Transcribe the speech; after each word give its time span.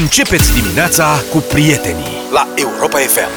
Începeți 0.00 0.52
dimineața 0.60 1.22
cu 1.30 1.38
prietenii 1.38 2.16
la 2.32 2.48
Europa 2.54 2.98
FM. 2.98 3.30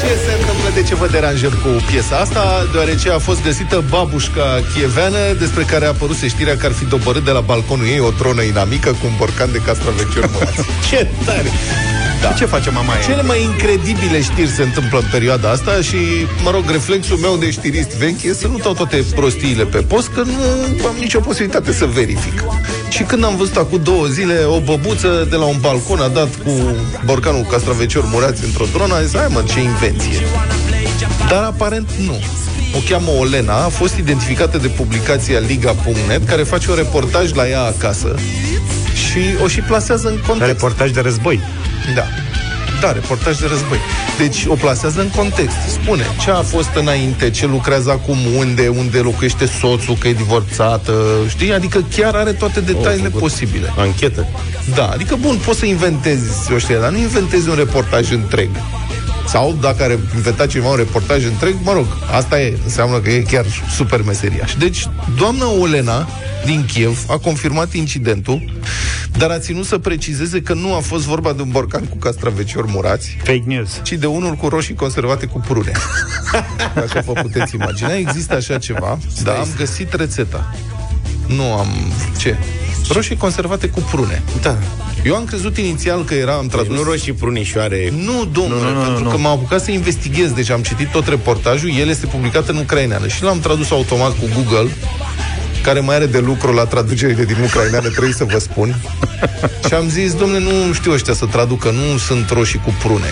Ce 0.00 0.06
se 0.24 0.32
întâmplă, 0.40 0.70
de 0.74 0.82
ce 0.82 0.94
vă 0.94 1.06
deranjăm 1.06 1.50
cu 1.50 1.68
piesa 1.90 2.16
asta? 2.16 2.68
Deoarece 2.72 3.10
a 3.10 3.18
fost 3.18 3.42
găsită 3.42 3.84
babușca 3.88 4.60
chieveană, 4.74 5.32
despre 5.38 5.62
care 5.62 5.84
a 5.84 5.88
apărut 5.88 6.16
știrea 6.16 6.56
că 6.56 6.66
ar 6.66 6.72
fi 6.72 6.84
dobărât 6.84 7.24
de 7.24 7.30
la 7.30 7.40
balconul 7.40 7.86
ei 7.86 8.00
o 8.00 8.10
tronă 8.10 8.42
inamică 8.42 8.90
cu 8.90 9.06
un 9.06 9.12
borcan 9.16 9.52
de 9.52 9.58
castraveciori 9.58 10.30
murați. 10.32 10.60
Ce 10.88 11.08
tare! 11.24 11.50
Da. 12.22 12.32
Ce 12.32 12.44
face 12.44 12.70
mama 12.70 12.92
aia? 12.92 13.02
Cele 13.02 13.22
mai 13.22 13.42
incredibile 13.42 14.22
știri 14.22 14.48
se 14.48 14.62
întâmplă 14.62 14.98
în 14.98 15.04
perioada 15.10 15.50
asta 15.50 15.80
și, 15.80 15.96
mă 16.42 16.50
rog, 16.50 16.70
reflexul 16.70 17.16
meu 17.16 17.36
de 17.36 17.50
știrist 17.50 17.90
vechi 17.96 18.22
e 18.22 18.34
să 18.34 18.46
nu 18.46 18.58
dau 18.58 18.72
toate 18.72 19.04
prostiile 19.14 19.64
pe 19.64 19.78
post, 19.78 20.08
că 20.08 20.22
nu 20.22 20.86
am 20.86 20.94
nicio 20.98 21.20
posibilitate 21.20 21.72
să 21.72 21.84
verific. 21.84 22.44
Și 22.88 23.02
când 23.02 23.24
am 23.24 23.36
văzut 23.36 23.56
acum 23.56 23.80
două 23.82 24.06
zile 24.06 24.44
o 24.44 24.60
băbuță 24.60 25.26
de 25.30 25.36
la 25.36 25.44
un 25.44 25.56
balcon 25.60 26.00
a 26.00 26.08
dat 26.08 26.28
cu 26.44 26.50
borcanul 27.04 27.46
castraveciori 27.50 28.06
murați 28.10 28.44
într-o 28.44 28.64
dronă, 28.72 28.94
a 28.94 29.02
zis, 29.02 29.16
hai 29.16 29.26
mă, 29.28 29.42
ce 29.52 29.60
invenție. 29.60 30.26
Dar 31.28 31.42
aparent 31.42 31.90
nu. 32.06 32.20
O 32.76 32.78
cheamă 32.88 33.10
Olena, 33.18 33.64
a 33.64 33.68
fost 33.68 33.96
identificată 33.96 34.58
de 34.58 34.68
publicația 34.68 35.38
Liga.net, 35.38 36.28
care 36.28 36.42
face 36.42 36.70
un 36.70 36.76
reportaj 36.76 37.32
la 37.32 37.48
ea 37.48 37.62
acasă 37.62 38.14
și 38.94 39.42
o 39.42 39.48
și 39.48 39.60
plasează 39.60 40.08
în 40.08 40.18
context. 40.26 40.52
Reportaj 40.52 40.90
de 40.90 41.00
război. 41.00 41.40
Da. 41.94 42.04
Da, 42.80 42.92
reportaj 42.92 43.38
de 43.38 43.46
război. 43.46 43.78
Deci 44.18 44.44
o 44.48 44.54
plasează 44.54 45.00
în 45.00 45.08
context. 45.08 45.56
Spune 45.68 46.02
ce 46.20 46.30
a 46.30 46.42
fost 46.42 46.70
înainte, 46.74 47.30
ce 47.30 47.46
lucrează 47.46 47.90
acum, 47.90 48.16
unde, 48.36 48.68
unde 48.68 48.98
locuiește 48.98 49.46
soțul, 49.46 49.96
că 49.98 50.08
e 50.08 50.12
divorțată, 50.12 50.92
știi? 51.28 51.52
Adică 51.52 51.84
chiar 51.96 52.14
are 52.14 52.32
toate 52.32 52.60
detaliile 52.60 53.08
făcut 53.08 53.20
posibile. 53.20 53.72
Anchetă. 53.76 54.26
Da, 54.74 54.86
adică 54.86 55.16
bun, 55.20 55.40
poți 55.44 55.58
să 55.58 55.66
inventezi 55.66 56.52
o 56.52 56.58
știre, 56.58 56.78
dar 56.78 56.90
nu 56.90 56.98
inventezi 56.98 57.48
un 57.48 57.54
reportaj 57.54 58.10
întreg. 58.10 58.48
Sau 59.26 59.56
dacă 59.60 59.82
are 59.82 59.98
inventat 60.14 60.46
ceva 60.48 60.68
un 60.68 60.76
reportaj 60.76 61.24
întreg, 61.24 61.54
mă 61.62 61.72
rog, 61.72 61.86
asta 62.10 62.40
e, 62.40 62.58
înseamnă 62.64 62.98
că 62.98 63.10
e 63.10 63.20
chiar 63.20 63.44
super 63.74 64.02
meseriaș. 64.02 64.54
Deci, 64.54 64.86
doamna 65.16 65.50
Olena 65.50 66.08
din 66.44 66.64
Kiev 66.72 67.04
a 67.08 67.16
confirmat 67.18 67.72
incidentul, 67.72 68.60
dar 69.16 69.30
a 69.30 69.38
ținut 69.38 69.66
să 69.66 69.78
precizeze 69.78 70.42
că 70.42 70.54
nu 70.54 70.74
a 70.74 70.78
fost 70.78 71.04
vorba 71.04 71.32
de 71.32 71.42
un 71.42 71.50
borcan 71.50 71.84
cu 71.84 71.96
castraveciori 71.96 72.70
murați, 72.70 73.16
Fake 73.18 73.42
news. 73.46 73.80
ci 73.82 73.92
de 73.92 74.06
unul 74.06 74.34
cu 74.34 74.48
roșii 74.48 74.74
conservate 74.74 75.26
cu 75.26 75.38
prune. 75.48 75.72
Dacă 76.74 77.02
vă 77.06 77.12
puteți 77.12 77.54
imagina, 77.54 77.94
există 77.94 78.34
așa 78.34 78.58
ceva, 78.58 78.98
dar 79.22 79.36
am 79.36 79.48
găsit 79.56 79.92
rețeta. 79.92 80.54
Nu 81.26 81.42
am... 81.52 81.68
Ce? 82.18 82.36
Roșii 82.92 83.16
conservate 83.16 83.66
cu 83.68 83.80
prune. 83.80 84.22
Da. 84.42 84.56
Eu 85.04 85.14
am 85.14 85.24
crezut 85.24 85.56
inițial 85.58 86.04
că 86.04 86.14
era, 86.14 86.32
am 86.34 86.40
Deci 86.46 86.50
tradus... 86.50 86.76
nu 86.76 86.82
roșii 86.82 87.12
prunișoare. 87.12 87.92
Nu, 87.96 88.24
domnule, 88.32 88.60
Nu, 88.60 88.68
nu, 88.72 88.78
nu, 88.78 88.84
pentru 88.84 89.02
nu. 89.04 89.10
că 89.10 89.16
m-am 89.16 89.32
apucat 89.32 89.62
să 89.62 89.70
investighez, 89.70 90.30
deci 90.30 90.50
am 90.50 90.62
citit 90.62 90.88
tot 90.90 91.06
reportajul, 91.08 91.70
el 91.78 91.88
este 91.88 92.06
publicat 92.06 92.48
în 92.48 92.56
ucraineană 92.56 93.08
și 93.08 93.22
l-am 93.22 93.40
tradus 93.40 93.70
automat 93.70 94.10
cu 94.10 94.28
Google, 94.34 94.70
care 95.62 95.80
mai 95.80 95.94
are 95.94 96.06
de 96.06 96.18
lucru 96.18 96.52
la 96.52 96.64
traducerile 96.64 97.24
din 97.24 97.36
ucraineană, 97.44 97.88
trebuie 97.88 98.12
să 98.12 98.24
vă 98.24 98.38
spun. 98.38 98.74
și 99.66 99.74
am 99.74 99.88
zis, 99.88 100.14
domnule, 100.14 100.38
nu 100.66 100.72
știu 100.72 100.92
ăștia 100.92 101.14
să 101.14 101.26
traducă, 101.26 101.70
nu 101.70 101.98
sunt 101.98 102.30
roșii 102.30 102.60
cu 102.64 102.74
prune. 102.82 103.10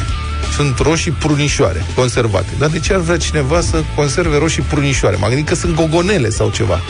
Sunt 0.55 0.79
roșii 0.79 1.11
prunișoare, 1.11 1.85
conservate. 1.95 2.51
Dar 2.59 2.69
de 2.69 2.79
ce 2.79 2.95
ar 2.95 3.01
vrea 3.01 3.17
cineva 3.17 3.61
să 3.61 3.83
conserve 3.95 4.39
roșii 4.39 4.63
prunișoare? 4.63 5.17
M-am 5.17 5.29
gândit 5.29 5.49
că 5.49 5.55
sunt 5.55 5.75
gogonele 5.75 6.29
sau 6.29 6.51
ceva. 6.51 6.81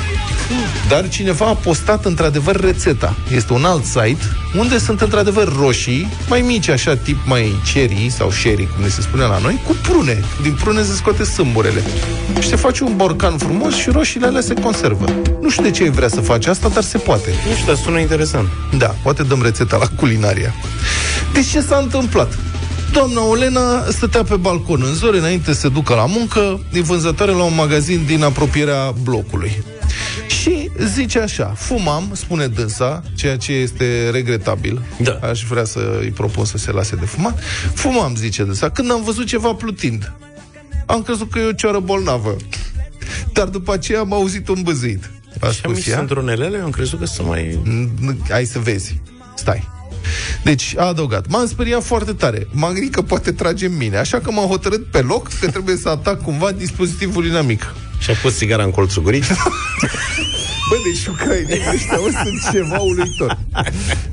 Dar 0.89 1.09
cineva 1.09 1.47
a 1.47 1.55
postat 1.55 2.05
într-adevăr 2.05 2.61
rețeta. 2.61 3.17
Este 3.35 3.53
un 3.53 3.65
alt 3.65 3.85
site 3.85 4.25
unde 4.57 4.79
sunt 4.79 5.01
într-adevăr 5.01 5.57
roșii, 5.57 6.09
mai 6.29 6.41
mici, 6.41 6.69
așa, 6.69 6.97
tip 6.97 7.19
mai 7.27 7.55
cherry 7.73 8.11
sau 8.11 8.31
sherry, 8.31 8.69
cum 8.75 8.83
le 8.83 8.89
se 8.89 9.01
spune 9.01 9.23
la 9.23 9.39
noi, 9.39 9.63
cu 9.67 9.77
prune. 9.83 10.25
Din 10.43 10.53
prune 10.53 10.83
se 10.83 10.95
scoate 10.95 11.25
sâmburele. 11.25 11.83
Și 12.41 12.49
se 12.49 12.57
face 12.57 12.85
un 12.85 12.97
borcan 12.97 13.37
frumos 13.39 13.75
și 13.75 13.91
roșiile 13.91 14.27
alea 14.27 14.41
se 14.41 14.55
conservă. 14.55 15.05
Nu 15.41 15.51
știu 15.51 15.63
de 15.63 15.71
ce 15.71 15.91
vrea 15.91 16.09
să 16.09 16.21
face 16.21 16.51
asta, 16.51 16.69
dar 16.69 16.83
se 16.83 16.99
poate. 16.99 17.31
Nu 17.49 17.55
știu, 17.55 17.67
dar 17.67 17.77
sună 17.77 17.99
interesant. 17.99 18.49
Da, 18.79 18.95
poate 19.03 19.23
dăm 19.23 19.43
rețeta 19.43 19.77
la 19.77 19.87
culinaria. 19.97 20.55
Deci 21.33 21.47
ce 21.47 21.61
s-a 21.61 21.77
întâmplat? 21.77 22.39
Doamna 22.93 23.21
Olena 23.25 23.85
stătea 23.91 24.23
pe 24.23 24.37
balcon 24.37 24.83
în 24.83 24.95
zori 24.95 25.19
înainte 25.19 25.53
să 25.53 25.61
se 25.61 25.69
ducă 25.69 25.95
la 25.95 26.07
muncă, 26.07 26.61
e 26.73 26.81
vânzătoare 26.81 27.33
la 27.33 27.43
un 27.43 27.55
magazin 27.55 28.05
din 28.07 28.23
apropierea 28.23 28.91
blocului. 29.03 29.63
Și 30.27 30.71
zice 30.85 31.19
așa, 31.19 31.45
fumam, 31.47 32.11
spune 32.13 32.47
dânsa, 32.47 33.03
ceea 33.15 33.37
ce 33.37 33.53
este 33.53 34.11
regretabil. 34.13 34.83
Da. 35.03 35.19
Aș 35.23 35.43
vrea 35.45 35.65
să 35.65 35.99
îi 36.01 36.09
propun 36.11 36.45
să 36.45 36.59
se 36.59 36.71
lase 36.71 36.97
de 36.97 37.05
fumat. 37.05 37.39
Fumam, 37.75 38.15
zice 38.17 38.45
dânsa, 38.45 38.71
când 38.71 38.91
am 38.91 39.03
văzut 39.05 39.27
ceva 39.27 39.53
plutind. 39.55 40.13
Am 40.87 41.03
crezut 41.03 41.31
că 41.31 41.39
e 41.39 41.45
o 41.45 41.53
cioară 41.53 41.79
bolnavă. 41.79 42.37
Dar 43.33 43.47
după 43.47 43.73
aceea 43.73 44.01
am 44.01 44.13
auzit 44.13 44.49
un 44.49 44.61
băzit. 44.63 45.11
A 45.41 45.47
Așa 45.47 45.61
mici 45.69 45.77
spus 45.77 45.87
ea. 45.87 45.97
sunt 45.97 46.09
dronelele? 46.09 46.57
Eu 46.59 46.65
am 46.65 46.71
crezut 46.71 46.99
că 46.99 47.05
sunt 47.07 47.27
mai... 47.29 47.59
N- 47.65 48.29
Hai 48.31 48.45
să 48.45 48.59
vezi. 48.59 49.01
Stai. 49.37 49.69
Deci, 50.45 50.75
a 50.77 50.85
adăugat. 50.85 51.27
M-am 51.29 51.47
speriat 51.47 51.83
foarte 51.83 52.13
tare. 52.13 52.47
M-am 52.51 52.73
gândit 52.73 52.95
că 52.95 53.03
poate 53.03 53.33
trage 53.33 53.67
în 53.67 53.77
mine. 53.77 53.97
Așa 53.97 54.19
că 54.21 54.31
m-am 54.31 54.47
hotărât 54.47 54.87
pe 54.91 55.01
loc 55.01 55.29
că 55.41 55.51
trebuie 55.51 55.77
să 55.77 55.89
atac 55.89 56.23
cumva 56.23 56.53
dispozitivul 56.53 57.27
inamic. 57.27 57.75
Și-a 57.99 58.15
pus 58.15 58.37
țigara 58.37 58.63
în 58.63 58.71
colțul 58.71 59.03
gurii? 59.03 59.23
Bă, 60.71 60.77
deci 60.85 61.07
ucrainenii 61.07 61.75
ăștia 61.75 61.97
mă, 61.97 62.11
sunt 62.25 62.53
ceva 62.53 62.79
uluitor. 62.79 63.39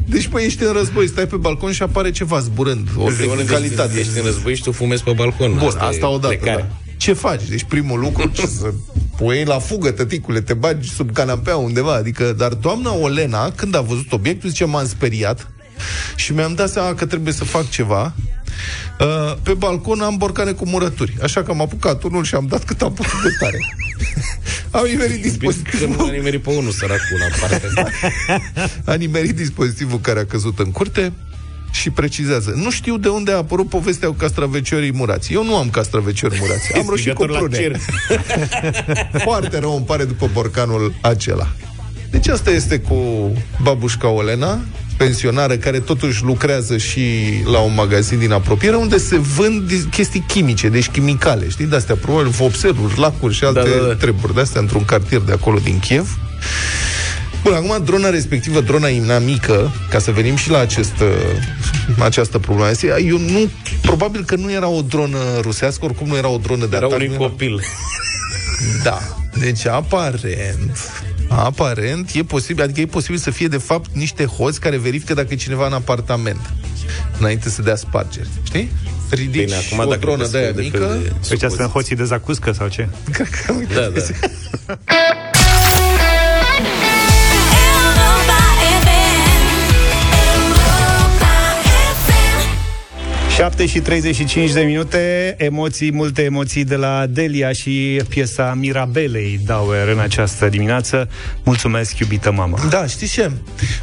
Deci, 0.06 0.28
păi, 0.28 0.46
ești 0.46 0.64
în 0.64 0.74
război, 0.74 1.08
stai 1.08 1.28
pe 1.28 1.36
balcon 1.36 1.72
și 1.72 1.82
apare 1.82 2.12
ceva 2.12 2.40
zburând. 2.40 2.88
O 2.98 3.10
tehnicalitate. 3.12 4.00
Ești 4.00 4.18
în 4.18 4.26
război 4.26 4.56
și 4.56 4.62
tu 4.62 4.72
fumezi 4.72 5.04
pe 5.04 5.12
balcon. 5.12 5.56
Bun, 5.58 5.68
asta, 5.68 5.84
e 5.84 5.88
asta 5.88 6.08
odată, 6.08 6.36
plecare. 6.36 6.62
da. 6.62 6.76
Ce 6.98 7.14
faci? 7.14 7.44
Deci 7.50 7.64
primul 7.64 8.00
lucru, 8.00 8.30
ce 8.34 8.46
să 8.46 8.74
pui 9.18 9.44
la 9.44 9.60
fugă, 9.60 9.92
tăticule, 9.92 10.42
te 10.42 10.54
bagi 10.54 10.90
sub 10.90 11.12
canapea 11.12 11.56
undeva. 11.56 11.94
Adică, 11.94 12.34
dar 12.38 12.54
doamna 12.54 12.96
Olena, 12.96 13.52
când 13.52 13.76
a 13.76 13.82
văzut 13.82 14.12
obiectul, 14.12 14.50
zice, 14.50 14.66
m-am 14.66 14.88
speriat 14.88 15.52
și 16.16 16.34
mi-am 16.34 16.54
dat 16.54 16.70
seama 16.70 16.94
că 16.94 17.06
trebuie 17.06 17.34
să 17.34 17.44
fac 17.44 17.70
ceva. 17.70 18.14
Uh, 19.00 19.34
pe 19.44 19.54
balcon 19.54 20.02
am 20.02 20.18
borcane 20.18 20.52
cu 20.52 20.68
murături, 20.68 21.18
așa 21.24 21.44
că 21.44 21.52
am 21.52 21.62
apucat 21.62 22.04
unul 22.04 22.24
și 22.24 22.36
am 22.36 22.46
dat 22.48 22.64
cât 22.64 22.82
am 22.82 22.94
putut 22.94 23.22
de 23.24 23.30
tare. 23.40 23.60
am 24.72 24.86
nimerit 24.86 25.22
Bine 25.22 25.22
că 25.22 25.28
dispozitivul. 25.28 25.96
nu 25.96 26.06
l-a 26.06 26.12
nimerit 26.12 26.42
pe 26.44 26.50
unul, 26.50 26.72
săracul, 26.72 27.18
la 27.20 27.48
partea 27.48 27.68
asta. 27.68 27.90
A 28.92 28.94
nimerit 28.94 29.36
dispozitivul 29.36 30.00
care 30.00 30.20
a 30.20 30.26
căzut 30.26 30.60
în 30.60 30.72
curte 30.72 31.14
și 31.72 31.90
precizează. 31.90 32.54
Nu 32.56 32.72
știu 32.72 32.98
de 32.98 33.08
unde 33.08 33.32
a 33.32 33.38
apărut 33.38 33.70
povestea 33.70 34.08
cu 34.08 34.14
castraveciorii 34.14 34.92
murați. 34.94 35.34
Eu 35.34 35.44
nu 35.44 35.56
am 35.56 35.70
castraveciori 35.70 36.38
murați. 36.40 36.74
Am 36.74 36.86
roșii 36.90 37.14
cu 37.14 37.24
Strigător 37.24 37.30
la 37.30 37.38
prune. 37.38 37.58
cer. 37.58 37.80
Foarte 39.24 39.60
rău 39.60 39.76
îmi 39.76 39.86
pare 39.86 40.04
după 40.04 40.30
borcanul 40.34 40.94
acela. 41.02 41.48
Deci 42.12 42.28
asta 42.28 42.50
este 42.52 42.80
cu 42.80 43.32
babușca 43.62 44.08
Olena, 44.08 44.60
pensionară 44.98 45.56
care 45.58 45.80
totuși 45.80 46.24
lucrează 46.24 46.78
și 46.78 47.02
la 47.52 47.60
un 47.60 47.74
magazin 47.74 48.20
din 48.20 48.32
apropiere 48.32 48.76
unde 48.76 48.98
se 48.98 49.18
vând 49.18 49.68
dis- 49.68 49.88
chestii 49.92 50.24
chimice, 50.28 50.70
deci 50.70 50.90
chimicale, 50.90 51.50
știi, 51.50 51.66
de-astea, 51.66 51.96
probabil 51.96 52.28
vopseruri, 52.30 53.00
lacuri 53.00 53.34
și 53.34 53.44
alte 53.44 53.60
Da, 53.60 53.82
da, 53.82 53.88
da. 53.88 53.96
treburi 53.96 54.34
de-astea 54.34 54.62
într-un 54.62 54.86
cartier 54.86 55.22
de 55.22 55.32
acolo 55.32 55.60
din 55.64 55.80
Kiev. 55.80 56.18
Bun, 57.44 57.54
acum 57.54 57.82
drona 57.86 58.10
respectivă, 58.10 58.62
drona 58.62 58.88
inamică, 58.88 59.72
ca 59.90 60.00
să 60.00 60.12
venim 60.12 60.36
și 60.36 60.50
la 60.50 60.60
acest, 60.60 60.94
uh, 61.02 62.04
această 62.04 62.40
problemă. 62.40 62.70
Eu 63.08 63.18
nu, 63.18 63.50
probabil 63.82 64.24
că 64.26 64.36
nu 64.36 64.52
era 64.52 64.68
o 64.68 64.82
dronă 64.82 65.18
rusească, 65.42 65.86
oricum 65.86 66.08
nu 66.08 66.16
era 66.18 66.28
o 66.28 66.38
dronă 66.38 66.66
de 66.66 66.76
Era 66.76 66.86
atac. 66.86 66.98
unui 66.98 67.08
nu 67.08 67.14
era- 67.14 67.24
copil. 67.24 67.62
da. 68.84 69.00
Deci, 69.40 69.66
aparent, 69.68 70.78
aparent, 71.30 72.12
e 72.14 72.24
posibil, 72.24 72.64
adică 72.64 72.80
e 72.82 72.86
posibil 72.86 73.18
să 73.18 73.32
fie, 73.32 73.48
de 73.48 73.58
fapt, 73.58 73.90
niște 73.94 74.26
hoți 74.26 74.60
care 74.60 74.78
verifică 74.78 75.14
dacă 75.14 75.28
e 75.32 75.36
cineva 75.36 75.66
în 75.68 75.74
apartament, 75.74 76.54
înainte 77.20 77.50
să 77.50 77.62
dea 77.62 77.76
spargeri. 77.76 78.28
Știi? 78.44 78.72
Ridici 79.10 79.44
Bine, 79.46 79.56
acum 79.56 79.80
o 79.80 79.90
dacă 79.90 80.00
dronă 80.00 80.16
crezi 80.18 80.32
de 80.32 80.38
aia 80.38 80.48
că 80.48 80.54
de 80.54 80.62
mică. 80.62 80.78
fel 80.78 80.88
de 80.88 80.94
Deci 81.04 81.08
asta 81.10 81.20
supoziție. 81.22 81.50
sunt 81.58 81.70
hoții 81.70 81.96
de 81.96 82.04
zacuscă 82.04 82.52
sau 82.52 82.68
ce? 82.68 82.88
Cred 83.12 83.28
că, 83.46 83.54
uite, 83.54 83.74
Da, 83.74 83.88
da. 83.90 84.02
7 93.38 93.66
și 93.66 93.80
35 93.80 94.52
de 94.52 94.62
minute, 94.62 95.36
emoții, 95.38 95.92
multe 95.94 96.24
emoții 96.24 96.64
de 96.64 96.76
la 96.76 97.06
Delia 97.10 97.52
și 97.52 98.02
piesa 98.10 98.54
Mirabelei 98.60 99.40
Dauer 99.46 99.88
în 99.88 100.00
această 100.00 100.48
dimineață. 100.50 101.10
Mulțumesc, 101.44 101.98
iubită 101.98 102.32
mamă. 102.32 102.58
Da, 102.70 102.86
știți 102.86 103.14
ce? 103.14 103.32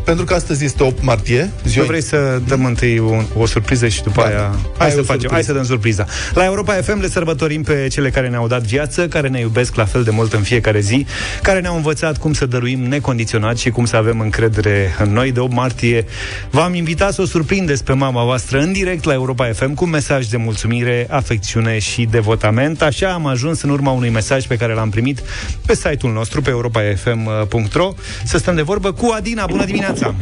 Pentru 0.04 0.24
că 0.24 0.34
astăzi 0.34 0.64
este 0.64 0.82
8 0.82 1.02
martie, 1.02 1.50
ziua... 1.66 1.82
Nu 1.84 1.90
vrei 1.90 2.02
să 2.02 2.40
dăm 2.48 2.64
întâi 2.64 2.98
un, 2.98 3.24
o 3.36 3.46
surpriză 3.46 3.88
și 3.88 4.02
după 4.02 4.20
Ba, 4.20 4.26
aia... 4.26 4.36
da. 4.36 4.58
Hai 4.78 4.86
Ai 4.86 4.90
să 4.92 4.98
o 5.00 5.02
facem, 5.02 5.20
surpriză. 5.20 5.32
hai 5.32 5.42
să 5.42 5.52
dăm 5.52 5.64
surpriza. 5.64 6.06
La 6.34 6.44
Europa 6.44 6.72
FM 6.72 7.00
le 7.00 7.08
sărbătorim 7.08 7.62
pe 7.62 7.86
cele 7.90 8.10
care 8.10 8.28
ne-au 8.28 8.46
dat 8.46 8.62
viață, 8.62 9.08
care 9.08 9.28
ne 9.28 9.40
iubesc 9.40 9.74
la 9.74 9.84
fel 9.84 10.02
de 10.02 10.10
mult 10.10 10.32
în 10.32 10.42
fiecare 10.42 10.80
zi, 10.80 11.06
care 11.42 11.60
ne-au 11.60 11.76
învățat 11.76 12.18
cum 12.18 12.32
să 12.32 12.46
dăruim 12.46 12.80
necondiționat 12.80 13.58
și 13.58 13.70
cum 13.70 13.84
să 13.84 13.96
avem 13.96 14.20
încredere 14.20 14.94
în 14.98 15.12
noi. 15.12 15.32
De 15.32 15.40
8 15.40 15.52
martie 15.52 16.04
v-am 16.50 16.74
invitat 16.74 17.12
să 17.12 17.22
o 17.22 17.24
surprindeți 17.24 17.84
pe 17.84 17.92
mama 17.92 18.24
voastră 18.24 18.58
în 18.58 18.72
direct 18.72 19.04
la 19.04 19.12
Europa 19.12 19.43
FM 19.52 19.74
cu 19.74 19.84
un 19.84 19.90
mesaj 19.90 20.26
de 20.26 20.36
mulțumire, 20.36 21.06
afecțiune 21.10 21.78
și 21.78 22.04
devotament. 22.04 22.82
Așa 22.82 23.12
am 23.12 23.26
ajuns 23.26 23.62
în 23.62 23.70
urma 23.70 23.90
unui 23.90 24.08
mesaj 24.10 24.46
pe 24.46 24.56
care 24.56 24.74
l-am 24.74 24.90
primit 24.90 25.22
pe 25.66 25.74
site-ul 25.74 26.12
nostru, 26.12 26.42
pe 26.42 26.50
europafm.ro, 26.50 27.92
să 28.24 28.38
stăm 28.38 28.54
de 28.54 28.62
vorbă 28.62 28.92
cu 28.92 29.12
Adina. 29.16 29.46
Bună 29.46 29.64
dimineața! 29.64 30.14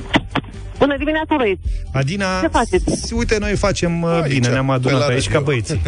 Bună 0.79 0.97
dimineața, 0.97 1.35
băieți! 1.37 1.61
Adina, 1.93 2.41
Ce 2.41 2.47
faceți? 2.49 3.15
uite, 3.15 3.37
noi 3.41 3.57
facem 3.57 4.03
uh, 4.03 4.11
Aici, 4.23 4.33
bine, 4.33 4.49
ne-am 4.49 4.67
pe 4.67 4.73
adunat 4.73 4.99
la 4.99 5.07
pe 5.07 5.13
aici 5.13 5.25
radio. 5.33 5.39
ca 5.39 5.45
băieți. 5.45 5.79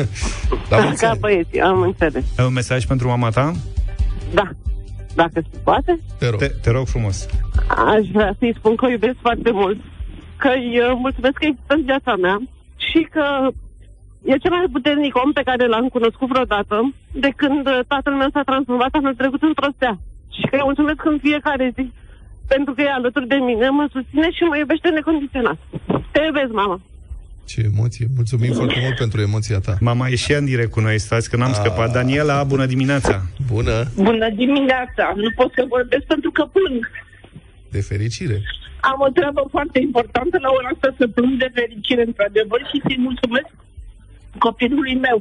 La 0.69 0.76
mulți 0.78 1.00
Ca 1.00 1.08
ani. 1.08 1.19
băieți, 1.19 1.58
am 1.58 1.81
înțeles. 1.81 2.25
Ai 2.36 2.44
un 2.46 2.52
mesaj 2.52 2.84
pentru 2.84 3.08
mama 3.08 3.28
ta? 3.31 3.52
Da. 4.34 4.50
Dacă 5.14 5.31
se 5.34 5.58
poate, 5.64 6.00
Te 6.19 6.28
rog. 6.28 6.38
Te, 6.38 6.46
te 6.46 6.70
rog 6.70 6.86
frumos. 6.86 7.26
aș 7.69 8.06
vrea 8.12 8.34
să-i 8.38 8.54
spun 8.58 8.75
că 8.76 8.84
o 8.84 8.88
iubesc 8.90 9.16
foarte 9.20 9.50
mult. 9.50 9.78
Că 10.36 10.48
îi 10.48 10.78
uh, 10.78 10.96
mulțumesc 10.96 11.34
că 11.34 11.44
există 11.46 11.75
în 11.75 11.82
viața 11.84 12.14
mea 12.16 12.38
și 12.76 13.00
că 13.15 13.25
e 14.31 14.37
cel 14.44 14.50
mai 14.50 14.67
puternic 14.73 15.17
om 15.25 15.32
pe 15.32 15.43
care 15.49 15.67
l-am 15.67 15.88
cunoscut 15.88 16.29
vreodată 16.29 16.94
de 17.12 17.31
când 17.37 17.67
uh, 17.67 17.79
tatăl 17.88 18.12
meu 18.15 18.29
s-a 18.32 18.43
transformat 18.43 18.93
anul 18.93 19.15
trecut 19.15 19.43
într-o 19.43 19.71
stea. 19.76 19.94
Și 20.37 20.43
că 20.50 20.55
îi 20.56 20.69
mulțumesc 20.71 21.00
în 21.05 21.19
fiecare 21.23 21.73
zi 21.76 21.93
pentru 22.47 22.75
că 22.75 22.81
e 22.82 22.91
alături 22.91 23.26
de 23.29 23.35
mine, 23.35 23.69
mă 23.69 23.88
susține 23.93 24.31
și 24.31 24.43
mă 24.43 24.56
iubește 24.56 24.88
necondiționat. 24.88 25.59
Te 26.12 26.21
iubesc, 26.26 26.53
mama! 26.53 26.81
Ce 27.47 27.61
emoție. 27.75 28.06
Mulțumim 28.17 28.53
foarte 28.53 28.79
mult 28.82 28.97
pentru 28.97 29.20
emoția 29.20 29.59
ta. 29.61 29.75
Mama 29.81 30.09
e 30.09 30.15
și 30.15 30.32
ea 30.32 30.38
în 30.38 30.44
direct 30.44 30.70
cu 30.70 30.81
noi, 30.81 30.99
stați 30.99 31.31
că 31.31 31.37
n-am 31.37 31.49
Ah. 31.50 31.55
scăpat. 31.61 31.93
Daniela, 31.93 32.44
bună 32.44 32.67
dimineața! 32.67 33.23
Bună, 33.53 33.85
Bună 33.97 34.29
dimineața! 34.31 35.12
Nu 35.17 35.31
pot 35.37 35.53
să 35.55 35.65
vorbesc 35.69 36.03
pentru 36.05 36.31
că 36.31 36.43
plâng. 36.53 36.91
de 37.70 37.81
fericire. 37.81 38.43
Am 38.90 39.00
o 39.06 39.08
treabă 39.08 39.42
foarte 39.50 39.78
importantă 39.81 40.38
la 40.40 40.50
ora 40.50 40.69
asta 40.75 40.94
să 40.98 41.08
plâng 41.08 41.34
de 41.38 41.50
fericire, 41.54 42.02
într-adevăr, 42.02 42.60
și 42.70 42.81
să-i 42.86 42.98
mulțumesc 43.08 43.50
copilului 44.38 44.94
meu. 44.94 45.19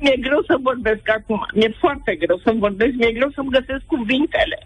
Mi-e 0.00 0.16
greu 0.20 0.42
să 0.46 0.58
vorbesc 0.62 1.08
acum. 1.18 1.46
Mi-e 1.54 1.74
foarte 1.78 2.14
greu 2.14 2.38
să 2.44 2.52
vorbesc. 2.56 2.92
Mi-e 2.94 3.12
greu 3.12 3.30
să-mi 3.34 3.50
găsesc 3.50 3.82
cuvintele. 3.86 4.58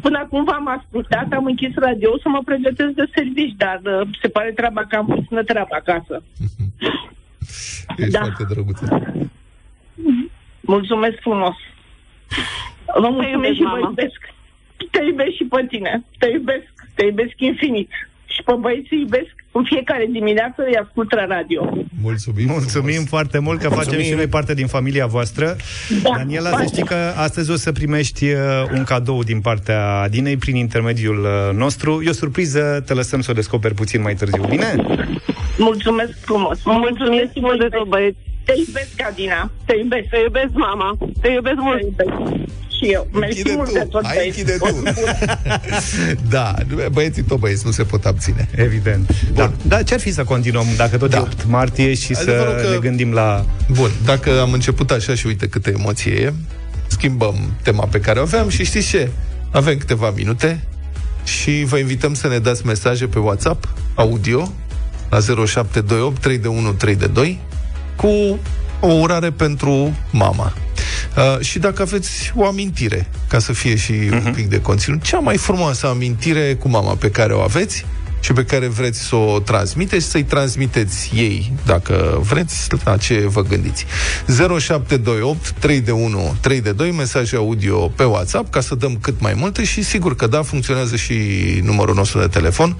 Până 0.00 0.18
acum 0.18 0.44
v-am 0.44 0.68
ascultat, 0.68 1.32
am 1.32 1.44
închis 1.44 1.74
radio 1.74 2.18
să 2.22 2.28
mă 2.28 2.40
pregătesc 2.44 2.90
de 2.90 3.04
servici, 3.14 3.54
dar 3.56 3.80
uh, 3.84 4.08
se 4.20 4.28
pare 4.28 4.50
treaba 4.52 4.82
că 4.84 4.96
am 4.96 5.06
puțină 5.06 5.42
treabă 5.44 5.74
acasă. 5.74 6.22
Ești 7.96 8.10
Da. 8.12 8.18
foarte 8.20 8.44
drăguță. 8.52 8.84
Mulțumesc 10.60 11.18
frumos. 11.20 11.54
Vă 13.00 13.08
mulțumesc 13.08 13.32
iubesc, 13.32 13.54
și 13.54 13.62
vă 13.62 13.68
mama. 13.68 13.86
iubesc. 13.88 14.20
Te 14.90 15.02
iubesc 15.04 15.30
și 15.30 15.44
pe 15.44 15.66
tine. 15.68 16.04
Te 16.18 16.28
iubesc. 16.28 16.72
Te 16.96 17.04
iubesc 17.04 17.34
infinit. 17.36 17.90
Și 18.34 18.42
pe 18.42 18.52
băieți 18.60 18.92
îi 18.92 19.00
iubesc 19.00 19.34
în 19.52 19.64
fiecare 19.64 20.06
dimineață 20.12 20.62
îi 20.68 20.76
ascult 20.76 21.14
la 21.14 21.24
radio. 21.26 21.60
Mulțumim 22.02 22.46
Mulțumim 22.46 22.92
frumos. 22.92 23.08
foarte 23.08 23.38
mult 23.38 23.60
că 23.60 23.68
facem 23.68 24.00
și 24.00 24.14
noi 24.14 24.26
parte 24.26 24.54
din 24.54 24.66
familia 24.66 25.06
voastră. 25.06 25.56
Da, 26.02 26.10
Daniela, 26.16 26.48
să 26.48 26.54
face. 26.54 26.66
știi 26.66 26.84
că 26.84 26.94
astăzi 27.16 27.50
o 27.50 27.56
să 27.56 27.72
primești 27.72 28.24
uh, 28.24 28.38
un 28.72 28.84
cadou 28.84 29.22
din 29.22 29.40
partea 29.40 30.00
Adinei 30.00 30.36
prin 30.36 30.56
intermediul 30.56 31.18
uh, 31.24 31.56
nostru. 31.56 32.02
E 32.04 32.08
o 32.08 32.12
surpriză, 32.12 32.82
te 32.86 32.92
lăsăm 32.94 33.20
să 33.20 33.30
o 33.30 33.34
descoperi 33.34 33.74
puțin 33.74 34.00
mai 34.02 34.14
târziu, 34.14 34.46
bine? 34.48 34.74
Mulțumesc 35.58 36.12
frumos. 36.20 36.58
Mulțumesc 36.64 37.32
și 37.32 37.40
mult 37.40 37.56
vă 37.56 37.62
de 37.62 37.68
tot, 37.68 37.78
iubesc. 37.84 37.88
băieți! 37.88 38.18
Te 38.46 38.52
iubesc, 38.66 38.94
Adina. 39.10 39.50
Te 39.64 39.74
iubesc. 39.82 40.06
Te 40.10 40.16
iubesc, 40.24 40.52
mama! 40.52 40.88
Te 41.20 41.28
iubesc 41.28 41.54
Te 41.56 41.62
mult! 41.62 41.80
iubesc. 41.82 42.14
Și 42.76 42.84
eu. 42.92 43.06
Mersi 43.12 43.38
Închide 43.38 43.54
mult 43.56 43.68
tu. 43.68 43.74
de 43.74 43.86
tot, 43.90 44.04
Hai, 44.06 44.16
băieți. 44.16 44.38
închide 44.38 44.56
tu. 44.58 44.82
da, 46.36 46.54
băieții 46.92 47.22
tot 47.22 47.38
băieți, 47.38 47.62
nu 47.64 47.70
se 47.70 47.82
pot 47.82 48.04
abține. 48.04 48.48
Evident. 48.54 49.10
Da. 49.34 49.52
Dar 49.62 49.84
ce-ar 49.84 50.00
fi 50.00 50.12
să 50.12 50.24
continuăm, 50.24 50.66
dacă 50.76 50.96
tot 50.96 51.10
Da. 51.10 51.16
e 51.16 51.20
8 51.20 51.46
martie, 51.46 51.94
și 51.94 52.12
Adevărul 52.20 52.58
să 52.58 52.64
că- 52.64 52.70
ne 52.70 52.78
gândim 52.78 53.12
la... 53.12 53.44
Bun, 53.70 53.90
dacă 54.04 54.40
am 54.40 54.52
început 54.52 54.90
așa 54.90 55.14
și 55.14 55.26
uite 55.26 55.48
câtă 55.48 55.70
emoție 55.70 56.12
e, 56.12 56.32
schimbăm 56.86 57.34
tema 57.62 57.84
pe 57.84 58.00
care 58.00 58.18
o 58.18 58.22
aveam 58.22 58.48
și 58.48 58.64
știți 58.64 58.88
ce? 58.88 59.08
Avem 59.50 59.78
câteva 59.78 60.10
minute 60.16 60.60
și 61.24 61.64
vă 61.64 61.76
invităm 61.78 62.14
să 62.14 62.28
ne 62.28 62.38
dați 62.38 62.66
mesaje 62.66 63.06
pe 63.06 63.18
WhatsApp, 63.18 63.68
audio, 63.94 64.52
la 65.10 65.18
0728 65.20 66.20
321 66.20 66.72
322 66.72 67.40
cu 67.96 68.38
o 68.80 68.92
urare 68.92 69.30
pentru 69.30 69.96
mama. 70.10 70.52
Uh, 71.16 71.40
și 71.40 71.58
dacă 71.58 71.82
aveți 71.82 72.32
o 72.36 72.46
amintire, 72.46 73.08
ca 73.28 73.38
să 73.38 73.52
fie 73.52 73.76
și 73.76 73.92
uh-huh. 73.92 74.24
un 74.24 74.32
pic 74.34 74.48
de 74.48 74.60
conținut, 74.60 75.02
cea 75.02 75.18
mai 75.18 75.36
frumoasă 75.36 75.86
amintire 75.86 76.54
cu 76.54 76.68
mama 76.68 76.94
pe 76.94 77.10
care 77.10 77.32
o 77.32 77.40
aveți 77.40 77.86
și 78.20 78.32
pe 78.32 78.44
care 78.44 78.66
vreți 78.66 79.00
să 79.00 79.16
o 79.16 79.38
transmiteți, 79.38 80.06
să-i 80.06 80.24
transmiteți 80.24 81.10
ei, 81.14 81.52
dacă 81.66 82.20
vreți, 82.22 82.68
la 82.84 82.96
ce 82.96 83.26
vă 83.28 83.42
gândiți. 83.42 83.86
0728 84.58 85.50
3 85.50 85.80
de 85.80 85.90
1 85.90 86.36
3 86.40 86.60
de 86.60 86.72
2, 86.72 86.90
mesaje 86.90 87.36
audio 87.36 87.88
pe 87.88 88.04
WhatsApp, 88.04 88.50
ca 88.50 88.60
să 88.60 88.74
dăm 88.74 88.98
cât 89.00 89.20
mai 89.20 89.34
multe 89.36 89.64
și 89.64 89.82
sigur 89.82 90.16
că 90.16 90.26
da, 90.26 90.42
funcționează 90.42 90.96
și 90.96 91.14
numărul 91.62 91.94
nostru 91.94 92.18
de 92.20 92.26
telefon 92.26 92.76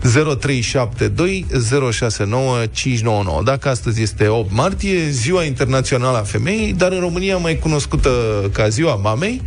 0372 0.00 1.46
069 1.90 2.66
599. 2.66 3.42
Dacă 3.44 3.68
astăzi 3.68 4.02
este 4.02 4.26
8 4.26 4.52
martie, 4.52 5.08
ziua 5.10 5.44
internațională 5.44 6.18
a 6.18 6.22
femeii, 6.22 6.72
dar 6.72 6.92
în 6.92 7.00
România 7.00 7.36
mai 7.36 7.58
cunoscută 7.58 8.10
ca 8.52 8.68
ziua 8.68 8.94
mamei, 8.94 9.42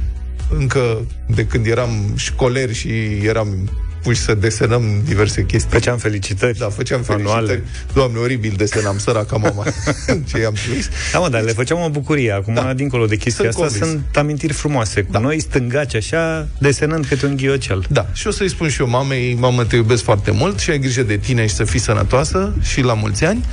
încă 0.57 0.97
de 1.27 1.45
când 1.45 1.65
eram 1.65 2.13
școleri 2.15 2.73
și 2.73 2.89
eram 3.23 3.69
puși 4.03 4.19
să 4.19 4.33
desenăm 4.33 4.83
diverse 5.06 5.44
chestii. 5.45 5.69
Făceam 5.71 5.98
felicitări. 5.98 6.57
Da, 6.57 6.69
făceam 6.69 7.06
Anuale. 7.09 7.48
felicitări. 7.48 7.94
Doamne, 7.94 8.18
oribil 8.19 8.53
desenam, 8.57 8.98
săraca 8.98 9.36
mama. 9.38 9.63
Ce 10.30 10.39
i-am 10.39 10.53
trimis. 10.53 10.89
Da, 11.12 11.19
mă, 11.19 11.30
dar 11.30 11.42
le 11.42 11.51
făceam 11.51 11.80
o 11.81 11.89
bucurie. 11.89 12.31
Acum, 12.31 12.53
Da. 12.53 12.74
dincolo 12.74 13.06
de 13.06 13.15
chestia 13.15 13.51
Sunt 13.51 13.63
asta, 13.65 13.77
convins. 13.80 14.01
sunt 14.03 14.18
amintiri 14.18 14.53
frumoase. 14.53 15.01
Cu 15.01 15.12
Da. 15.12 15.19
noi 15.19 15.42
stângaci 15.42 15.95
așa, 15.95 16.48
desenând 16.59 17.06
câte 17.06 17.25
un 17.25 17.36
ghiocel. 17.36 17.86
Da, 17.89 18.06
și 18.13 18.27
o 18.27 18.31
să-i 18.31 18.50
spun 18.50 18.69
și 18.69 18.81
eu 18.81 18.88
mamei, 18.89 19.38
mamă, 19.39 19.63
te 19.65 19.75
iubesc 19.75 20.03
foarte 20.03 20.31
mult 20.31 20.59
și 20.59 20.69
ai 20.69 20.80
grijă 20.80 21.03
de 21.03 21.18
tine 21.18 21.48
și 21.48 21.53
să 21.56 21.63
fii 21.63 21.80
sănătoasă 21.80 22.53
și 22.62 22.81
la 22.81 22.94
mulți 22.94 23.25
ani. 23.25 23.45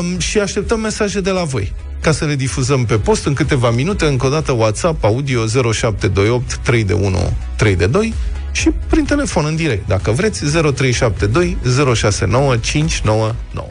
Um, 0.00 0.18
și 0.18 0.38
așteptăm 0.38 0.80
mesaje 0.80 1.20
de 1.20 1.30
la 1.30 1.42
voi 1.44 1.72
ca 2.00 2.12
să 2.12 2.24
le 2.24 2.34
difuzăm 2.34 2.84
pe 2.84 2.94
post 2.96 3.26
în 3.26 3.32
câteva 3.34 3.70
minute, 3.70 4.04
încă 4.06 4.26
o 4.26 4.28
dată 4.28 4.52
WhatsApp, 4.52 5.04
audio 5.04 5.46
0728 5.46 6.56
3 6.56 6.84
de 6.84 6.92
1 6.92 7.32
3 7.56 7.76
de 7.76 7.86
2 7.86 8.14
și 8.56 8.70
prin 8.88 9.04
telefon 9.04 9.44
în 9.44 9.56
direct, 9.56 9.86
dacă 9.88 10.10
vreți, 10.10 10.44
0372 10.44 11.56
069 11.94 12.56
599. 12.56 13.66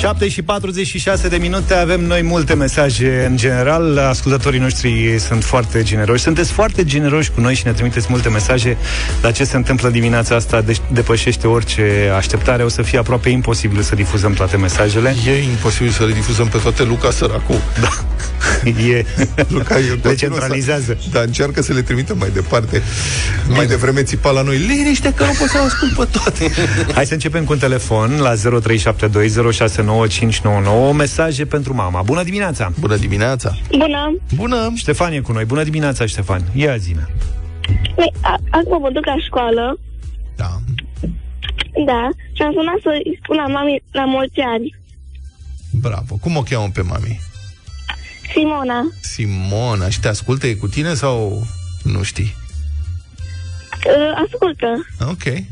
7 0.00 0.28
și 0.28 0.42
46 0.42 1.28
de 1.28 1.36
minute 1.36 1.74
avem 1.74 2.00
noi 2.04 2.22
multe 2.22 2.54
mesaje 2.54 3.26
în 3.28 3.36
general. 3.36 3.98
Ascultătorii 3.98 4.60
noștri 4.60 5.18
sunt 5.18 5.44
foarte 5.44 5.82
generoși. 5.82 6.22
Sunteți 6.22 6.52
foarte 6.52 6.84
generoși 6.84 7.30
cu 7.30 7.40
noi 7.40 7.54
și 7.54 7.62
ne 7.66 7.72
trimiteți 7.72 8.06
multe 8.08 8.28
mesaje. 8.28 8.76
Dar 9.20 9.32
ce 9.32 9.44
se 9.44 9.56
întâmplă 9.56 9.88
dimineața 9.88 10.34
asta 10.34 10.60
de- 10.60 10.76
depășește 10.92 11.46
orice 11.46 12.12
așteptare. 12.16 12.62
O 12.62 12.68
să 12.68 12.82
fie 12.82 12.98
aproape 12.98 13.28
imposibil 13.28 13.82
să 13.82 13.94
difuzăm 13.94 14.32
toate 14.32 14.56
mesajele. 14.56 15.14
E 15.26 15.42
imposibil 15.42 15.90
să 15.90 16.04
le 16.04 16.12
difuzăm 16.12 16.48
pe 16.48 16.58
toate 16.58 16.82
Luca 16.84 17.10
săracu. 17.10 17.54
Da. 17.80 17.88
E... 18.64 19.04
Luca, 19.48 19.78
el 19.78 19.84
Le 19.84 19.88
continuă 19.88 20.14
centralizează. 20.14 20.96
Să, 21.00 21.08
dar 21.12 21.24
încearcă 21.24 21.62
să 21.62 21.72
le 21.72 21.82
trimită 21.82 22.14
mai 22.18 22.30
departe. 22.34 22.82
Mai 23.48 23.66
devreme 23.66 24.02
țipa 24.02 24.30
la 24.30 24.42
noi. 24.42 24.56
Liniște 24.56 25.12
că 25.16 25.24
nu 25.24 25.32
pot 25.38 25.48
să 25.48 25.58
ascult 25.58 25.92
pe 25.96 26.18
toate. 26.18 26.52
Hai 26.94 27.06
să 27.06 27.12
începem 27.12 27.44
cu 27.44 27.52
un 27.52 27.58
telefon 27.58 28.18
la 28.20 28.34
0372069599. 29.90 30.92
Mesaje 30.94 31.44
pentru 31.46 31.74
mama. 31.74 32.02
Bună 32.02 32.22
dimineața! 32.22 32.72
Bună 32.78 32.96
dimineața! 32.96 33.56
Bună! 33.70 34.16
Bună! 34.34 34.72
Ștefan 34.74 35.12
e 35.12 35.20
cu 35.20 35.32
noi. 35.32 35.44
Bună 35.44 35.62
dimineața, 35.64 36.06
Ștefan. 36.06 36.42
Ia 36.54 36.76
zine. 36.76 37.06
Păi, 37.94 38.12
a- 38.20 38.40
acum 38.50 38.80
mă 38.80 38.90
duc 38.92 39.04
la 39.06 39.14
școală, 39.26 39.78
Da. 40.36 40.50
da, 41.86 42.08
și 42.32 42.42
am 42.42 42.52
sunat 42.52 42.78
să-i 42.82 43.18
spun 43.22 43.36
la 43.36 43.46
mami 43.46 43.82
la 43.90 44.04
mulți 44.04 44.40
ani. 44.40 44.74
Bravo. 45.72 46.14
Cum 46.20 46.36
o 46.36 46.42
cheamă 46.42 46.70
pe 46.74 46.80
mami? 46.80 47.20
Simona, 48.34 48.88
Simona. 49.00 49.88
Și 49.88 50.00
te 50.00 50.08
ascultă 50.08 50.46
e 50.46 50.54
cu 50.54 50.68
tine 50.68 50.94
sau 50.94 51.46
nu 51.82 52.02
știi? 52.02 52.34
Uh, 53.86 54.22
ascultă. 54.26 54.86
Ok. 55.00 55.44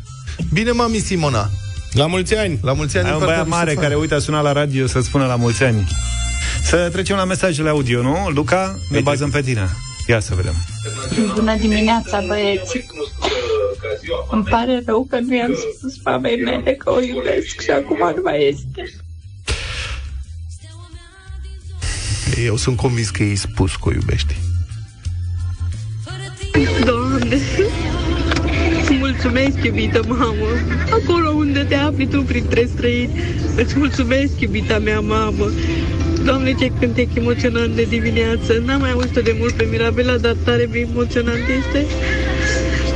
Bine, 0.52 0.70
mami 0.70 0.96
Simona. 0.98 1.50
La 1.92 2.06
mulți 2.06 2.34
ani! 2.36 2.58
La 2.62 2.72
mulți 2.72 2.96
ani 2.96 3.06
Ai 3.06 3.12
un 3.12 3.18
din 3.18 3.26
partea 3.26 3.44
băiat 3.44 3.48
lui 3.48 3.56
mare 3.58 3.70
Ștefan. 3.70 3.88
care, 3.88 4.00
uite, 4.00 4.14
a 4.14 4.18
sunat 4.18 4.42
la 4.42 4.52
radio 4.52 4.86
să 4.86 5.00
spună 5.00 5.26
la 5.26 5.36
mulți 5.36 5.64
ani. 5.64 5.86
Să 6.62 6.88
trecem 6.92 7.16
la 7.16 7.24
mesajele 7.24 7.68
audio, 7.68 8.02
nu? 8.02 8.28
Luca, 8.34 8.78
ne 8.90 9.00
bazăm 9.00 9.30
pe 9.30 9.40
tine. 9.40 9.68
Ia 10.06 10.20
să 10.20 10.34
vedem. 10.34 10.54
Bună 11.34 11.56
dimineața, 11.56 12.24
băieți! 12.26 12.86
Îmi 14.30 14.44
pare 14.44 14.82
rău 14.86 15.06
că 15.10 15.18
nu 15.18 15.36
i-am 15.36 15.54
spus 15.54 15.94
mamei 16.04 16.36
mele 16.42 16.72
că 16.74 16.90
o 16.90 17.00
iubesc 17.00 17.60
și 17.60 17.70
acum 17.70 18.12
nu 18.16 18.20
mai 18.24 18.48
este. 18.48 18.92
Eu 22.44 22.56
sunt 22.56 22.76
convins 22.76 23.10
că 23.10 23.22
i 23.22 23.34
spus 23.36 23.72
că 23.76 23.88
o 23.88 23.92
iubești. 23.92 24.36
Mulțumesc, 29.28 29.64
iubită 29.64 30.00
mamă! 30.08 30.48
Acolo 30.90 31.30
unde 31.30 31.64
te 31.68 31.74
afli 31.74 32.06
tu 32.06 32.22
printre 32.22 32.68
străini, 32.74 33.20
îți 33.56 33.78
mulțumesc, 33.78 34.40
iubita 34.40 34.78
mea 34.78 35.00
mamă! 35.00 35.50
Doamne, 36.24 36.52
ce 36.52 36.72
cântec 36.80 37.14
emoționant 37.14 37.74
de 37.74 37.82
dimineață! 37.82 38.62
N-am 38.64 38.80
mai 38.80 38.90
auzit 38.90 39.12
de 39.12 39.36
mult 39.38 39.52
pe 39.54 39.66
Mirabela, 39.70 40.16
dar 40.16 40.36
tare 40.44 40.68
emoționant 40.72 41.42
este. 41.58 41.86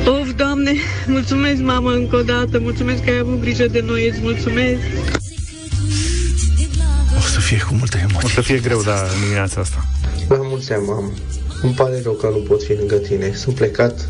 Of, 0.06 0.32
Doamne, 0.36 0.72
mulțumesc, 1.06 1.60
mamă, 1.60 1.92
încă 1.92 2.16
o 2.16 2.22
dată, 2.22 2.58
mulțumesc 2.60 3.04
că 3.04 3.10
ai 3.10 3.18
avut 3.18 3.40
grijă 3.40 3.66
de 3.66 3.82
noi, 3.86 4.08
îți 4.08 4.18
mulțumesc! 4.22 4.80
O 7.16 7.20
să 7.20 7.40
fie 7.40 7.64
cu 7.68 7.74
multă 7.74 7.96
O 7.96 8.06
emoție. 8.08 8.28
să 8.28 8.40
fie 8.40 8.58
greu, 8.58 8.82
da, 8.82 8.92
în 9.14 9.20
dimineața 9.20 9.60
asta. 9.60 9.84
La 10.28 10.36
mulți 10.40 10.72
ani, 10.72 10.84
mamă. 10.86 11.12
Îmi 11.62 11.72
pare 11.72 12.00
rău 12.02 12.12
că 12.12 12.26
nu 12.26 12.36
pot 12.36 12.62
fi 12.62 12.72
lângă 12.72 12.94
tine. 12.94 13.32
Sunt 13.34 13.54
plecat 13.54 14.08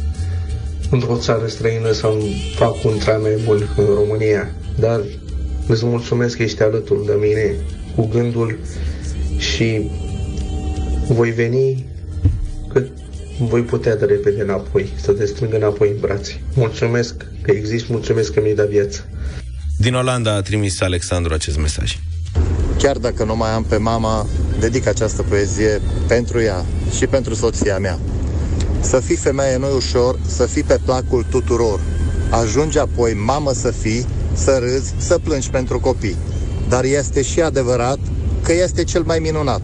într-o 0.93 1.17
țară 1.17 1.47
străină 1.47 1.93
să-mi 1.93 2.55
fac 2.57 2.85
un 2.85 2.99
trai 2.99 3.19
mai 3.21 3.43
bun 3.45 3.69
în 3.77 3.85
România. 3.85 4.51
Dar 4.79 5.01
îți 5.67 5.85
mulțumesc 5.85 6.37
că 6.37 6.43
ești 6.43 6.63
alături 6.63 7.07
de 7.07 7.17
mine 7.21 7.55
cu 7.97 8.07
gândul 8.07 8.59
și 9.39 9.91
voi 11.09 11.31
veni 11.31 11.87
cât 12.73 12.89
voi 13.39 13.63
putea 13.63 13.97
de 13.97 14.05
repede 14.05 14.43
înapoi, 14.43 14.93
să 15.01 15.13
te 15.13 15.27
strâng 15.27 15.55
înapoi 15.55 15.89
în 15.89 15.97
brațe. 16.01 16.41
Mulțumesc 16.55 17.15
că 17.43 17.51
existi, 17.51 17.93
mulțumesc 17.93 18.33
că 18.33 18.41
mi-ai 18.41 18.55
dat 18.55 18.69
viață. 18.69 19.05
Din 19.79 19.95
Olanda 19.95 20.35
a 20.35 20.41
trimis 20.41 20.81
Alexandru 20.81 21.35
acest 21.35 21.59
mesaj. 21.59 21.99
Chiar 22.79 22.97
dacă 22.99 23.25
nu 23.25 23.37
mai 23.37 23.51
am 23.51 23.65
pe 23.65 23.77
mama, 23.77 24.27
dedic 24.61 24.87
această 24.87 25.23
poezie 25.23 25.81
pentru 26.09 26.41
ea 26.41 26.65
și 26.97 27.07
pentru 27.07 27.35
soția 27.35 27.79
mea. 27.79 27.99
Să 28.83 29.01
fii 29.01 29.17
femeie 29.17 29.57
nu 29.57 29.77
ușor, 29.77 30.19
să 30.27 30.47
fii 30.47 30.63
pe 30.63 30.81
placul 30.85 31.27
tuturor. 31.31 31.81
Ajunge 32.31 32.79
apoi 32.79 33.15
mamă 33.25 33.53
să 33.53 33.71
fii, 33.71 34.07
să 34.33 34.59
râzi, 34.61 34.95
să 34.97 35.19
plângi 35.19 35.51
pentru 35.51 35.81
copii. 35.81 36.17
Dar 36.69 36.85
este 36.85 37.23
și 37.23 37.41
adevărat 37.41 37.99
că 38.43 38.53
este 38.53 38.85
cel 38.85 39.03
mai 39.03 39.19
minunat. 39.19 39.63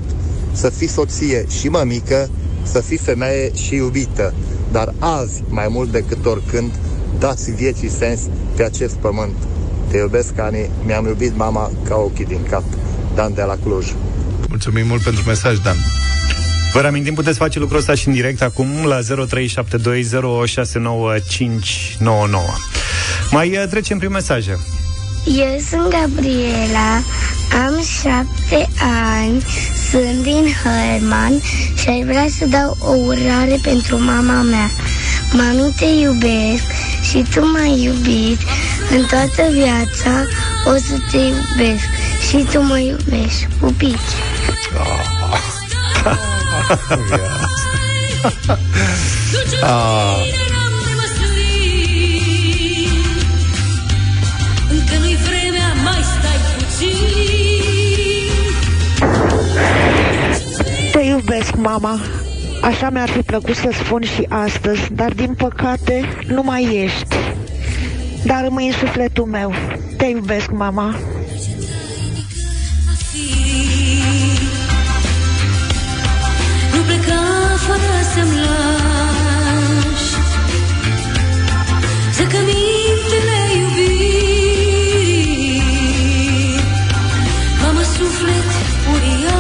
Să 0.52 0.70
fii 0.70 0.88
soție 0.88 1.46
și 1.48 1.68
mămică, 1.68 2.28
să 2.62 2.80
fii 2.80 2.96
femeie 2.96 3.54
și 3.54 3.74
iubită. 3.74 4.34
Dar 4.72 4.94
azi, 4.98 5.42
mai 5.48 5.66
mult 5.70 5.90
decât 5.90 6.26
oricând, 6.26 6.70
dați 7.18 7.50
vieții 7.50 7.90
sens 7.90 8.20
pe 8.56 8.64
acest 8.64 8.94
pământ. 8.94 9.36
Te 9.88 9.96
iubesc, 9.96 10.38
Ani, 10.38 10.70
mi-am 10.84 11.06
iubit 11.06 11.36
mama 11.36 11.70
ca 11.88 11.96
ochii 11.96 12.24
din 12.24 12.42
cap. 12.50 12.64
Dan 13.14 13.34
de 13.34 13.42
la 13.42 13.56
Cluj. 13.64 13.94
Mulțumim 14.48 14.86
mult 14.86 15.02
pentru 15.02 15.22
mesaj, 15.26 15.58
Dan. 15.58 15.76
Vă 16.72 16.80
reamintim, 16.80 17.14
puteți 17.14 17.38
face 17.38 17.58
lucrul 17.58 17.78
ăsta 17.78 17.94
și 17.94 18.08
în 18.08 18.14
direct 18.14 18.42
acum 18.42 18.84
la 18.84 18.98
0372069599. 19.00 19.04
Mai 23.30 23.56
uh, 23.56 23.64
trecem 23.70 23.98
prin 23.98 24.10
mesaje. 24.10 24.58
Eu 25.24 25.58
sunt 25.70 25.88
Gabriela, 25.88 27.02
am 27.66 27.82
șapte 28.00 28.68
ani, 29.16 29.44
sunt 29.90 30.22
din 30.22 30.46
Herman 30.62 31.40
și 31.74 31.88
aș 31.88 32.00
vrea 32.04 32.26
să 32.38 32.46
dau 32.46 32.76
o 32.80 32.92
urare 32.92 33.58
pentru 33.62 33.98
mama 33.98 34.42
mea. 34.42 34.70
Mami, 35.32 35.74
te 35.76 35.84
iubesc 35.84 36.64
și 37.10 37.24
tu 37.34 37.46
m-ai 37.46 37.82
iubit. 37.82 38.38
În 38.90 39.04
toată 39.06 39.42
viața 39.52 40.24
o 40.66 40.70
să 40.70 40.96
te 41.10 41.16
iubesc 41.16 41.84
și 42.28 42.46
tu 42.52 42.62
mă 42.62 42.78
iubești. 42.78 43.46
Pupici! 43.60 44.14
Ah, 49.62 50.16
Încă 54.70 54.98
nu-i 54.98 55.16
vremea, 55.16 55.72
mai 55.84 56.02
stai 56.02 56.38
puțin 56.58 56.90
Te 60.92 61.00
iubesc, 61.00 61.54
mama. 61.54 61.98
Așa 62.62 62.90
mi-ar 62.90 63.08
fi 63.08 63.20
plăcut 63.20 63.54
să 63.54 63.70
spun 63.72 64.02
și 64.02 64.26
astăzi, 64.28 64.92
dar 64.92 65.12
din 65.12 65.34
păcate 65.34 66.08
nu 66.26 66.42
mai 66.42 66.84
ești. 66.84 67.16
Dar 68.24 68.42
rămâi 68.42 68.66
în 68.66 68.72
sufletul 68.72 69.24
meu. 69.24 69.52
Te 69.96 70.04
iubesc, 70.04 70.50
mama. 70.50 70.94
Fără 77.68 77.96
să-mi 78.14 78.36
lași 78.44 80.10
Zăcămintele 82.16 83.38
iubirii 83.60 84.88
Mamă, 87.62 87.82
suflet 87.82 88.48
uriaș 88.92 89.32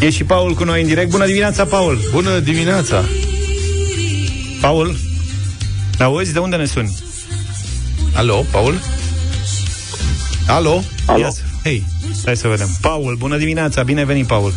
E 0.00 0.10
și 0.10 0.24
Paul 0.24 0.54
cu 0.54 0.64
noi 0.64 0.80
în 0.80 0.86
direct. 0.86 1.10
Bună 1.10 1.26
dimineața, 1.26 1.64
Paul! 1.64 1.98
Bună 2.12 2.38
dimineața! 2.38 3.04
Paul? 4.60 4.96
Ne 5.98 6.04
auzi? 6.04 6.32
De 6.32 6.38
unde 6.38 6.56
ne 6.56 6.64
suni? 6.64 6.98
Alo, 8.14 8.44
Paul? 8.50 8.80
Alo? 10.46 10.82
Alo? 11.06 11.28
Hei, 11.62 11.84
hai 12.24 12.36
să 12.36 12.48
vedem. 12.48 12.68
Paul, 12.80 13.16
bună 13.18 13.36
dimineața, 13.36 13.82
bine 13.82 14.04
venit, 14.04 14.26
Paul. 14.26 14.52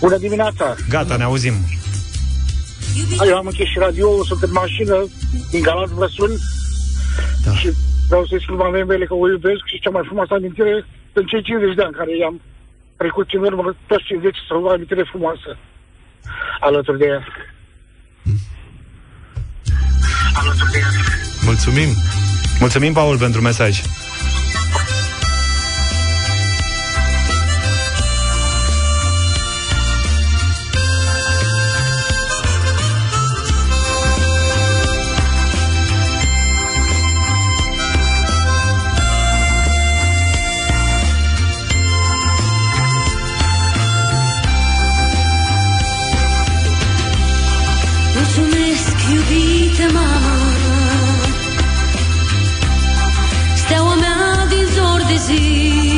Bună 0.00 0.16
dimineața! 0.16 0.74
Gata, 0.88 1.16
ne 1.16 1.22
auzim. 1.22 1.54
Eu 3.28 3.36
am 3.36 3.46
închis 3.46 3.68
și 3.68 3.78
radio, 3.78 4.24
sunt 4.24 4.42
în 4.42 4.50
mașină, 4.52 5.04
din 5.50 5.62
Galați 5.62 5.94
vă 5.94 6.06
sun 6.06 6.30
da. 7.44 7.52
și 7.52 7.68
vreau 8.08 8.26
să-i 8.26 8.42
spun 8.42 8.56
mamei 8.56 8.84
mele 8.84 9.04
că 9.06 9.14
o 9.14 9.28
iubesc 9.28 9.62
și 9.64 9.80
cea 9.80 9.90
mai 9.90 10.02
frumoasă 10.06 10.34
amintire 10.34 10.86
în 11.12 11.24
cei 11.24 11.42
50 11.42 11.74
de 11.74 11.82
ani 11.82 11.94
care 11.94 12.16
i-am 12.16 12.40
trecut 12.96 13.28
în 13.32 13.42
urmă, 13.42 13.76
toți 13.86 14.04
50 14.04 14.36
să 14.48 14.54
o 14.54 14.68
amintire 14.68 15.04
frumoasă 15.10 15.50
alături 16.60 16.98
de 16.98 17.06
ea. 17.06 17.22
Alături 20.34 20.70
de 20.72 20.78
ea. 20.78 20.90
Mulțumim! 21.44 21.90
Mulțumim, 22.60 22.92
Paul, 22.92 23.18
pentru 23.18 23.40
mesaj. 23.40 23.80
Mulțumesc, 49.28 49.74
iubite 49.76 49.92
mama 49.92 50.36
Steaua 53.56 53.94
mea 53.94 54.46
din 54.48 54.66
zor 54.74 55.02
de 55.08 55.16
zi 55.16 55.95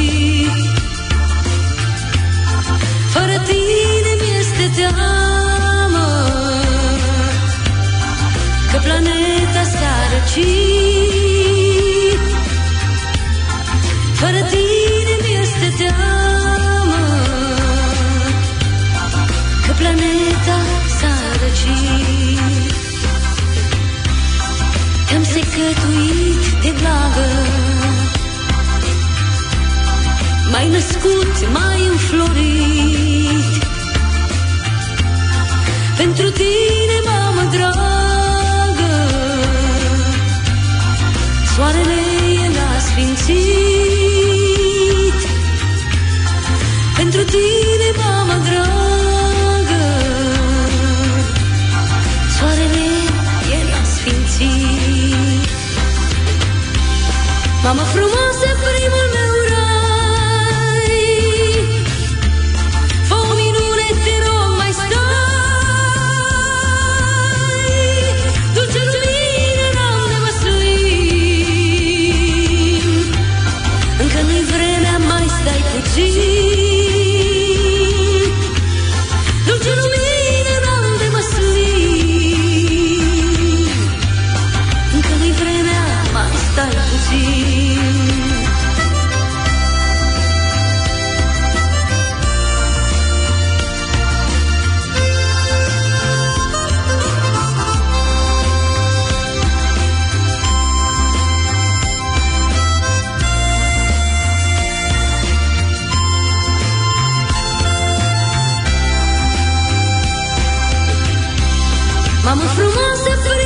m-ai 31.47 31.87
înflorit 31.91 32.58
Mamă 112.29 112.43
frumoasă, 112.43 113.11
primul 113.25 113.38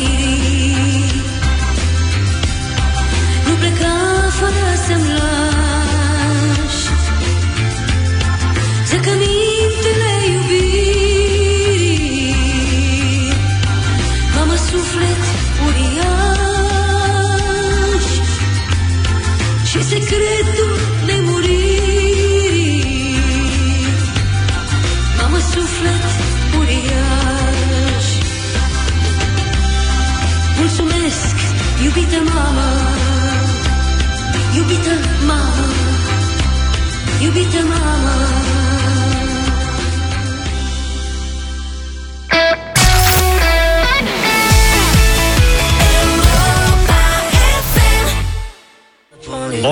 a 0.00 0.21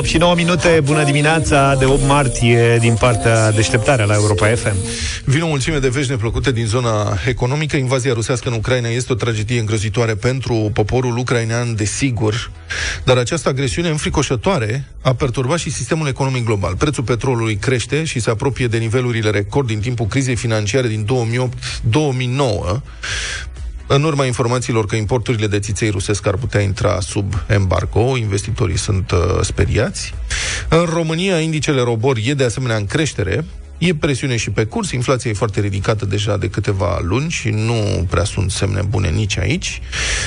8 0.01 0.09
și 0.09 0.17
9 0.17 0.35
minute, 0.35 0.81
bună 0.85 1.05
dimineața 1.05 1.75
de 1.79 1.85
8 1.85 2.01
martie 2.07 2.77
din 2.81 2.95
partea 2.95 3.51
deșteptarea 3.51 4.05
la 4.05 4.15
Europa 4.15 4.47
FM. 4.47 4.77
Vin 5.31 5.43
o 5.43 5.47
mulțime 5.47 5.79
de 5.79 5.89
vești 5.89 6.11
neplăcute 6.11 6.53
din 6.53 6.67
zona 6.67 7.19
economică. 7.27 7.77
Invazia 7.77 8.13
rusească 8.13 8.49
în 8.49 8.55
Ucraina 8.55 8.89
este 8.89 9.13
o 9.13 9.15
tragedie 9.15 9.61
îngrozitoare 9.61 10.15
pentru 10.15 10.71
poporul 10.75 11.17
ucrainean, 11.17 11.75
desigur, 11.75 12.51
dar 13.05 13.17
această 13.17 13.49
agresiune 13.49 13.89
înfricoșătoare 13.89 14.85
a 15.03 15.15
perturbat 15.15 15.59
și 15.59 15.71
sistemul 15.71 16.07
economic 16.07 16.45
global. 16.45 16.77
Prețul 16.77 17.05
petrolului 17.05 17.57
crește 17.57 18.05
și 18.05 18.21
se 18.21 18.31
apropie 18.31 18.67
de 18.67 18.77
nivelurile 18.77 19.31
record 19.31 19.67
din 19.67 19.81
timpul 19.81 20.07
crizei 20.07 20.37
financiare 20.37 20.89
din 20.89 21.07
2008-2009, 21.07 22.81
în 23.87 24.03
urma 24.03 24.25
informațiilor 24.25 24.87
că 24.87 24.97
importurile 24.97 25.47
de 25.47 25.59
țiței 25.59 25.91
rusesc 25.91 26.27
ar 26.27 26.37
putea 26.37 26.61
intra 26.61 27.01
sub 27.01 27.35
embargo, 27.47 28.17
investitorii 28.17 28.79
sunt 28.79 29.11
uh, 29.11 29.19
speriați. 29.41 30.15
În 30.69 30.85
România, 30.85 31.41
indicele 31.41 31.81
robor 31.81 32.17
e 32.25 32.35
de 32.35 32.45
asemenea 32.45 32.77
în 32.77 32.87
creștere, 32.87 33.45
E 33.81 33.95
presiune 33.95 34.37
și 34.37 34.51
pe 34.51 34.65
curs, 34.65 34.91
inflația 34.91 35.31
e 35.31 35.35
foarte 35.35 35.61
ridicată 35.61 36.07
deja 36.07 36.37
de 36.37 36.49
câteva 36.49 36.99
luni 37.03 37.31
și 37.31 37.49
nu 37.49 38.07
prea 38.11 38.25
sunt 38.25 38.51
semne 38.51 38.83
bune 38.89 39.09
nici 39.09 39.39
aici. 39.39 39.81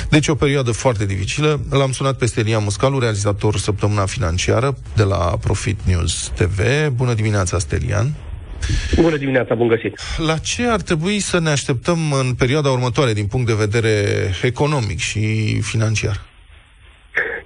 Deci 0.10 0.28
o 0.28 0.36
perioadă 0.36 0.72
foarte 0.72 1.06
dificilă. 1.06 1.62
L-am 1.70 1.92
sunat 1.92 2.18
pe 2.18 2.26
Stelian 2.26 2.64
Muscalu, 2.64 3.00
realizator 3.00 3.58
Săptămâna 3.58 4.06
Financiară 4.06 4.78
de 4.96 5.04
la 5.04 5.38
Profit 5.42 5.80
News 5.84 6.32
TV. 6.36 6.60
Bună 6.88 7.14
dimineața, 7.14 7.60
Stelian! 7.60 8.14
Bună 8.96 9.18
dimineața, 9.18 9.56
bun 9.56 9.68
găsit! 9.68 10.00
La 10.18 10.38
ce 10.38 10.68
ar 10.68 10.82
trebui 10.82 11.20
să 11.20 11.40
ne 11.40 11.50
așteptăm 11.50 12.12
în 12.12 12.34
perioada 12.34 12.70
următoare 12.70 13.14
din 13.14 13.26
punct 13.26 13.48
de 13.48 13.54
vedere 13.54 13.96
economic 14.42 15.00
și 15.00 15.60
financiar? 15.62 16.33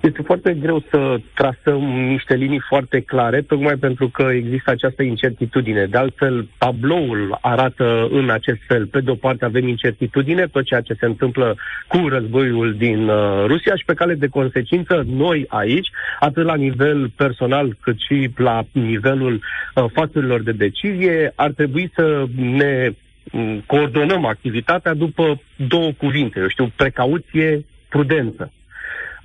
Este 0.02 0.22
foarte 0.22 0.54
greu 0.54 0.84
să 0.90 1.18
trasăm 1.34 1.82
niște 1.84 2.36
linii 2.36 2.62
foarte 2.68 3.00
clare, 3.00 3.42
tocmai 3.42 3.76
pentru 3.76 4.10
că 4.10 4.24
există 4.32 4.72
această 4.72 5.04
incertitudine. 5.04 5.86
De 5.86 5.98
altfel, 5.98 6.48
tabloul 6.58 7.38
arată 7.42 8.08
în 8.12 8.30
acest 8.30 8.60
fel. 8.68 8.86
Pe 8.86 9.00
de 9.00 9.12
o 9.12 9.16
parte 9.16 9.46
avem 9.46 9.68
incertitudine, 9.68 10.48
tot 10.48 10.64
ceea 10.66 10.82
ce 10.82 10.94
se 10.94 11.06
întâmplă 11.06 11.56
cu 11.88 12.08
războiul 12.08 12.74
din 12.74 13.08
uh, 13.08 13.44
Rusia 13.46 13.76
și 13.76 13.86
pe 13.86 13.94
cale 13.94 14.14
de 14.14 14.28
consecință, 14.28 15.04
noi 15.08 15.46
aici, 15.48 15.88
atât 16.20 16.46
la 16.46 16.56
nivel 16.56 17.10
personal 17.16 17.78
cât 17.82 17.96
și 18.00 18.30
la 18.36 18.64
nivelul 18.72 19.34
uh, 19.34 19.86
factorilor 19.94 20.42
de 20.42 20.52
decizie, 20.52 21.32
ar 21.36 21.52
trebui 21.52 21.92
să 21.96 22.26
ne 22.36 22.90
mm, 23.32 23.64
coordonăm 23.66 24.26
activitatea 24.26 24.94
după 24.94 25.42
două 25.56 25.92
cuvinte, 25.98 26.40
eu 26.40 26.48
știu, 26.48 26.72
precauție, 26.76 27.66
prudență. 27.90 28.52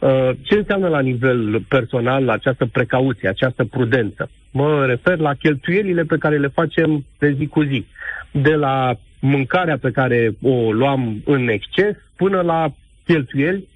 Uh, 0.02 0.30
Ce 0.42 0.54
înseamnă 0.54 0.88
la 0.88 1.00
nivel 1.00 1.60
personal 1.68 2.28
această 2.28 2.66
precauție, 2.66 3.28
această 3.28 3.64
prudență? 3.64 4.30
Mă 4.50 4.86
refer 4.86 5.18
la 5.18 5.34
cheltuielile 5.34 6.02
pe 6.02 6.18
care 6.18 6.38
le 6.38 6.48
facem 6.48 7.04
de 7.18 7.34
zi 7.38 7.46
cu 7.46 7.62
zi. 7.62 7.86
De 8.30 8.54
la 8.54 8.94
mâncarea 9.20 9.78
pe 9.78 9.90
care 9.90 10.36
o 10.42 10.72
luam 10.72 11.22
în 11.24 11.48
exces 11.48 11.96
până 12.16 12.40
la 12.40 12.74
cheltuieli 13.04 13.68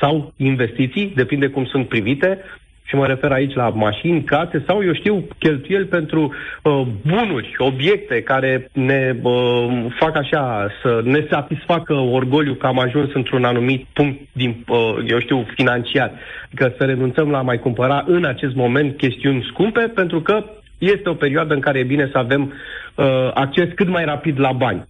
sau 0.00 0.32
investiții, 0.36 1.12
depinde 1.14 1.46
cum 1.48 1.64
sunt 1.64 1.88
privite, 1.88 2.38
și 2.86 2.94
mă 2.94 3.06
refer 3.06 3.32
aici 3.32 3.54
la 3.54 3.68
mașini, 3.68 4.24
case 4.24 4.62
sau, 4.66 4.84
eu 4.84 4.94
știu, 4.94 5.28
cheltuieli 5.38 5.84
pentru 5.84 6.34
uh, 6.62 6.82
bunuri, 7.06 7.54
obiecte 7.58 8.22
care 8.22 8.68
ne 8.72 9.16
uh, 9.22 9.86
fac 9.98 10.16
așa, 10.16 10.70
să 10.82 11.00
ne 11.04 11.26
satisfacă 11.30 11.94
orgoliu 11.94 12.54
că 12.54 12.66
am 12.66 12.78
ajuns 12.78 13.14
într-un 13.14 13.44
anumit 13.44 13.86
punct, 13.92 14.20
din, 14.32 14.64
uh, 14.68 14.96
eu 15.06 15.20
știu, 15.20 15.46
financiar. 15.54 16.12
Adică 16.46 16.74
să 16.78 16.84
renunțăm 16.84 17.30
la 17.30 17.38
a 17.38 17.42
mai 17.42 17.58
cumpăra 17.58 18.04
în 18.06 18.24
acest 18.24 18.54
moment 18.54 18.96
chestiuni 18.96 19.46
scumpe, 19.50 19.80
pentru 19.94 20.20
că 20.20 20.44
este 20.78 21.08
o 21.08 21.14
perioadă 21.14 21.54
în 21.54 21.60
care 21.60 21.78
e 21.78 21.84
bine 21.84 22.08
să 22.12 22.18
avem 22.18 22.52
uh, 22.94 23.30
acces 23.34 23.68
cât 23.74 23.88
mai 23.88 24.04
rapid 24.04 24.40
la 24.40 24.52
bani. 24.52 24.84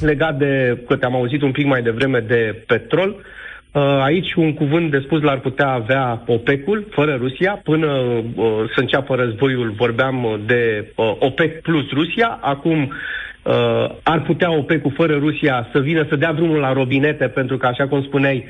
Legat 0.00 0.38
de, 0.38 0.82
că 0.88 0.96
te-am 0.96 1.14
auzit 1.14 1.42
un 1.42 1.52
pic 1.52 1.66
mai 1.66 1.82
devreme 1.82 2.18
de 2.18 2.62
petrol, 2.66 3.08
Uh, 3.08 3.35
Aici 3.82 4.34
un 4.34 4.54
cuvânt 4.54 4.90
de 4.90 4.98
spus 5.04 5.22
l-ar 5.22 5.40
putea 5.40 5.68
avea 5.68 6.22
OPEC-ul, 6.26 6.86
fără 6.90 7.16
Rusia. 7.20 7.60
Până 7.64 7.86
uh, 7.86 8.44
să 8.74 8.80
înceapă 8.80 9.14
războiul 9.14 9.70
vorbeam 9.76 10.40
de 10.46 10.92
uh, 10.94 11.16
OPEC 11.18 11.62
plus 11.62 11.90
Rusia. 11.90 12.38
Acum 12.40 12.78
uh, 12.82 13.88
ar 14.02 14.22
putea 14.22 14.52
OPEC-ul 14.52 14.92
fără 14.96 15.16
Rusia 15.16 15.68
să 15.72 15.80
vină 15.80 16.06
să 16.08 16.16
dea 16.16 16.32
drumul 16.32 16.58
la 16.58 16.72
robinete, 16.72 17.26
pentru 17.28 17.56
că, 17.56 17.66
așa 17.66 17.88
cum 17.88 18.02
spuneai, 18.02 18.44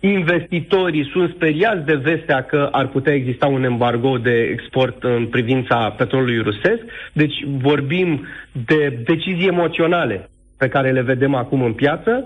investitorii 0.00 1.10
sunt 1.12 1.32
speriați 1.34 1.84
de 1.84 1.94
vestea 1.94 2.42
că 2.42 2.68
ar 2.72 2.86
putea 2.86 3.14
exista 3.14 3.46
un 3.46 3.64
embargo 3.64 4.18
de 4.18 4.48
export 4.52 5.02
în 5.02 5.26
privința 5.26 5.94
petrolului 5.98 6.38
rusesc. 6.42 6.82
Deci 7.12 7.34
vorbim 7.46 8.26
de 8.66 9.00
decizii 9.04 9.48
emoționale 9.48 10.28
pe 10.56 10.68
care 10.68 10.90
le 10.90 11.00
vedem 11.02 11.34
acum 11.34 11.62
în 11.62 11.72
piață. 11.72 12.24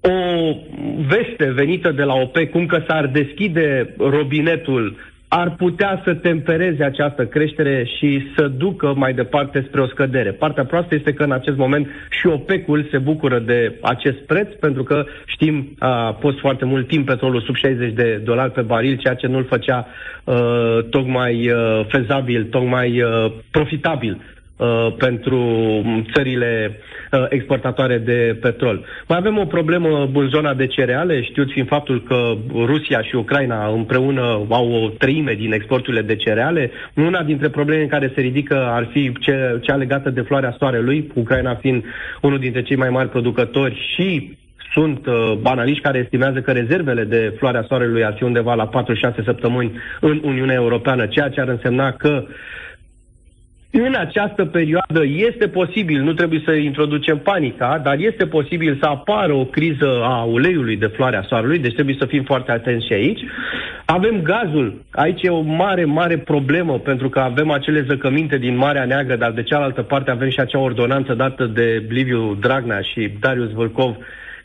O 0.00 0.54
veste 1.08 1.50
venită 1.50 1.90
de 1.92 2.02
la 2.02 2.14
OPEC, 2.14 2.50
cum 2.50 2.66
că 2.66 2.82
s-ar 2.86 3.06
deschide 3.06 3.94
robinetul, 3.98 4.96
ar 5.28 5.54
putea 5.56 6.00
să 6.04 6.14
tempereze 6.14 6.84
această 6.84 7.26
creștere 7.26 7.84
și 7.98 8.22
să 8.36 8.48
ducă 8.48 8.94
mai 8.96 9.14
departe 9.14 9.64
spre 9.68 9.80
o 9.80 9.86
scădere. 9.86 10.32
Partea 10.32 10.64
proastă 10.64 10.94
este 10.94 11.12
că 11.12 11.22
în 11.22 11.32
acest 11.32 11.56
moment 11.56 11.86
și 12.10 12.26
OPEC-ul 12.26 12.88
se 12.90 12.98
bucură 12.98 13.38
de 13.38 13.78
acest 13.82 14.16
preț, 14.18 14.48
pentru 14.60 14.82
că 14.82 15.04
știm, 15.26 15.74
a 15.78 16.16
fost 16.20 16.38
foarte 16.38 16.64
mult 16.64 16.88
timp 16.88 17.06
petrolul 17.06 17.40
sub 17.40 17.54
60 17.54 17.92
de 17.92 18.20
dolari 18.24 18.52
pe 18.52 18.60
baril, 18.60 18.96
ceea 18.96 19.14
ce 19.14 19.26
nu-l 19.26 19.44
făcea 19.44 19.86
uh, 20.24 20.78
tocmai 20.90 21.50
uh, 21.50 21.86
fezabil, 21.88 22.44
tocmai 22.44 23.02
uh, 23.02 23.32
profitabil 23.50 24.20
uh, 24.58 24.94
pentru 24.98 25.40
țările 26.14 26.78
uh, 27.12 27.26
exportatoare 27.28 27.98
de 27.98 28.38
petrol. 28.40 28.84
Mai 29.08 29.18
avem 29.18 29.38
o 29.38 29.44
problemă 29.44 30.08
în 30.14 30.28
zona 30.28 30.54
de 30.54 30.66
cereale, 30.66 31.22
știuți 31.22 31.52
fiind 31.52 31.68
faptul 31.68 32.02
că 32.02 32.32
Rusia 32.54 33.02
și 33.02 33.14
Ucraina 33.14 33.68
împreună 33.68 34.46
au 34.48 34.72
o 34.72 34.88
treime 34.88 35.32
din 35.34 35.52
exporturile 35.52 36.02
de 36.02 36.16
cereale. 36.16 36.70
Una 36.94 37.22
dintre 37.22 37.48
problemele 37.48 37.86
care 37.86 38.12
se 38.14 38.20
ridică 38.20 38.66
ar 38.70 38.88
fi 38.92 39.12
ce, 39.20 39.58
cea 39.62 39.74
legată 39.74 40.10
de 40.10 40.20
floarea 40.20 40.54
soarelui, 40.58 41.10
Ucraina 41.14 41.54
fiind 41.54 41.84
unul 42.20 42.38
dintre 42.38 42.62
cei 42.62 42.76
mai 42.76 42.90
mari 42.90 43.08
producători 43.08 43.94
și 43.94 44.36
sunt 44.72 45.06
uh, 45.06 45.32
banaliști 45.40 45.82
care 45.82 45.98
estimează 45.98 46.40
că 46.40 46.52
rezervele 46.52 47.04
de 47.04 47.34
floarea 47.38 47.64
soarelui 47.68 48.04
ar 48.04 48.14
fi 48.16 48.22
undeva 48.22 48.54
la 48.54 48.68
4-6 49.20 49.24
săptămâni 49.24 49.72
în 50.00 50.20
Uniunea 50.24 50.54
Europeană, 50.54 51.06
ceea 51.06 51.28
ce 51.28 51.40
ar 51.40 51.48
însemna 51.48 51.92
că 51.92 52.24
în 53.70 53.94
această 53.94 54.44
perioadă 54.44 55.04
este 55.04 55.48
posibil, 55.48 56.02
nu 56.02 56.12
trebuie 56.12 56.42
să 56.44 56.52
introducem 56.52 57.18
panica, 57.18 57.80
dar 57.84 57.98
este 57.98 58.26
posibil 58.26 58.78
să 58.80 58.88
apară 58.88 59.32
o 59.32 59.44
criză 59.44 60.00
a 60.02 60.22
uleiului 60.22 60.76
de 60.76 60.86
floarea 60.86 61.24
soarelui, 61.28 61.58
deci 61.58 61.74
trebuie 61.74 61.96
să 61.98 62.06
fim 62.06 62.22
foarte 62.22 62.50
atenți 62.52 62.86
și 62.86 62.92
aici. 62.92 63.20
Avem 63.84 64.22
gazul, 64.22 64.82
aici 64.90 65.22
e 65.22 65.28
o 65.28 65.40
mare, 65.40 65.84
mare 65.84 66.18
problemă, 66.18 66.78
pentru 66.78 67.08
că 67.08 67.18
avem 67.18 67.50
acele 67.50 67.84
zăcăminte 67.88 68.38
din 68.38 68.56
Marea 68.56 68.84
Neagră, 68.84 69.16
dar 69.16 69.30
de 69.30 69.42
cealaltă 69.42 69.82
parte 69.82 70.10
avem 70.10 70.30
și 70.30 70.40
acea 70.40 70.58
ordonanță 70.58 71.14
dată 71.14 71.44
de 71.44 71.84
Liviu 71.88 72.34
Dragnea 72.40 72.80
și 72.80 73.10
Darius 73.20 73.52
Vâlcov, 73.52 73.96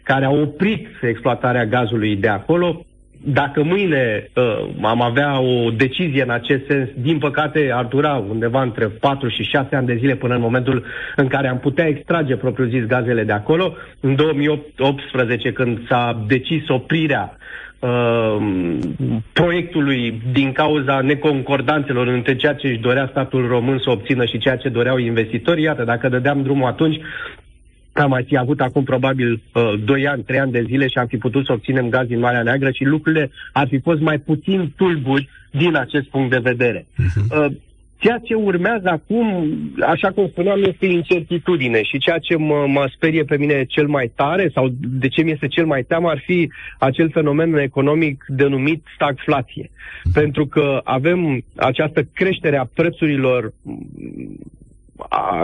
care 0.03 0.25
au 0.25 0.41
oprit 0.41 0.87
exploatarea 1.01 1.65
gazului 1.65 2.15
de 2.15 2.27
acolo 2.27 2.85
dacă 3.25 3.63
mâine 3.63 4.29
uh, 4.35 4.69
am 4.81 5.01
avea 5.01 5.39
o 5.39 5.69
decizie 5.69 6.23
în 6.23 6.29
acest 6.29 6.65
sens, 6.67 6.89
din 6.95 7.17
păcate 7.17 7.71
ar 7.73 7.85
dura 7.85 8.23
undeva 8.29 8.61
între 8.61 8.85
4 8.85 9.27
și 9.27 9.43
6 9.43 9.75
ani 9.75 9.87
de 9.87 9.95
zile 9.95 10.15
până 10.15 10.35
în 10.35 10.41
momentul 10.41 10.85
în 11.15 11.27
care 11.27 11.47
am 11.47 11.59
putea 11.59 11.87
extrage 11.87 12.35
propriu-zis 12.35 12.85
gazele 12.85 13.23
de 13.23 13.31
acolo. 13.31 13.73
În 13.99 14.15
2018, 14.15 15.51
când 15.51 15.87
s-a 15.87 16.23
decis 16.27 16.67
oprirea 16.67 17.37
uh, 17.79 18.37
proiectului 19.33 20.21
din 20.31 20.51
cauza 20.51 21.01
neconcordanțelor 21.01 22.07
între 22.07 22.35
ceea 22.35 22.53
ce 22.53 22.67
își 22.67 22.79
dorea 22.79 23.07
statul 23.11 23.47
român 23.47 23.79
să 23.83 23.89
obțină 23.89 24.25
și 24.25 24.37
ceea 24.37 24.57
ce 24.57 24.69
doreau 24.69 24.97
investitorii. 24.97 25.63
Iată, 25.63 25.83
dacă 25.83 26.09
dădeam 26.09 26.41
drumul 26.41 26.67
atunci, 26.67 26.99
am 27.93 28.09
mai 28.09 28.23
fi 28.23 28.37
avut 28.37 28.61
acum 28.61 28.83
probabil 28.83 29.41
uh, 29.53 29.73
2 29.85 30.07
ani, 30.07 30.23
3 30.23 30.39
ani 30.39 30.51
de 30.51 30.63
zile 30.67 30.87
și 30.87 30.97
am 30.97 31.07
fi 31.07 31.17
putut 31.17 31.45
să 31.45 31.51
obținem 31.51 31.89
gaz 31.89 32.07
din 32.07 32.19
Marea 32.19 32.43
Neagră 32.43 32.71
și 32.71 32.83
lucrurile 32.83 33.31
ar 33.51 33.67
fi 33.67 33.79
fost 33.79 34.01
mai 34.01 34.17
puțin 34.17 34.73
tulburi 34.75 35.29
din 35.51 35.75
acest 35.75 36.07
punct 36.07 36.29
de 36.29 36.39
vedere. 36.41 36.85
Uh-huh. 36.85 37.45
Uh, 37.45 37.55
ceea 38.03 38.17
ce 38.23 38.33
urmează 38.33 38.89
acum, 38.89 39.27
așa 39.87 40.11
cum 40.11 40.27
spuneam, 40.27 40.63
este 40.63 40.85
incertitudine 40.85 41.83
și 41.83 41.97
ceea 41.97 42.17
ce 42.17 42.37
mă, 42.37 42.65
mă 42.67 42.89
sperie 42.95 43.23
pe 43.23 43.37
mine 43.37 43.65
cel 43.65 43.87
mai 43.87 44.11
tare 44.15 44.51
sau 44.53 44.67
de 44.79 45.07
ce 45.07 45.21
mi 45.21 45.31
este 45.31 45.47
cel 45.47 45.65
mai 45.65 45.83
teamă 45.83 46.09
ar 46.09 46.21
fi 46.25 46.49
acel 46.79 47.09
fenomen 47.09 47.53
economic 47.53 48.25
denumit 48.27 48.83
stagflație. 48.95 49.69
Pentru 50.13 50.47
că 50.47 50.81
avem 50.83 51.43
această 51.55 52.03
creștere 52.13 52.57
a 52.57 52.69
prețurilor 52.73 53.53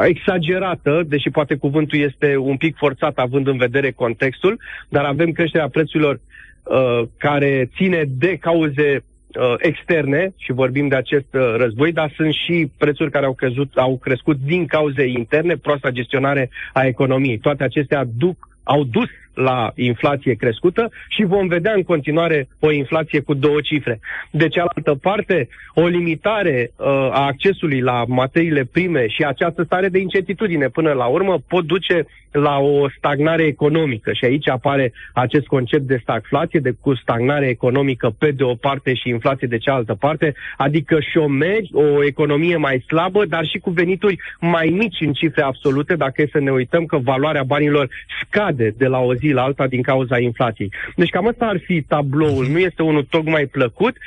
exagerată, 0.05 1.03
deși 1.07 1.29
poate 1.29 1.55
cuvântul 1.55 1.99
este 1.99 2.37
un 2.37 2.57
pic 2.57 2.75
forțat 2.77 3.17
având 3.17 3.47
în 3.47 3.57
vedere 3.57 3.91
contextul, 3.91 4.59
dar 4.89 5.03
avem 5.03 5.31
creșterea 5.31 5.69
prețurilor 5.69 6.19
uh, 6.63 7.01
care 7.17 7.69
ține 7.75 8.03
de 8.07 8.37
cauze 8.37 9.03
uh, 9.03 9.53
externe 9.57 10.33
și 10.37 10.51
vorbim 10.51 10.87
de 10.87 10.95
acest 10.95 11.33
uh, 11.33 11.53
război, 11.57 11.91
dar 11.91 12.13
sunt 12.15 12.33
și 12.33 12.71
prețuri 12.77 13.11
care 13.11 13.25
au, 13.25 13.33
crezut, 13.33 13.75
au 13.75 13.97
crescut 13.97 14.37
din 14.37 14.65
cauze 14.65 15.05
interne, 15.07 15.55
proasta 15.55 15.89
gestionare 15.89 16.49
a 16.73 16.85
economiei. 16.85 17.37
Toate 17.37 17.63
acestea 17.63 18.03
duc, 18.17 18.47
au 18.63 18.83
dus 18.83 19.09
la 19.33 19.71
inflație 19.75 20.33
crescută 20.33 20.91
și 21.07 21.23
vom 21.23 21.47
vedea 21.47 21.73
în 21.73 21.83
continuare 21.83 22.47
o 22.59 22.71
inflație 22.71 23.19
cu 23.19 23.33
două 23.33 23.61
cifre. 23.61 23.99
De 24.31 24.47
cealaltă 24.47 24.95
parte, 25.01 25.47
o 25.73 25.87
limitare 25.87 26.71
uh, 26.75 26.85
a 27.11 27.25
accesului 27.25 27.79
la 27.79 28.03
materiile 28.07 28.63
prime 28.71 29.07
și 29.07 29.23
această 29.23 29.63
stare 29.63 29.89
de 29.89 29.99
incertitudine 29.99 30.67
până 30.67 30.91
la 30.91 31.05
urmă 31.05 31.37
pot 31.47 31.65
duce 31.65 32.05
la 32.31 32.57
o 32.57 32.89
stagnare 32.89 33.43
economică 33.43 34.13
și 34.13 34.25
aici 34.25 34.49
apare 34.49 34.93
acest 35.13 35.45
concept 35.45 35.83
de 35.83 35.99
stagflație, 36.01 36.59
de 36.59 36.73
cu 36.81 36.95
stagnare 36.95 37.47
economică 37.47 38.15
pe 38.17 38.31
de 38.31 38.43
o 38.43 38.55
parte 38.55 38.93
și 38.93 39.09
inflație 39.09 39.47
de 39.47 39.57
cealaltă 39.57 39.95
parte, 39.99 40.33
adică 40.57 40.99
șomeri, 40.99 41.69
o 41.73 42.03
economie 42.03 42.57
mai 42.57 42.83
slabă, 42.87 43.25
dar 43.25 43.45
și 43.45 43.57
cu 43.57 43.69
venituri 43.69 44.17
mai 44.39 44.67
mici 44.67 45.01
în 45.01 45.13
cifre 45.13 45.41
absolute, 45.41 45.95
dacă 45.95 46.21
e 46.21 46.29
să 46.31 46.39
ne 46.39 46.51
uităm 46.51 46.85
că 46.85 46.97
valoarea 46.97 47.43
banilor 47.43 47.89
scade 48.21 48.73
de 48.77 48.85
la 48.85 48.99
o 48.99 49.13
zi 49.19 49.27
la 49.27 49.41
alta 49.41 49.67
din 49.67 49.81
cauza 49.81 50.19
inflației. 50.19 50.71
Deci 50.95 51.09
cam 51.09 51.27
asta 51.27 51.45
ar 51.45 51.61
fi 51.65 51.81
tabloul. 51.81 52.47
Nu 52.47 52.59
este 52.59 52.81
unul 52.81 53.07
tocmai 53.09 53.45
plăcut, 53.45 53.97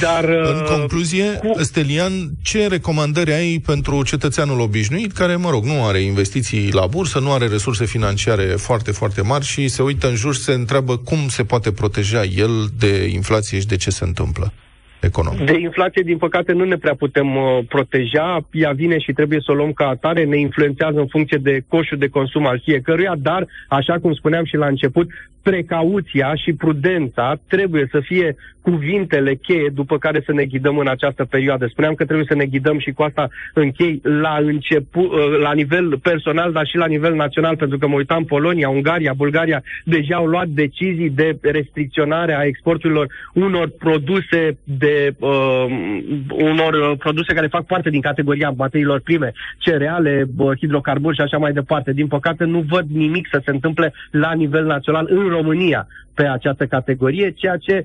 dar... 0.00 0.24
În 0.24 0.60
uh, 0.60 0.68
concluzie, 0.68 1.24
cu... 1.24 1.62
Stelian, 1.62 2.12
ce 2.42 2.66
recomandări 2.66 3.32
ai 3.32 3.62
pentru 3.66 4.02
cetățeanul 4.04 4.60
obișnuit 4.60 5.12
care, 5.12 5.36
mă 5.36 5.50
rog, 5.50 5.64
nu 5.64 5.84
are 5.84 5.98
investiții 5.98 6.72
la 6.72 6.86
bursă, 6.86 7.18
nu 7.18 7.32
are 7.32 7.46
resurse 7.46 7.84
financiare 7.84 8.42
foarte, 8.42 8.90
foarte 8.90 9.20
mari 9.20 9.44
și 9.44 9.68
se 9.68 9.82
uită 9.82 10.08
în 10.08 10.14
jur 10.14 10.34
și 10.34 10.40
se 10.40 10.52
întreabă 10.52 10.96
cum 10.96 11.28
se 11.28 11.44
poate 11.44 11.72
proteja 11.72 12.22
el 12.24 12.66
de 12.78 13.06
inflație 13.06 13.58
și 13.58 13.66
de 13.66 13.76
ce 13.76 13.90
se 13.90 14.04
întâmplă? 14.04 14.52
Economic. 15.06 15.44
De 15.46 15.58
inflație, 15.58 16.02
din 16.02 16.18
păcate, 16.18 16.52
nu 16.52 16.64
ne 16.64 16.76
prea 16.76 16.94
putem 16.94 17.36
uh, 17.36 17.58
proteja. 17.68 18.26
Ea 18.52 18.72
vine 18.72 18.98
și 18.98 19.12
trebuie 19.12 19.40
să 19.44 19.52
o 19.52 19.54
luăm 19.54 19.72
ca 19.72 19.86
atare, 19.88 20.24
ne 20.24 20.38
influențează 20.38 20.98
în 20.98 21.06
funcție 21.06 21.38
de 21.42 21.64
coșul 21.68 21.98
de 21.98 22.08
consum 22.08 22.46
al 22.46 22.60
fiecăruia, 22.64 23.14
dar, 23.18 23.46
așa 23.68 23.98
cum 23.98 24.12
spuneam 24.14 24.44
și 24.44 24.56
la 24.56 24.66
început, 24.66 25.06
precauția 25.42 26.34
și 26.34 26.52
prudența 26.52 27.40
trebuie 27.48 27.88
să 27.90 28.00
fie 28.00 28.36
cuvintele 28.70 29.34
cheie 29.34 29.68
după 29.74 29.98
care 29.98 30.22
să 30.26 30.32
ne 30.32 30.44
ghidăm 30.44 30.78
în 30.78 30.88
această 30.88 31.24
perioadă. 31.24 31.66
Spuneam 31.66 31.94
că 31.94 32.04
trebuie 32.04 32.26
să 32.28 32.34
ne 32.34 32.46
ghidăm 32.46 32.78
și 32.78 32.90
cu 32.90 33.02
asta 33.02 33.28
închei 33.54 34.00
la 34.02 34.36
început, 34.40 35.12
uh, 35.12 35.38
la 35.42 35.52
nivel 35.52 35.98
personal, 35.98 36.52
dar 36.52 36.66
și 36.66 36.76
la 36.76 36.86
nivel 36.86 37.14
național, 37.14 37.56
pentru 37.56 37.78
că 37.78 37.86
mă 37.88 37.94
uitam 37.94 38.24
Polonia, 38.24 38.68
Ungaria, 38.68 39.12
Bulgaria, 39.16 39.62
deja 39.84 40.16
au 40.16 40.26
luat 40.26 40.48
decizii 40.48 41.10
de 41.10 41.38
restricționare 41.40 42.34
a 42.34 42.42
exporturilor 42.42 43.06
unor 43.32 43.68
produse 43.78 44.58
de 44.64 45.14
uh, 45.18 45.66
unor 46.30 46.72
uh, 46.74 46.98
produse 46.98 47.34
care 47.34 47.46
fac 47.46 47.66
parte 47.66 47.90
din 47.90 48.00
categoria 48.00 48.54
materiilor 48.56 49.00
prime, 49.00 49.32
cereale, 49.58 50.26
uh, 50.36 50.56
hidrocarburi 50.58 51.16
și 51.16 51.22
așa 51.22 51.38
mai 51.38 51.52
departe. 51.52 51.92
Din 51.92 52.06
păcate 52.06 52.44
nu 52.44 52.60
văd 52.68 52.86
nimic 52.88 53.28
să 53.30 53.40
se 53.44 53.50
întâmple 53.50 53.92
la 54.10 54.32
nivel 54.32 54.64
național 54.64 55.06
în 55.10 55.28
România 55.28 55.86
pe 56.16 56.26
această 56.26 56.66
categorie, 56.66 57.30
ceea 57.30 57.56
ce 57.56 57.84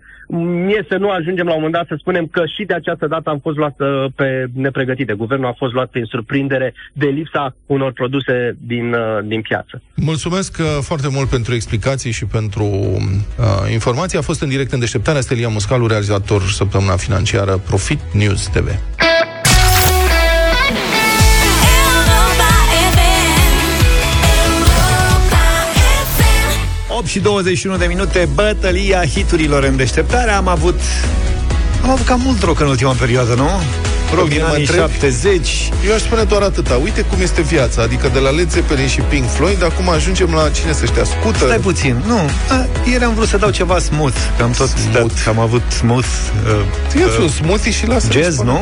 mie 0.71 0.85
să 0.89 0.97
nu 0.97 1.09
ajungem 1.09 1.45
la 1.45 1.55
un 1.55 1.61
moment 1.63 1.73
dat 1.79 1.87
să 1.87 1.95
spunem 1.97 2.25
că 2.27 2.43
și 2.55 2.63
de 2.63 2.73
această 2.73 3.07
dată 3.07 3.29
am 3.29 3.39
fost 3.39 3.57
luat 3.57 3.75
uh, 3.79 4.05
pe 4.15 4.45
nepregătite. 4.53 5.13
Guvernul 5.13 5.47
a 5.47 5.55
fost 5.57 5.73
luat 5.73 5.89
prin 5.89 6.05
surprindere 6.05 6.73
de 6.93 7.05
lipsa 7.05 7.55
unor 7.65 7.91
produse 7.91 8.57
din, 8.59 8.93
uh, 8.93 9.23
din 9.23 9.41
piață. 9.41 9.81
Mulțumesc 9.95 10.57
uh, 10.59 10.65
foarte 10.81 11.07
mult 11.11 11.29
pentru 11.29 11.53
explicații 11.53 12.11
și 12.11 12.25
pentru 12.25 12.63
uh, 12.63 13.71
informații. 13.71 14.17
A 14.17 14.21
fost 14.21 14.41
în 14.41 14.49
direct 14.49 14.71
în 14.71 14.79
deșteptarea 14.79 15.21
Stelia 15.21 15.47
Muscalu, 15.47 15.87
realizator 15.87 16.41
săptămâna 16.41 16.95
financiară 16.95 17.57
Profit 17.57 17.99
News 18.13 18.47
TV. 18.47 18.67
Și 27.11 27.19
21 27.19 27.77
de 27.77 27.85
minute, 27.85 28.29
bătălia 28.33 29.05
hiturilor 29.05 29.63
în 29.63 29.75
deșteptare. 29.75 30.31
Am 30.31 30.47
avut 30.47 30.79
am 31.83 31.89
avut 31.89 32.05
cam 32.05 32.21
mult 32.23 32.43
rock 32.43 32.59
în 32.59 32.67
ultima 32.67 32.93
perioadă, 32.93 33.33
nu? 33.33 33.49
Rock 34.15 34.29
din 34.29 34.41
anii 34.43 34.65
70. 34.65 35.69
Eu 35.87 35.93
aș 35.93 36.01
spune 36.01 36.23
doar 36.23 36.41
atâta. 36.41 36.79
Uite 36.83 37.01
cum 37.01 37.17
este 37.21 37.41
viața. 37.41 37.81
Adică 37.81 38.09
de 38.13 38.19
la 38.19 38.29
Led 38.29 38.51
Zeppelin 38.51 38.87
și 38.87 38.99
Pink 38.99 39.29
Floyd, 39.29 39.63
acum 39.63 39.89
ajungem 39.89 40.33
la 40.33 40.49
cine 40.49 40.73
să 40.73 40.85
știa, 40.85 41.03
Scooter. 41.03 41.47
Stai 41.47 41.57
puțin. 41.57 42.03
Nu. 42.07 42.19
A, 42.49 42.67
ieri 42.89 43.03
am 43.03 43.13
vrut 43.13 43.27
să 43.27 43.37
dau 43.37 43.49
ceva 43.49 43.79
smooth. 43.79 44.15
Că 44.37 44.43
am 44.43 44.51
tot 44.51 44.67
smooth. 44.67 44.93
dat, 44.93 45.27
am 45.27 45.39
avut 45.39 45.61
smooth. 45.77 46.07
Uh, 46.95 47.01
uh, 47.01 47.17
un 47.21 47.27
smoothie 47.29 47.71
și 47.71 47.87
lasă 47.87 48.07
Jazz, 48.11 48.39
nu? 48.39 48.61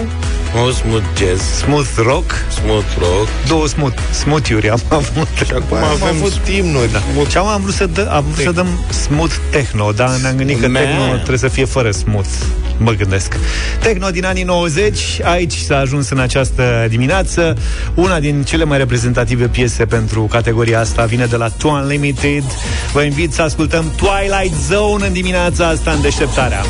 O 0.66 0.70
smooth 0.72 1.04
jazz. 1.18 1.42
Smooth 1.42 1.90
rock. 2.04 2.32
Smooth 2.62 2.88
rock. 3.00 3.28
Două 3.48 3.68
smooth, 3.68 3.98
smooth-uri 4.12 4.70
am 4.70 4.82
avut. 5.00 5.28
Și 5.46 5.52
acum 5.54 5.78
Am 5.78 5.84
avem 5.84 6.08
avut 6.08 6.48
imnuri. 6.58 6.92
Da. 6.92 7.00
Și 7.30 7.38
am, 7.38 7.48
am 7.48 7.62
vrut 7.62 7.74
să, 7.74 7.86
dă, 7.86 8.10
am 8.12 8.24
vrut 8.32 8.44
să 8.46 8.52
dăm 8.52 8.68
smooth 9.06 9.34
techno, 9.52 9.92
dar 9.92 10.10
ne-am 10.22 10.36
gândit 10.36 10.62
că 10.62 10.68
Meh. 10.68 10.82
techno 10.82 11.14
trebuie 11.16 11.38
să 11.38 11.48
fie 11.48 11.66
fără 11.66 11.92
smooth. 11.92 12.30
Mă 12.78 12.92
gândesc. 12.92 13.36
Techno 13.80 14.10
din 14.10 14.26
anii 14.26 14.44
90, 14.44 15.00
aici 15.40 15.56
s-a 15.56 15.78
ajuns 15.78 16.10
în 16.10 16.20
această 16.20 16.86
dimineață. 16.90 17.58
Una 17.94 18.20
din 18.20 18.44
cele 18.44 18.64
mai 18.64 18.78
reprezentative 18.78 19.48
piese 19.48 19.86
pentru 19.86 20.22
categoria 20.22 20.80
asta 20.80 21.06
vine 21.06 21.26
de 21.26 21.36
la 21.36 21.48
Two 21.48 21.72
Unlimited. 21.72 22.44
Vă 22.94 23.02
invit 23.02 23.34
să 23.34 23.42
ascultăm 23.42 23.94
Twilight 23.96 24.56
Zone 24.70 25.08
în 25.08 25.14
dimineața 25.14 25.68
asta 25.68 25.92
în 25.92 26.02
deșteptarea. 26.02 26.62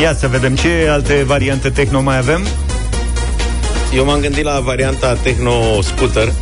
Ia 0.00 0.14
să 0.14 0.28
vedem 0.28 0.56
ce 0.56 0.86
alte 0.90 1.22
variante 1.26 1.70
techno 1.70 2.00
mai 2.00 2.16
avem. 2.16 2.46
Eu 3.94 4.04
m-am 4.04 4.20
gândit 4.20 4.44
la 4.44 4.60
varianta 4.60 5.14
Techno 5.22 5.80
Scooter, 5.80 6.32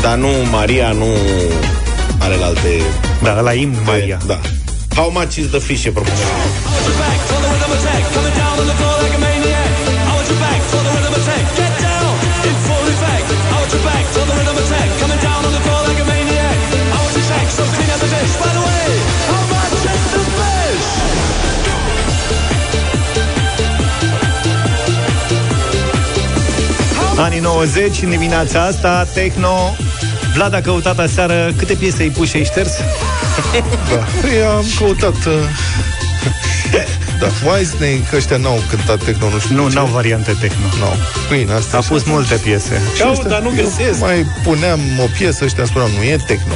dar 0.00 0.16
nu 0.16 0.28
Maria, 0.50 0.92
nu 0.92 1.06
are 2.18 2.34
la 2.34 2.46
alte... 2.46 2.68
Da, 3.22 3.40
la 3.40 3.52
imn 3.52 3.76
Maria. 3.84 4.18
Da. 4.26 4.40
How 4.96 5.10
much 5.10 5.36
is 5.36 5.46
the 5.50 5.58
fish, 5.58 5.84
e 5.84 5.90
propunerea. 5.90 6.26
Anii 27.18 27.40
90, 27.40 28.02
în 28.02 28.10
dimineața 28.10 28.62
asta, 28.64 29.06
techno. 29.14 29.76
Vlad 30.34 30.54
a 30.54 30.60
căutat 30.60 30.98
aseară 30.98 31.52
câte 31.56 31.74
piese 31.74 32.02
ai 32.02 32.08
pus 32.08 32.28
și 32.28 32.36
ai 32.36 32.44
șters? 32.44 32.70
Da. 33.90 33.96
Păi 34.20 34.42
am 34.56 34.64
căutat... 34.78 35.14
Uh... 35.26 35.32
Da, 37.20 37.26
Whitesnake, 37.50 38.02
că 38.10 38.16
ăștia 38.16 38.36
n-au 38.36 38.62
cântat 38.70 39.04
techno, 39.04 39.28
nu 39.30 39.38
știu 39.38 39.54
Nu, 39.54 39.68
ce. 39.68 39.74
n-au 39.74 39.86
variante 39.86 40.36
techno. 40.40 40.64
N-au. 40.78 40.96
Bine, 41.30 41.52
asta 41.52 41.76
A 41.76 41.80
și 41.80 41.88
pus 41.88 41.98
asta. 41.98 42.10
multe 42.12 42.34
piese. 42.34 42.82
Caut, 42.98 43.12
ăștia- 43.12 43.28
dar 43.28 43.40
nu 43.40 43.52
eu 43.56 43.64
găsesc. 43.64 44.00
Mai 44.00 44.26
puneam 44.42 44.80
o 45.02 45.06
piesă, 45.18 45.44
ăștia 45.44 45.64
spuneam, 45.64 45.90
nu 45.96 46.02
e 46.02 46.16
techno. 46.26 46.54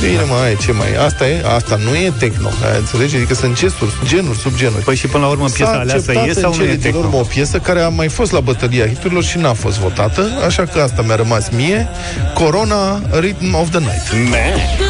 Bine, 0.00 0.22
mai 0.22 0.56
ce 0.60 0.72
mai 0.72 1.04
Asta 1.04 1.28
e? 1.28 1.42
Asta 1.54 1.76
nu 1.76 1.94
e 1.94 2.12
techno. 2.18 2.48
Ai 2.70 2.78
înțelege? 2.78 3.16
Adică 3.16 3.34
sunt 3.34 3.58
gesturi, 3.58 3.90
genuri, 4.04 4.38
subgenuri. 4.38 4.84
Păi 4.84 4.96
și 4.96 5.06
până 5.06 5.24
la 5.24 5.30
urmă 5.30 5.46
piesa 5.48 5.70
S-a 5.70 5.78
aleasă 5.78 6.10
acceptat 6.10 6.26
e 6.26 6.28
în 6.28 6.34
sau 6.34 6.50
nu 6.50 6.56
cele 6.56 6.68
e 6.68 6.72
din 6.72 6.80
techno? 6.80 6.98
urmă 6.98 7.16
o 7.16 7.22
piesă 7.22 7.58
care 7.58 7.80
a 7.80 7.88
mai 7.88 8.08
fost 8.08 8.32
la 8.32 8.40
bătălia 8.40 8.86
hiturilor 8.86 9.24
și 9.24 9.38
n-a 9.38 9.52
fost 9.52 9.78
votată, 9.78 10.22
așa 10.46 10.64
că 10.64 10.80
asta 10.80 11.02
mi-a 11.02 11.14
rămas 11.14 11.48
mie. 11.48 11.88
Corona, 12.34 13.02
Rhythm 13.20 13.54
of 13.54 13.68
the 13.70 13.78
Night. 13.78 14.06
This 14.78 14.87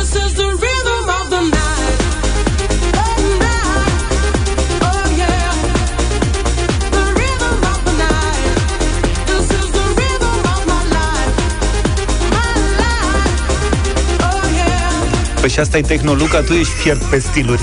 Păi 15.48 15.56
și 15.56 15.62
asta 15.62 15.78
e 15.78 15.80
techno, 15.80 16.12
Luca, 16.12 16.40
tu 16.40 16.52
ești 16.52 16.72
fiert 16.72 17.02
pe 17.02 17.18
stiluri. 17.18 17.60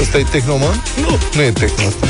Ăsta 0.00 0.18
e 0.18 0.24
techno, 0.30 0.56
mă? 0.56 0.74
Nu. 1.00 1.18
Nu 1.34 1.42
e 1.42 1.50
techno 1.50 1.84
asta. 1.86 2.06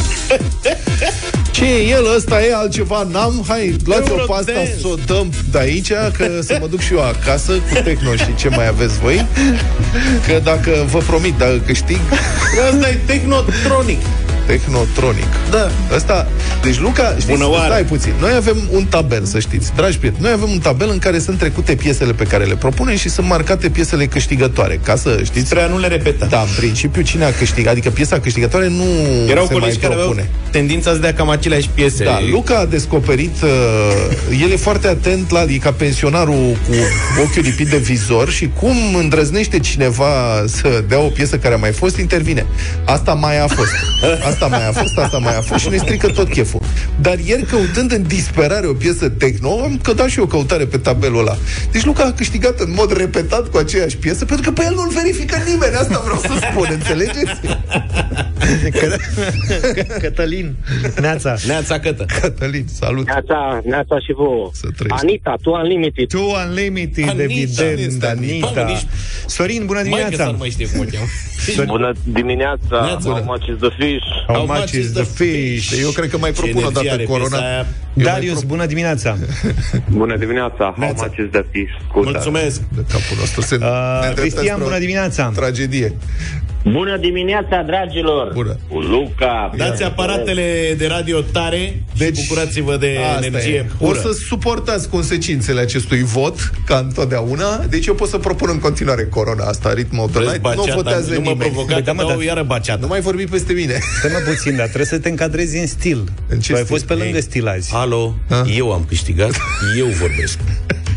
Ce 1.50 1.64
e 1.64 1.88
el? 1.88 2.14
Ăsta 2.16 2.44
e 2.44 2.54
altceva? 2.54 3.06
N-am? 3.10 3.44
Hai, 3.48 3.76
luați-o 3.84 4.14
pe 4.14 4.20
asta 4.20 4.50
Eurodance. 4.50 4.80
să 4.80 4.86
o 4.86 4.94
dăm 5.06 5.32
de 5.50 5.58
aici, 5.58 5.92
că 6.16 6.40
să 6.40 6.56
mă 6.60 6.66
duc 6.66 6.80
și 6.80 6.92
eu 6.92 7.02
acasă 7.02 7.52
cu 7.52 7.80
techno 7.84 8.14
și 8.14 8.34
ce 8.34 8.48
mai 8.48 8.68
aveți 8.68 8.98
voi. 8.98 9.26
Că 10.26 10.40
dacă 10.44 10.86
vă 10.90 10.98
promit, 10.98 11.34
dacă 11.38 11.62
câștig, 11.66 11.98
Asta 12.72 12.88
e 12.88 12.98
Technotronic. 13.06 14.00
Technotronic. 14.46 15.26
Da. 15.50 15.70
Ăsta, 15.94 16.28
deci 16.62 16.78
Luca, 16.78 17.10
știți, 17.10 17.26
Bună 17.26 17.48
oară. 17.48 17.66
stai 17.72 17.82
puțin. 17.84 18.12
Noi 18.20 18.32
avem 18.36 18.56
un 18.70 18.84
tabel, 18.84 19.24
să 19.24 19.38
știți, 19.38 19.72
dragi 19.76 19.98
prieteni. 19.98 20.22
Noi 20.22 20.32
avem 20.32 20.50
un 20.50 20.58
tabel 20.58 20.88
în 20.90 20.98
care 20.98 21.18
sunt 21.18 21.38
trecute 21.38 21.74
piesele 21.74 22.12
pe 22.12 22.24
care 22.24 22.44
le 22.44 22.54
propunem 22.54 22.96
și 22.96 23.08
sunt 23.08 23.26
marcate 23.26 23.68
piesele 23.68 24.06
câștigătoare, 24.06 24.80
ca 24.84 24.96
să 24.96 25.20
știți. 25.24 25.46
Spre 25.46 25.62
a 25.62 25.66
nu 25.66 25.78
le 25.78 25.86
repeta. 25.86 26.26
Da, 26.26 26.40
în 26.40 26.48
principiu 26.56 27.02
cine 27.02 27.24
a 27.24 27.32
câștigat, 27.32 27.72
adică 27.72 27.90
piesa 27.90 28.18
câștigătoare 28.20 28.68
nu 28.68 28.84
Erau 29.28 29.46
se 29.46 29.52
colegi 29.52 29.68
mai 29.78 29.78
care 29.80 29.92
aveau 29.92 30.08
propune. 30.08 30.30
tendința 30.50 30.90
să 30.92 30.98
dea 30.98 31.14
cam 31.14 31.28
aceleași 31.28 31.68
piese. 31.74 32.04
Da, 32.04 32.18
Luca 32.30 32.58
a 32.58 32.64
descoperit, 32.64 33.42
uh, 33.42 34.40
el 34.42 34.50
e 34.50 34.56
foarte 34.56 34.88
atent 34.88 35.30
la, 35.30 35.42
e 35.48 35.56
ca 35.56 35.72
pensionarul 35.72 36.56
cu 36.68 36.74
ochiul 37.22 37.42
lipit 37.42 37.68
de 37.68 37.76
vizor 37.76 38.30
și 38.30 38.50
cum 38.60 38.76
îndrăznește 38.98 39.58
cineva 39.58 40.44
să 40.46 40.84
dea 40.88 40.98
o 40.98 41.08
piesă 41.08 41.36
care 41.36 41.54
a 41.54 41.56
mai 41.56 41.72
fost, 41.72 41.96
intervine. 41.96 42.46
Asta 42.84 43.12
mai 43.14 43.40
a 43.40 43.46
fost. 43.46 43.70
Asta 44.02 44.30
mai 44.46 44.68
a 44.68 44.72
fost, 44.72 44.98
asta 44.98 45.18
mai 45.18 45.36
a 45.36 45.40
fost 45.40 45.62
și 45.62 45.68
ne 45.68 45.76
strică 45.76 46.06
tot 46.08 46.28
cheful. 46.28 46.60
Dar 47.00 47.18
ieri, 47.18 47.42
căutând 47.42 47.92
în 47.92 48.02
disperare 48.02 48.66
o 48.66 48.72
piesă 48.72 49.08
techno, 49.08 49.60
am 49.62 49.78
căutat 49.82 50.08
și 50.08 50.18
eu 50.18 50.24
o 50.24 50.26
căutare 50.26 50.64
pe 50.66 50.76
tabelul 50.78 51.18
ăla. 51.20 51.36
Deci 51.72 51.84
Luca 51.84 52.04
a 52.04 52.12
câștigat 52.12 52.60
în 52.60 52.72
mod 52.76 52.96
repetat 52.96 53.48
cu 53.48 53.56
aceeași 53.56 53.96
piesă, 53.96 54.24
pentru 54.24 54.50
că 54.50 54.60
pe 54.60 54.66
el 54.68 54.74
nu-l 54.74 54.88
verifică 55.02 55.36
nimeni. 55.46 55.74
Asta 55.74 56.00
vreau 56.04 56.18
să 56.18 56.46
spun, 56.50 56.66
înțelegeți? 56.70 57.30
Cătălin, 60.00 60.54
Neața. 61.00 61.34
Neața 61.46 61.78
Cătă. 61.78 62.04
Cătălin, 62.20 62.64
salut! 62.80 63.06
Neața, 63.06 63.60
neața 63.64 63.98
și 63.98 64.12
vouă. 64.16 64.50
Să 64.52 64.66
trăiești. 64.76 65.06
Anita, 65.06 65.34
tu 65.42 65.50
Unlimited. 65.50 66.08
Tu 66.08 66.20
Unlimited, 66.46 67.08
Anita, 67.08 67.22
evident, 67.22 67.78
este 67.78 68.06
Anita. 68.06 68.46
Anita. 68.46 68.60
Mamă, 68.60 68.70
nici- 68.70 68.86
Sorin, 69.26 69.62
bună 69.66 69.80
Mai 69.84 69.88
că 69.90 69.96
să 69.96 70.04
dimineața! 70.08 70.30
nu 70.30 70.36
mai 70.38 70.50
știu 70.50 70.68
cum 70.72 70.80
o 70.80 70.84
cheamă. 70.92 71.06
Bună 71.66 71.92
dimineața, 72.04 72.76
Neața. 72.84 73.10
how 73.10 73.22
much 73.24 73.46
is 73.46 73.56
the 73.60 73.70
fish? 73.78 74.06
How 74.26 74.46
much 74.46 74.70
is 74.72 74.92
the 74.92 75.02
fish? 75.04 75.80
Eu 75.80 75.90
cred 75.90 76.10
că 76.10 76.18
mai 76.18 76.32
Ce 76.32 76.40
propun 76.40 76.56
o 76.56 76.66
energie 76.66 76.72
dată 76.90 76.94
are 76.94 77.04
piesa 77.04 77.12
corona. 77.12 77.38
aia. 77.48 77.58
Eu 77.58 77.66
mai 77.94 78.04
Darius, 78.04 78.42
bună 78.42 78.66
dimineața! 78.66 79.16
Bună 80.00 80.16
dimineața, 80.16 80.64
how 80.64 80.74
Neața. 80.78 81.04
much 81.04 81.16
is 81.18 81.30
the 81.30 81.44
fish? 81.50 81.72
Scuza. 81.88 82.10
Mulțumesc. 82.10 82.60
De 82.60 82.80
capul 82.80 83.16
nostru 83.18 83.40
se 83.40 83.54
Uh, 83.54 83.60
ne 83.60 83.66
îndreptăm 83.68 84.14
Cristian, 84.14 84.44
spre 84.54 84.62
o 84.62 84.66
bună 84.66 84.78
dimineața! 84.78 85.32
Tragedie. 85.34 85.92
Bună 86.64 86.96
dimineața, 86.96 87.62
dragilor! 87.66 88.32
Bună. 88.32 88.56
Cu 88.68 88.78
Luca! 88.80 89.52
Dați 89.56 89.82
aparatele 89.82 90.74
de 90.78 90.86
radio 90.86 91.20
tare 91.20 91.82
deci, 91.96 92.16
și 92.16 92.26
bucurați-vă 92.28 92.76
de 92.76 92.96
Asta 93.14 93.26
energie 93.26 93.54
e. 93.56 93.66
pură. 93.78 93.98
O 93.98 94.00
să 94.00 94.12
suportați 94.28 94.88
consecințele 94.88 95.60
acestui 95.60 96.02
vot, 96.02 96.50
ca 96.66 96.76
întotdeauna. 96.76 97.64
Deci 97.68 97.86
eu 97.86 97.94
pot 97.94 98.08
să 98.08 98.18
propun 98.18 98.48
în 98.52 98.58
continuare 98.58 99.04
corona 99.04 99.44
asta, 99.44 99.72
ritmul 99.72 100.04
of 100.04 100.10
the 100.10 100.18
Vreți 100.20 100.32
night. 100.32 100.44
Nu 100.44 100.60
baceata? 100.60 100.74
votează 100.82 101.08
Nu 101.12 101.20
mă 101.20 101.20
nimeni. 101.30 101.38
provoca, 101.50 101.72
Păi 101.74 101.82
da, 101.82 101.90
că 101.90 101.96
mă, 101.96 102.02
dau 102.02 102.16
dar- 102.16 102.26
iară 102.26 102.42
baceată. 102.42 102.80
Nu 102.80 102.86
mai 102.86 103.00
vorbi 103.00 103.24
peste 103.24 103.52
mine. 103.52 103.78
Stai 103.98 104.10
mă 104.12 104.30
puțin, 104.32 104.56
dar 104.56 104.64
trebuie 104.66 104.86
să 104.86 104.98
te 104.98 105.08
încadrezi 105.08 105.56
în 105.58 105.66
stil. 105.66 106.04
În 106.28 106.40
ce 106.40 106.50
tu 106.50 106.56
ai 106.56 106.62
stil? 106.62 106.74
fost 106.74 106.86
pe 106.86 106.94
lângă 106.94 107.16
Ei, 107.16 107.22
stil 107.22 107.48
azi. 107.48 107.70
Alo, 107.74 108.14
Ha? 108.28 108.44
eu 108.56 108.72
am 108.72 108.84
câștigat, 108.88 109.30
eu 109.78 109.86
vorbesc. 109.86 110.38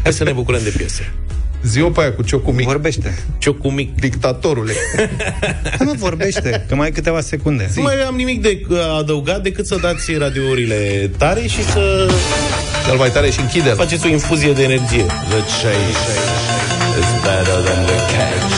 Hai 0.03 0.13
să 0.13 0.23
ne 0.23 0.31
bucurăm 0.31 0.59
de 0.63 0.73
piese. 0.77 1.13
Zi-o 1.67 1.89
pe 1.89 2.01
aia 2.01 2.13
cu 2.13 2.21
ciocul 2.21 2.53
mic. 2.53 2.65
Vorbește. 2.65 3.17
Ciocu 3.37 3.69
mic. 3.69 3.95
Dictatorule. 3.99 4.73
Nu 5.79 5.91
vorbește, 5.91 6.65
că 6.67 6.75
mai 6.75 6.85
ai 6.85 6.91
câteva 6.91 7.21
secunde. 7.21 7.69
Nu 7.75 7.81
mai 7.81 8.01
am 8.01 8.15
nimic 8.15 8.41
de 8.41 8.61
uh, 8.69 8.77
adăugat 8.99 9.41
decât 9.41 9.67
să 9.67 9.77
dați 9.81 10.13
radiourile 10.13 11.11
tare 11.17 11.47
și 11.47 11.63
să 11.63 12.11
Cel 12.87 12.97
mai 12.97 13.11
tare 13.11 13.29
și 13.29 13.39
închide 13.39 13.69
faceți 13.69 14.05
o 14.05 14.09
infuzie 14.09 14.51
de 14.51 14.63
energie. 14.63 15.05
The 15.05 15.39
chase 15.39 16.15
is 16.99 17.09
better 17.23 17.59
than 17.67 17.85
the 17.85 17.95
catch. 18.13 18.53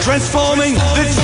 Transforming 0.00 0.74
the 0.74 1.21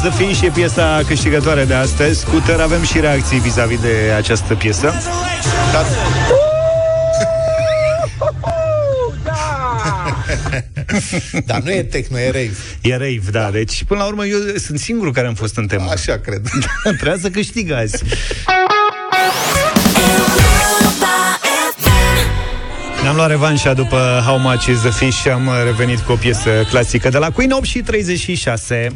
the 0.00 0.10
fish 0.10 0.42
e 0.42 0.50
piesa 0.50 1.02
câștigătoare 1.06 1.64
de 1.64 1.74
astăzi. 1.74 2.20
Scooter, 2.20 2.60
avem 2.60 2.82
și 2.82 3.00
reacții 3.00 3.38
vis-a-vis 3.38 3.80
de 3.80 4.12
această 4.16 4.54
piesă. 4.54 4.92
Dar... 5.72 5.84
Dar 11.46 11.60
nu 11.60 11.70
e 11.70 11.82
techno, 11.82 12.18
e 12.18 12.26
rave. 12.26 12.56
E 12.80 12.96
rave, 12.96 13.30
da. 13.30 13.50
Deci, 13.50 13.84
până 13.84 14.00
la 14.00 14.06
urmă, 14.06 14.26
eu 14.26 14.38
sunt 14.56 14.78
singurul 14.78 15.12
care 15.12 15.26
am 15.26 15.34
fost 15.34 15.56
în 15.56 15.66
temă. 15.66 15.90
Așa 15.90 16.18
cred. 16.18 16.48
Trebuia 16.82 17.16
să 17.20 17.28
câștig 17.30 17.70
azi. 17.70 18.02
Ne-am 23.02 23.16
luat 23.16 23.28
revanșa 23.28 23.72
după 23.72 24.22
How 24.26 24.38
Much 24.38 24.66
is 24.66 24.80
the 24.80 24.90
Fish 24.90 25.20
și 25.20 25.28
am 25.28 25.50
revenit 25.64 25.98
cu 25.98 26.12
o 26.12 26.16
piesă 26.16 26.50
clasică 26.68 27.08
de 27.08 27.18
la 27.18 27.30
Queen 27.30 27.50
8 27.50 27.64
și 27.64 27.78
36. 27.78 28.88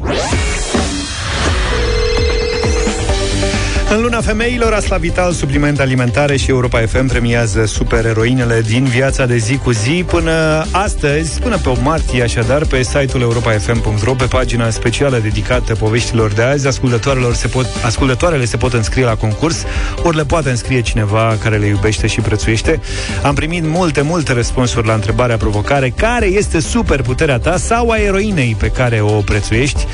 Luna 4.05 4.21
femeilor, 4.21 4.73
Asla 4.73 4.97
Vital, 4.97 5.33
supliment 5.33 5.81
alimentare 5.81 6.37
și 6.37 6.51
Europa 6.51 6.81
FM 6.81 7.07
premiază 7.07 7.65
supereroinele 7.65 8.61
din 8.61 8.85
viața 8.85 9.27
de 9.27 9.37
zi 9.37 9.57
cu 9.57 9.71
zi 9.71 10.05
până 10.07 10.65
astăzi, 10.71 11.41
până 11.41 11.57
pe 11.57 11.69
8 11.69 11.83
martie, 11.83 12.23
așadar, 12.23 12.65
pe 12.65 12.83
site-ul 12.83 13.23
europafm.ro, 13.23 14.13
pe 14.13 14.25
pagina 14.25 14.71
specială 14.71 15.19
dedicată 15.19 15.75
poveștilor 15.75 16.33
de 16.33 16.43
azi, 16.43 16.67
ascultătoarelor 16.67 17.35
se 17.35 17.49
pot, 17.49 17.67
ascultătoarele 17.85 18.45
se 18.45 18.57
pot 18.57 18.73
înscrie 18.73 19.05
la 19.05 19.15
concurs, 19.15 19.65
ori 20.03 20.17
le 20.17 20.25
poate 20.25 20.51
înscrie 20.51 20.81
cineva 20.81 21.37
care 21.43 21.57
le 21.57 21.67
iubește 21.67 22.07
și 22.07 22.21
prețuiește. 22.21 22.81
Am 23.23 23.35
primit 23.35 23.65
multe, 23.67 24.01
multe 24.01 24.33
răspunsuri 24.33 24.87
la 24.87 24.95
întrebarea 24.95 25.37
provocare, 25.37 25.89
care 25.97 26.27
este 26.27 26.61
superputerea 26.61 27.39
ta 27.39 27.57
sau 27.57 27.91
a 27.91 27.97
eroinei 27.97 28.57
pe 28.59 28.69
care 28.69 29.01
o 29.01 29.21
prețuiești? 29.21 29.87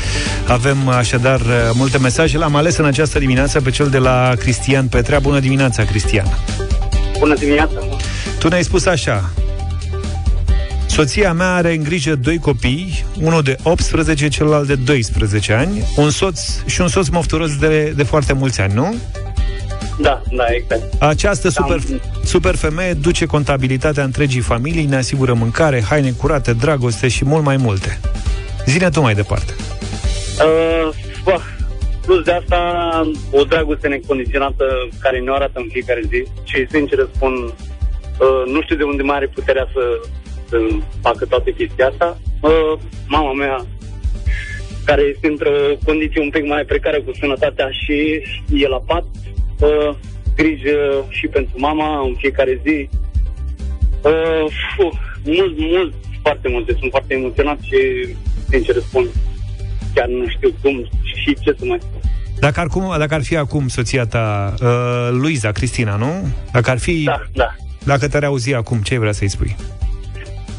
Avem 0.46 0.88
așadar 0.88 1.40
multe 1.72 1.98
mesaje, 1.98 2.38
l-am 2.38 2.54
ales 2.54 2.76
în 2.76 2.84
această 2.84 3.18
dimineață 3.18 3.60
pe 3.60 3.70
cel 3.70 3.88
de 3.88 3.98
la 4.00 4.32
Cristian 4.38 4.86
Petrea. 4.86 5.18
Bună 5.18 5.40
dimineața, 5.40 5.84
Cristian! 5.84 6.26
Bună 7.18 7.34
dimineața! 7.34 7.78
Tu 8.38 8.48
ne-ai 8.48 8.62
spus 8.62 8.86
așa, 8.86 9.30
Soția 10.90 11.32
mea 11.32 11.54
are 11.54 11.74
în 11.74 11.82
grijă 11.82 12.14
doi 12.14 12.38
copii, 12.38 13.04
unul 13.20 13.42
de 13.42 13.56
18, 13.62 14.28
celălalt 14.28 14.66
de 14.66 14.74
12 14.74 15.52
ani, 15.52 15.82
un 15.96 16.10
soț 16.10 16.40
și 16.66 16.80
un 16.80 16.88
soț 16.88 17.08
mofturos 17.08 17.56
de, 17.56 17.92
de 17.96 18.02
foarte 18.02 18.32
mulți 18.32 18.60
ani, 18.60 18.74
nu? 18.74 18.94
Da, 20.00 20.22
da, 20.36 20.44
exact. 20.48 21.02
Această 21.02 21.48
super, 21.48 21.80
super 22.24 22.54
femeie 22.54 22.92
duce 22.92 23.26
contabilitatea 23.26 24.04
întregii 24.04 24.40
familii, 24.40 24.84
ne 24.84 24.96
asigură 24.96 25.32
mâncare, 25.34 25.82
haine 25.82 26.10
curate, 26.10 26.52
dragoste 26.52 27.08
și 27.08 27.24
mult 27.24 27.44
mai 27.44 27.56
multe. 27.56 27.98
Zine 28.66 28.88
tu 28.88 29.00
mai 29.00 29.14
departe. 29.14 29.52
Uh, 30.38 30.94
bă, 31.24 31.40
plus 32.10 32.24
de 32.24 32.32
asta, 32.32 32.60
o 33.32 33.44
dragoste 33.44 33.88
necondiționată 33.88 34.64
care 35.00 35.18
ne 35.20 35.30
arată 35.30 35.58
în 35.60 35.68
fiecare 35.70 36.02
zi 36.08 36.24
și 36.44 36.66
sincer 36.70 36.98
îți 36.98 37.14
spun, 37.14 37.32
uh, 37.34 38.42
nu 38.52 38.62
știu 38.62 38.76
de 38.76 38.82
unde 38.82 39.02
mai 39.02 39.16
are 39.16 39.26
puterea 39.26 39.66
să, 39.72 39.82
să 40.48 40.56
facă 41.02 41.24
toată 41.26 41.50
chestia 41.50 41.86
asta. 41.86 42.18
Uh, 42.40 42.78
mama 43.08 43.32
mea, 43.32 43.66
care 44.84 45.02
este 45.02 45.26
într-o 45.26 45.50
condiție 45.84 46.20
un 46.20 46.30
pic 46.30 46.44
mai 46.44 46.64
precară 46.64 47.02
cu 47.02 47.12
sănătatea 47.20 47.68
și 47.70 48.22
e 48.62 48.68
la 48.68 48.80
pat, 48.86 49.06
uh, 49.60 49.94
grijă 50.36 51.06
și 51.08 51.26
pentru 51.26 51.54
mama 51.58 52.00
în 52.00 52.14
fiecare 52.14 52.60
zi. 52.64 52.88
Uh, 54.04 54.44
fuh, 54.76 54.98
mult, 55.24 55.58
mult, 55.58 55.94
foarte 56.22 56.48
multe. 56.48 56.76
Sunt 56.78 56.90
foarte 56.90 57.14
emoționat 57.14 57.58
și, 57.60 57.78
sincer 58.48 58.76
spun, 58.76 59.06
chiar 59.94 60.08
nu 60.08 60.28
știu 60.28 60.50
cum 60.62 60.88
și 61.14 61.36
ce 61.40 61.54
să 61.58 61.64
mai 61.64 61.78
spun. 61.80 62.00
Dacă 62.40 62.60
ar, 62.60 62.66
cum, 62.66 62.94
dacă 62.98 63.14
ar 63.14 63.22
fi 63.22 63.36
acum 63.36 63.68
soția 63.68 64.06
ta, 64.06 64.54
uh, 64.62 65.08
Luiza, 65.10 65.52
Cristina, 65.52 65.96
nu? 65.96 66.28
Dacă 66.52 66.70
ar 66.70 66.78
fi... 66.78 67.02
Da, 67.02 67.22
da. 67.32 67.54
Dacă 67.84 68.08
te-ar 68.08 68.24
auzi 68.24 68.54
acum, 68.54 68.78
ce 68.78 68.92
ai 68.92 69.00
vrea 69.00 69.12
să-i 69.12 69.28
spui? 69.28 69.56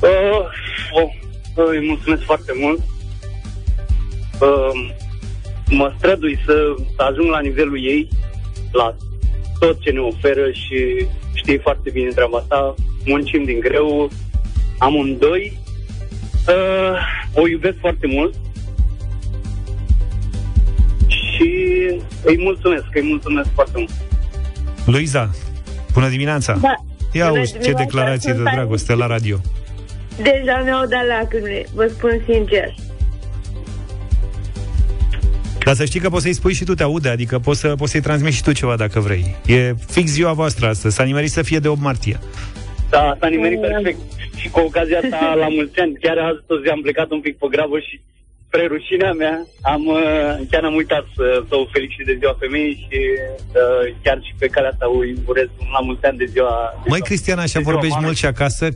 Uh, 0.01 0.09
oh, 0.91 1.09
uh, 1.55 1.65
îi 1.69 1.87
mulțumesc 1.87 2.21
foarte 2.23 2.51
mult. 2.59 2.79
Uh, 4.39 4.91
mă 5.69 5.93
strădui 5.97 6.39
să, 6.45 6.53
să 6.95 7.03
ajung 7.03 7.29
la 7.29 7.39
nivelul 7.39 7.83
ei, 7.83 8.07
la 8.71 8.95
tot 9.59 9.81
ce 9.81 9.91
ne 9.91 9.99
oferă 9.99 10.51
și 10.51 11.07
știi 11.33 11.59
foarte 11.59 11.89
bine 11.89 12.09
treaba 12.09 12.37
asta. 12.37 12.75
Muncim 13.05 13.43
din 13.43 13.59
greu, 13.59 14.09
amândoi. 14.77 15.59
Uh, 16.47 16.97
o 17.33 17.47
iubesc 17.47 17.77
foarte 17.79 18.07
mult. 18.07 18.33
Și 21.35 21.49
îi 22.23 22.37
mulțumesc, 22.39 22.85
îi 22.93 23.03
mulțumesc 23.03 23.49
foarte 23.53 23.73
mult. 23.77 23.91
Luiza, 24.85 25.29
bună 25.93 26.09
dimineața! 26.09 26.53
Da. 26.61 26.75
Ia 27.13 27.27
Bună 27.27 27.37
auzi 27.39 27.51
ce 27.51 27.57
dimineața, 27.57 27.83
declarații 27.83 28.29
de 28.29 28.35
sunt 28.35 28.47
aici. 28.47 28.55
dragoste 28.55 28.93
la 28.95 29.07
radio. 29.07 29.37
Deja 30.17 30.61
mi-au 30.63 30.85
dat 30.85 31.05
lacrimile, 31.07 31.65
vă 31.73 31.91
spun 31.97 32.21
sincer. 32.29 32.73
Dar 35.65 35.75
să 35.75 35.85
știi 35.85 35.99
că 35.99 36.09
poți 36.09 36.23
să-i 36.23 36.33
spui 36.33 36.53
și 36.53 36.63
tu, 36.63 36.73
te 36.73 36.83
aude, 36.83 37.09
adică 37.09 37.39
poți, 37.39 37.59
să, 37.59 37.67
poți 37.75 37.91
să-i 37.91 38.01
transmiți 38.01 38.35
și 38.35 38.43
tu 38.43 38.51
ceva 38.51 38.75
dacă 38.75 38.99
vrei. 38.99 39.35
E 39.45 39.73
fix 39.89 40.11
ziua 40.11 40.33
voastră 40.33 40.67
astăzi, 40.67 40.95
s-a 40.95 41.03
nimerit 41.03 41.31
să 41.31 41.41
fie 41.41 41.59
de 41.59 41.67
8 41.67 41.81
martie. 41.81 42.19
Da, 42.89 43.17
s-a 43.19 43.27
nimerit 43.27 43.61
perfect. 43.61 43.97
Și 44.35 44.49
cu 44.49 44.59
ocazia 44.59 44.99
asta, 45.03 45.33
la 45.39 45.47
mulți 45.47 45.79
ani, 45.79 45.97
chiar 46.01 46.17
astăzi 46.17 46.69
am 46.69 46.81
plecat 46.81 47.11
un 47.11 47.19
pic 47.19 47.37
pe 47.37 47.47
grabă 47.51 47.79
și 47.79 48.01
spre 48.51 48.67
rușinea 48.67 49.11
mea, 49.13 49.45
am, 49.61 49.85
uh, 49.85 49.99
chiar 50.51 50.63
am 50.63 50.73
uitat 50.75 51.05
să, 51.15 51.43
să 51.49 51.55
o 51.55 51.65
felicit 51.71 52.05
de 52.05 52.15
ziua 52.19 52.35
femeii 52.39 52.87
și 52.89 52.99
uh, 53.61 53.93
chiar 54.03 54.19
și 54.23 54.33
pe 54.39 54.47
care 54.47 54.67
asta 54.67 54.85
îi 54.99 55.15
urez 55.25 55.47
un 55.59 55.67
la 55.71 55.79
mulți 55.79 56.05
ani 56.05 56.17
de 56.17 56.25
ziua... 56.25 56.53
de 56.73 56.87
Măi, 56.89 56.97
ziua- 56.97 57.05
Cristian, 57.07 57.37
așa 57.39 57.45
de 57.59 57.59
ziua 57.59 57.71
vorbești 57.71 57.93
mamei. 57.95 58.05
mult 58.05 58.17
și 58.17 58.25
acasă? 58.25 58.67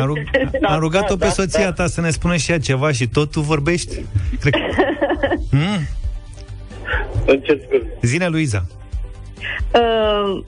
Am, 0.00 0.06
rug, 0.06 0.18
am 0.62 0.78
rugat-o 0.78 1.16
pe 1.16 1.26
soția 1.28 1.72
ta 1.72 1.86
să 1.86 2.00
ne 2.00 2.10
spună 2.10 2.36
și 2.36 2.50
ea 2.50 2.58
ceva 2.58 2.92
și 2.92 3.06
tot 3.08 3.30
tu 3.30 3.40
vorbești? 3.40 3.94
Cred 4.40 4.52
că... 4.52 4.60
Mm? 5.50 5.80
Îmi 7.26 7.40
cer 7.42 7.58
scuze. 7.66 7.86
Zine, 8.02 8.26
Luiza. 8.28 8.66
Uh, 9.74 10.42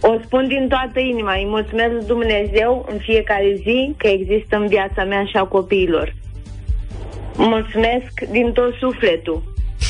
o 0.00 0.16
spun 0.24 0.48
din 0.48 0.68
toată 0.68 0.98
inima, 1.00 1.34
îi 1.34 1.46
mulțumesc 1.46 1.92
lui 1.92 2.04
Dumnezeu 2.06 2.86
în 2.90 2.98
fiecare 2.98 3.54
zi 3.62 3.94
că 3.96 4.06
există 4.08 4.56
în 4.56 4.66
viața 4.66 5.04
mea 5.04 5.24
și 5.24 5.36
a 5.36 5.44
copiilor. 5.44 6.14
Mulțumesc 7.36 8.20
din 8.30 8.52
tot 8.52 8.74
sufletul, 8.74 9.42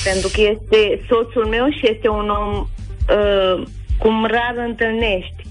pentru 0.05 0.29
că 0.33 0.41
este 0.41 1.05
soțul 1.09 1.47
meu 1.47 1.67
și 1.71 1.91
este 1.91 2.09
un 2.09 2.29
om 2.29 2.67
uh, 3.11 3.63
cum 3.99 4.27
rar 4.27 4.55
întâlnești. 4.67 5.43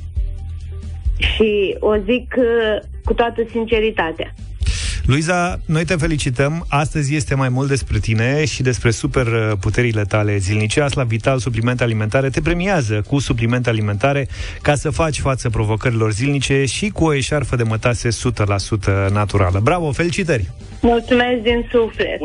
Și 1.18 1.78
o 1.80 1.96
zic 1.96 2.36
uh, 2.38 2.80
cu 3.06 3.14
toată 3.14 3.42
sinceritatea. 3.50 4.34
Luiza, 5.06 5.60
noi 5.66 5.86
te 5.86 5.96
felicităm. 5.96 6.66
Astăzi 6.70 7.16
este 7.16 7.36
mai 7.36 7.50
mult 7.50 7.68
despre 7.68 8.00
tine 8.00 8.46
și 8.46 8.62
despre 8.64 8.92
super 8.92 9.28
uh, 9.28 9.52
puterile 9.60 10.02
tale 10.02 10.38
zilnice. 10.38 10.82
Asla 10.82 11.04
Vital 11.04 11.40
Suplimente 11.40 11.84
Alimentare 11.84 12.30
te 12.30 12.42
premiază 12.42 13.04
cu 13.08 13.20
suplimente 13.20 13.70
alimentare 13.70 14.28
ca 14.62 14.76
să 14.76 14.90
faci 14.90 15.20
față 15.20 15.50
provocărilor 15.50 16.12
zilnice 16.12 16.66
și 16.66 16.90
cu 16.90 17.04
o 17.04 17.14
eșarfă 17.14 17.56
de 17.56 17.64
mătase 17.64 18.10
100% 19.08 19.12
naturală. 19.12 19.60
Bravo, 19.64 19.92
felicitări! 19.92 20.52
Mulțumesc 20.82 21.42
din 21.42 21.68
suflet. 21.72 22.20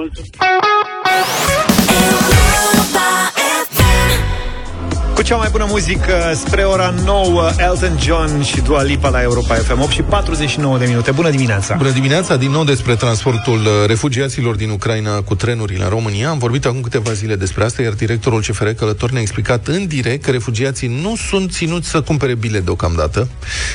Cu 5.21 5.27
cea 5.27 5.37
mai 5.37 5.49
bună 5.51 5.67
muzică 5.69 6.33
spre 6.35 6.63
ora 6.63 6.95
9, 7.05 7.51
Elton 7.57 7.99
John 7.99 8.43
și 8.43 8.61
Dua 8.61 8.83
Lipa 8.83 9.09
la 9.09 9.23
Europa 9.23 9.55
FM 9.55 9.81
8 9.81 9.91
și 9.91 10.03
49 10.03 10.79
de 10.79 10.87
minute. 10.87 11.11
Bună 11.11 11.31
dimineața! 11.31 11.75
Bună 11.77 11.91
dimineața, 11.91 12.37
din 12.37 12.51
nou 12.51 12.65
despre 12.65 12.95
transportul 12.95 13.61
uh, 13.61 13.87
refugiaților 13.87 14.55
din 14.55 14.71
Ucraina 14.71 15.21
cu 15.21 15.35
trenurile 15.35 15.85
în 15.85 15.89
România. 15.89 16.29
Am 16.29 16.39
vorbit 16.39 16.67
acum 16.67 16.81
câteva 16.81 17.13
zile 17.13 17.37
despre 17.37 17.65
asta, 17.65 17.83
iar 17.83 17.93
directorul 17.93 18.41
CFR 18.41 18.69
Călător 18.69 19.11
ne-a 19.11 19.21
explicat 19.21 19.67
în 19.67 19.87
direct 19.87 20.25
că 20.25 20.31
refugiații 20.31 21.01
nu 21.03 21.17
sunt 21.17 21.53
ținuți 21.53 21.89
să 21.89 22.01
cumpere 22.01 22.35
bilet 22.35 22.65
deocamdată. 22.65 23.29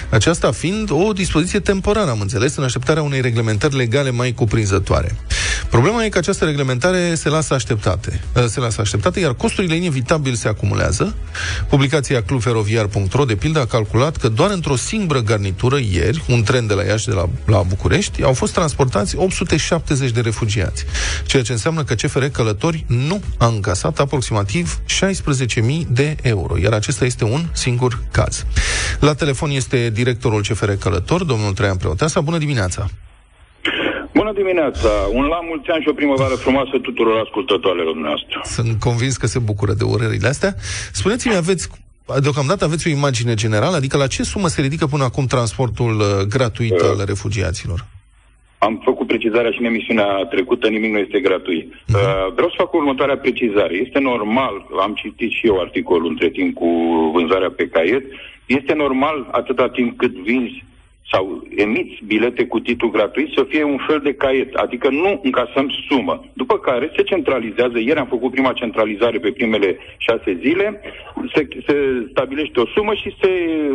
Aceasta 0.10 0.52
fiind 0.52 0.90
o 0.92 1.12
dispoziție 1.12 1.60
temporară, 1.60 2.10
am 2.10 2.20
înțeles, 2.22 2.56
în 2.56 2.64
așteptarea 2.64 3.02
unei 3.02 3.22
reglementări 3.22 3.76
legale 3.76 4.12
mai 4.12 4.32
cuprinzătoare. 4.32 5.16
Problema 5.70 6.04
e 6.04 6.10
că 6.10 6.18
această 6.18 6.46
reglementare 6.46 7.16
se 7.16 7.30
lasă 7.30 7.54
așteptate, 7.54 8.22
uh, 8.36 8.46
se 8.46 8.60
lasă 8.60 8.82
așteptate, 8.82 9.20
iar 9.20 9.34
costurile 9.34 9.76
inevitabil 9.76 10.34
se 10.34 10.48
acumulează. 10.48 11.16
Publicația 11.70 12.24
clubferoviar.ro, 12.24 13.26
de 13.26 13.36
pildă, 13.36 13.60
a 13.60 13.66
calculat 13.66 14.18
că 14.18 14.28
doar 14.28 14.52
într-o 14.52 14.76
singură 14.76 15.20
garnitură, 15.20 15.78
ieri, 15.92 16.24
un 16.28 16.44
tren 16.44 16.68
de 16.68 16.74
la 16.74 16.84
Iași 16.84 17.08
de 17.08 17.14
la, 17.14 17.30
la 17.46 17.62
București, 17.62 18.24
au 18.24 18.34
fost 18.34 18.54
transportați 18.54 19.16
870 19.16 20.12
de 20.12 20.22
refugiați, 20.22 20.86
ceea 21.26 21.44
ce 21.44 21.52
înseamnă 21.52 21.84
că 21.84 21.94
CFR 21.94 22.26
Călători 22.26 22.86
nu 22.88 23.22
a 23.38 23.46
încasat 23.46 24.00
aproximativ 24.00 24.80
16.000 25.56 25.62
de 25.88 26.16
euro, 26.22 26.58
iar 26.58 26.74
acesta 26.74 27.06
este 27.06 27.24
un 27.24 27.46
singur 27.52 28.04
caz. 28.12 28.46
La 29.00 29.14
telefon 29.14 29.50
este 29.50 29.90
directorul 29.94 30.42
CFR 30.42 30.72
Călător, 30.72 31.24
domnul 31.24 31.54
Traian 31.54 31.78
Preoteasa. 31.78 32.22
Bună 32.22 32.38
dimineața! 32.38 32.90
Bună 34.20 34.32
dimineața! 34.34 34.90
Un 35.12 35.26
la 35.26 35.40
mulți 35.50 35.70
ani 35.70 35.82
și 35.84 35.90
o 35.90 35.94
primăvară 35.94 36.36
frumoasă 36.36 36.78
tuturor 36.82 37.22
ascultătoarelor 37.26 37.96
noastre. 37.96 38.40
Sunt 38.44 38.80
convins 38.80 39.18
că 39.18 39.28
se 39.28 39.40
bucură 39.40 39.74
de 39.74 39.84
urările 39.84 40.28
astea. 40.28 40.54
Spuneți-mi, 40.92 41.36
aveți 41.36 41.70
Deocamdată 42.22 42.64
aveți 42.66 42.88
o 42.88 42.92
imagine 42.92 43.34
generală? 43.34 43.76
Adică 43.76 43.98
la 43.98 44.08
ce 44.08 44.24
sumă 44.24 44.48
se 44.48 44.62
ridică 44.62 44.86
până 44.86 45.04
acum 45.04 45.26
transportul 45.26 45.96
uh, 46.00 46.06
gratuit 46.36 46.80
al 46.82 47.04
refugiaților? 47.06 47.86
Am 48.58 48.82
făcut 48.84 49.08
precizarea 49.08 49.52
și 49.52 49.60
în 49.60 49.66
emisiunea 49.66 50.10
trecută, 50.30 50.68
nimic 50.68 50.92
nu 50.92 50.98
este 50.98 51.20
gratuit. 51.20 51.74
Uh, 51.74 52.34
vreau 52.34 52.50
să 52.50 52.56
fac 52.58 52.74
următoarea 52.74 53.18
precizare. 53.18 53.74
Este 53.86 54.00
normal, 54.00 54.56
am 54.82 54.94
citit 54.94 55.32
și 55.32 55.48
eu 55.48 55.60
articolul 55.60 56.10
între 56.10 56.30
timp 56.30 56.54
cu 56.56 56.70
vânzarea 57.14 57.52
pe 57.56 57.68
caiet, 57.68 58.06
este 58.46 58.74
normal 58.74 59.28
atâta 59.32 59.70
timp 59.70 59.98
cât 59.98 60.14
vinzi 60.28 60.64
sau 61.12 61.44
emiți 61.56 62.02
bilete 62.06 62.46
cu 62.46 62.60
titlu 62.60 62.90
gratuit 62.90 63.34
să 63.36 63.46
fie 63.50 63.64
un 63.64 63.80
fel 63.88 64.00
de 64.04 64.14
caiet, 64.14 64.54
adică 64.54 64.90
nu 64.90 65.20
încasăm 65.24 65.70
sumă. 65.88 66.26
După 66.34 66.58
care 66.58 66.92
se 66.96 67.04
centralizează, 67.04 67.80
ieri 67.80 68.00
am 68.00 68.08
făcut 68.08 68.32
prima 68.32 68.54
centralizare 68.54 69.20
pe 69.20 69.32
primele 69.32 69.78
șase 69.98 70.38
zile, 70.42 70.82
se, 71.34 71.48
se 71.68 71.76
stabilește 72.10 72.60
o 72.60 72.66
sumă 72.66 72.94
și 72.94 73.16
se 73.22 73.32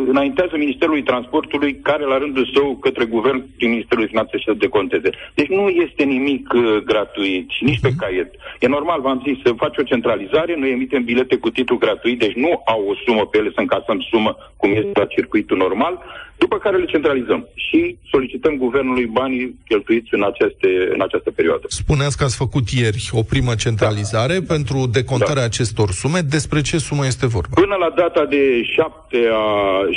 înaintează 0.07 0.57
Ministerului 0.57 1.03
Transportului, 1.03 1.75
care 1.75 2.03
la 2.03 2.17
rândul 2.17 2.49
său 2.53 2.75
către 2.75 3.05
Guvern 3.05 3.45
prin 3.57 3.69
Ministerul 3.69 4.07
Finanțe 4.07 4.37
să 4.45 4.53
deconteze. 4.53 5.09
Deci 5.33 5.47
nu 5.47 5.67
este 5.67 6.03
nimic 6.03 6.53
uh, 6.53 6.77
gratuit 6.85 7.49
și 7.49 7.63
nici 7.63 7.79
pe 7.79 7.91
caiet. 7.97 8.33
E 8.59 8.67
normal, 8.67 9.01
v-am 9.01 9.23
zis, 9.25 9.37
să 9.43 9.53
faci 9.53 9.77
o 9.77 9.83
centralizare, 9.83 10.55
noi 10.55 10.71
emitem 10.71 11.03
bilete 11.03 11.35
cu 11.35 11.49
titlu 11.49 11.77
gratuit, 11.77 12.19
deci 12.19 12.33
nu 12.33 12.61
au 12.65 12.85
o 12.87 12.95
sumă 13.05 13.25
pe 13.25 13.37
ele 13.37 13.51
să 13.53 13.59
încasăm 13.59 13.99
sumă, 14.09 14.35
cum 14.57 14.69
este 14.71 14.99
la 14.99 15.05
circuitul 15.05 15.57
normal, 15.57 15.99
după 16.43 16.57
care 16.57 16.77
le 16.77 16.85
centralizăm 16.93 17.41
și 17.65 17.79
solicităm 18.13 18.53
guvernului 18.65 19.05
banii 19.19 19.45
cheltuiți 19.69 20.09
în, 20.17 20.23
aceste, 20.31 20.69
în 20.95 21.01
această 21.07 21.29
perioadă. 21.31 21.65
Spuneați 21.67 22.17
că 22.17 22.23
ați 22.23 22.41
făcut 22.43 22.65
ieri 22.81 23.09
o 23.21 23.23
primă 23.31 23.53
centralizare 23.55 24.35
da. 24.39 24.53
pentru 24.53 24.77
decontarea 24.99 25.45
da. 25.45 25.51
acestor 25.51 25.89
sume. 26.01 26.19
Despre 26.37 26.59
ce 26.69 26.77
sumă 26.77 27.05
este 27.05 27.25
vorba? 27.35 27.53
Până 27.63 27.75
la 27.85 27.89
data 28.03 28.23
de 28.35 28.43
7 28.63 29.17
a, 29.43 29.45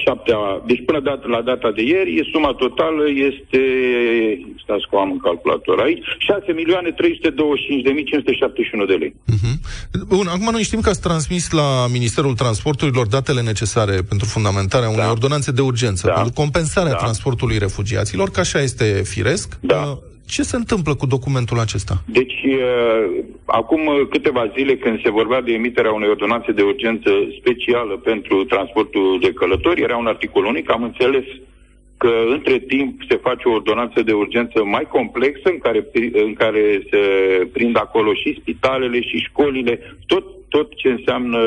7 0.05 0.33
a, 0.41 0.63
deci 0.67 0.83
până 0.89 1.01
dat, 1.01 1.21
la 1.37 1.41
data 1.51 1.71
de 1.77 1.83
ieri, 1.83 2.29
suma 2.33 2.53
totală 2.65 3.05
este, 3.29 3.61
stați 4.63 4.85
că 4.91 4.95
am 4.97 5.11
în 5.17 5.21
calculator 5.29 5.77
aici, 5.87 6.05
6 6.19 6.53
milioane 6.61 6.91
325.571 6.91 6.97
de 8.91 8.97
lei. 9.03 9.13
Uh-huh. 9.35 9.55
Bun, 10.15 10.27
acum 10.27 10.49
noi 10.53 10.63
știm 10.63 10.81
că 10.81 10.89
ați 10.89 11.05
transmis 11.09 11.45
la 11.51 11.69
Ministerul 11.93 12.35
Transporturilor 12.35 13.07
datele 13.07 13.41
necesare 13.41 13.95
pentru 14.11 14.27
fundamentarea 14.27 14.89
unei 14.89 15.09
da. 15.09 15.11
ordonanțe 15.11 15.51
de 15.53 15.61
urgență, 15.61 16.07
da. 16.07 16.15
Pentru 16.35 16.43
compensarea 16.43 16.91
da. 16.91 17.05
transportului 17.05 17.59
refugiaților, 17.59 18.31
că 18.31 18.41
așa 18.41 18.61
este 18.61 19.03
firesc. 19.05 19.59
Da. 19.61 19.99
Ce 20.27 20.43
se 20.43 20.57
întâmplă 20.57 20.95
cu 20.95 21.07
documentul 21.07 21.59
acesta? 21.59 21.95
Deci, 22.07 22.39
uh, 22.45 23.25
acum 23.45 23.81
câteva 24.11 24.53
zile, 24.57 24.77
când 24.77 25.03
se 25.03 25.11
vorbea 25.11 25.41
de 25.41 25.53
emiterea 25.53 25.93
unei 25.93 26.09
ordonanțe 26.09 26.53
de 26.53 26.63
urgență 26.63 27.11
specială 27.39 27.95
pentru 27.97 28.45
transportul 28.45 29.19
de 29.21 29.33
călători, 29.33 29.83
era 29.83 29.97
un 29.97 30.07
articol 30.07 30.45
unic, 30.45 30.71
am 30.71 30.83
înțeles 30.83 31.25
că 31.97 32.13
între 32.37 32.59
timp 32.59 33.03
se 33.09 33.17
face 33.17 33.49
o 33.49 33.53
ordonanță 33.53 34.03
de 34.03 34.13
urgență 34.13 34.65
mai 34.65 34.87
complexă 34.97 35.49
în 35.55 35.59
care, 35.59 35.87
în 36.13 36.35
care 36.35 36.83
se 36.91 37.01
prind 37.53 37.77
acolo 37.77 38.15
și 38.15 38.39
spitalele 38.41 39.01
și 39.01 39.17
școlile, 39.17 39.97
tot, 40.07 40.25
tot 40.57 40.69
ce 40.81 40.89
înseamnă 40.89 41.41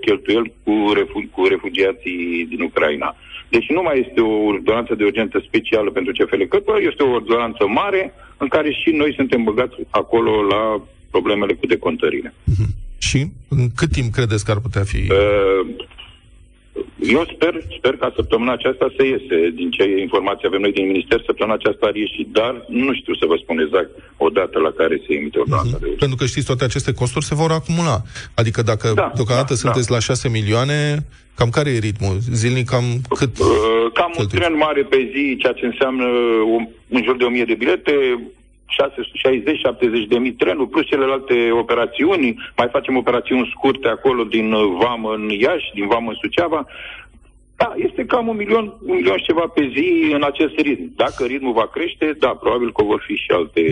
cheltuieli 0.00 0.52
cu, 0.64 0.74
refu- 0.98 1.28
cu 1.34 1.42
refugiații 1.54 2.46
din 2.52 2.60
Ucraina. 2.68 3.16
Deci 3.54 3.68
nu 3.76 3.82
mai 3.82 3.96
este 4.04 4.20
o 4.20 4.34
ordonanță 4.52 4.94
de 4.94 5.04
urgență 5.04 5.36
specială 5.46 5.90
pentru 5.90 6.12
CFL 6.12 6.42
Căpăr, 6.42 6.78
este 6.90 7.02
o 7.02 7.16
ordonanță 7.20 7.62
mare 7.66 8.02
în 8.36 8.48
care 8.48 8.70
și 8.80 8.90
noi 8.90 9.12
suntem 9.18 9.42
băgați 9.42 9.76
acolo 9.90 10.32
la 10.42 10.62
problemele 11.10 11.54
cu 11.54 11.66
decontările. 11.66 12.34
Și 12.98 13.18
în 13.48 13.62
cât 13.78 13.90
timp 13.90 14.12
credeți 14.12 14.44
că 14.44 14.50
ar 14.50 14.60
putea 14.66 14.84
fi? 14.92 14.96
Uh, 14.96 15.62
eu 16.98 17.24
sper, 17.34 17.54
sper 17.78 17.96
ca 17.96 18.12
săptămâna 18.14 18.52
aceasta 18.52 18.86
să 18.96 19.02
iese. 19.04 19.50
Din 19.60 19.70
ce 19.70 19.84
informații 20.06 20.46
avem 20.46 20.60
noi 20.60 20.72
din 20.72 20.86
minister, 20.86 21.22
săptămâna 21.26 21.56
aceasta 21.60 21.86
ar 21.86 21.94
ieși, 21.94 22.26
dar 22.38 22.64
nu 22.68 22.94
știu 22.94 23.14
să 23.14 23.24
vă 23.26 23.36
spun 23.42 23.58
exact 23.58 23.90
o 24.16 24.28
dată 24.28 24.58
la 24.58 24.70
care 24.70 25.02
se 25.06 25.14
emite 25.14 25.38
ordonanța 25.38 25.78
de 25.80 25.86
Pentru 25.98 26.16
că 26.16 26.24
știți, 26.26 26.46
toate 26.46 26.64
aceste 26.64 26.92
costuri 26.92 27.24
se 27.24 27.34
vor 27.34 27.50
acumula. 27.50 28.02
Adică 28.34 28.62
dacă 28.62 28.92
da, 28.94 29.12
deocamdată 29.14 29.52
da, 29.52 29.62
sunteți 29.62 29.88
da. 29.88 29.94
la 29.94 30.00
6 30.00 30.28
milioane, 30.28 31.06
cam 31.34 31.50
care 31.50 31.70
e 31.70 31.78
ritmul? 31.78 32.16
Zilnic 32.40 32.68
cam 32.68 32.84
cât? 33.18 33.38
Uh, 33.38 33.46
cam 33.92 34.12
un 34.18 34.26
tren 34.26 34.54
mare 34.56 34.82
pe 34.82 35.10
zi, 35.12 35.36
ceea 35.40 35.52
ce 35.52 35.66
înseamnă 35.66 36.06
un, 36.56 36.62
în 36.88 37.02
jur 37.04 37.16
de 37.16 37.24
1000 37.24 37.44
de 37.44 37.54
bilete, 37.54 37.92
60-70 38.66 40.08
de 40.08 40.18
mii 40.18 40.32
trenuri, 40.32 40.68
plus 40.68 40.86
celelalte 40.86 41.50
operațiuni. 41.50 42.52
Mai 42.56 42.68
facem 42.70 42.96
operațiuni 42.96 43.52
scurte 43.54 43.88
acolo 43.88 44.24
din 44.24 44.52
uh, 44.52 44.76
Vamă 44.80 45.12
în 45.12 45.28
Iași, 45.28 45.74
din 45.74 45.86
Vamă 45.86 46.10
în 46.10 46.16
Suceava. 46.20 46.66
Da, 47.56 47.72
este 47.76 48.04
cam 48.04 48.28
un 48.28 48.36
milion, 48.36 48.64
un 48.86 48.94
milion 48.94 49.16
și 49.16 49.24
ceva 49.24 49.46
pe 49.54 49.70
zi 49.74 50.12
în 50.12 50.22
acest 50.22 50.54
ritm. 50.58 50.92
Dacă 50.96 51.24
ritmul 51.24 51.52
va 51.52 51.68
crește, 51.74 52.16
da, 52.18 52.28
probabil 52.28 52.72
că 52.72 52.82
vor 52.82 53.02
fi 53.06 53.14
și 53.14 53.30
alte 53.30 53.62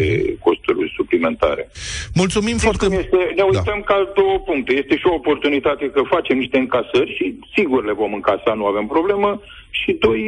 costuri 0.41 0.93
suplimentare. 0.97 1.71
Mulțumim 2.15 2.57
Deci 2.57 2.61
foarte 2.61 2.87
cum 2.87 2.97
este, 2.99 3.33
ne 3.37 3.43
uităm 3.43 3.83
da. 3.85 3.95
ca 3.95 4.13
două 4.15 4.39
puncte. 4.39 4.73
Este 4.73 4.97
și 4.97 5.07
o 5.07 5.15
oportunitate 5.15 5.91
că 5.91 6.03
facem 6.03 6.39
niște 6.39 6.59
încasări 6.59 7.15
și 7.17 7.39
sigur 7.57 7.85
le 7.85 7.93
vom 7.93 8.13
încasa, 8.15 8.53
nu 8.55 8.67
avem 8.67 8.87
problemă. 8.87 9.41
Și 9.71 9.93
doi, 9.93 10.21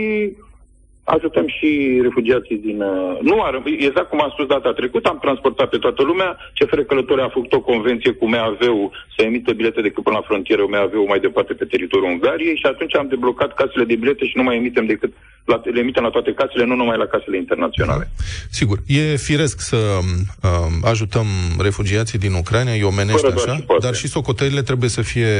ajutăm 1.04 1.46
și 1.56 2.00
refugiații 2.02 2.58
din... 2.66 2.80
uh, 2.80 3.18
Nu 3.28 3.36
ar, 3.42 3.62
exact 3.88 4.08
cum 4.08 4.22
am 4.22 4.30
spus 4.32 4.46
data 4.46 4.72
trecută, 4.72 5.08
am 5.08 5.18
transportat 5.26 5.68
pe 5.68 5.78
toată 5.78 6.02
lumea. 6.02 6.36
CFR 6.58 6.80
Călători 6.80 7.20
a 7.22 7.34
făcut 7.36 7.52
o 7.52 7.60
convenție 7.60 8.12
cu 8.12 8.28
MAV-ul 8.28 8.90
să 9.16 9.22
emită 9.22 9.52
bilete 9.52 9.80
decât 9.80 10.02
până 10.02 10.16
la 10.16 10.26
frontieră 10.28 10.64
MAV-ul 10.70 11.06
mai 11.12 11.20
departe 11.20 11.52
pe 11.52 11.64
teritoriul 11.64 12.10
Ungariei 12.10 12.56
și 12.56 12.66
atunci 12.72 12.96
am 12.96 13.06
deblocat 13.08 13.54
casele 13.54 13.84
de 13.84 13.94
bilete 13.96 14.24
și 14.26 14.36
nu 14.36 14.42
mai 14.42 14.56
emitem 14.56 14.86
decât 14.86 15.12
la, 15.44 15.60
le 15.64 15.80
emitem 15.80 16.02
la 16.02 16.08
toate 16.08 16.32
casele, 16.32 16.64
nu 16.64 16.74
numai 16.74 16.96
la 16.96 17.06
casele 17.06 17.36
internaționale. 17.36 18.10
Sigur, 18.50 18.78
e 18.86 19.16
firesc 19.16 19.60
să 19.60 19.76
um, 19.76 20.10
ajutăm 20.84 21.26
refugiații 21.58 22.18
din 22.18 22.32
Ucraina, 22.32 22.72
e 22.72 22.84
omenește 22.84 23.20
Fără 23.20 23.34
doar 23.34 23.48
așa, 23.48 23.56
și 23.56 23.62
poate. 23.62 23.86
dar 23.86 23.94
și 23.94 24.06
socotelile 24.08 24.62
trebuie 24.62 24.88
să 24.88 25.02
fie 25.02 25.30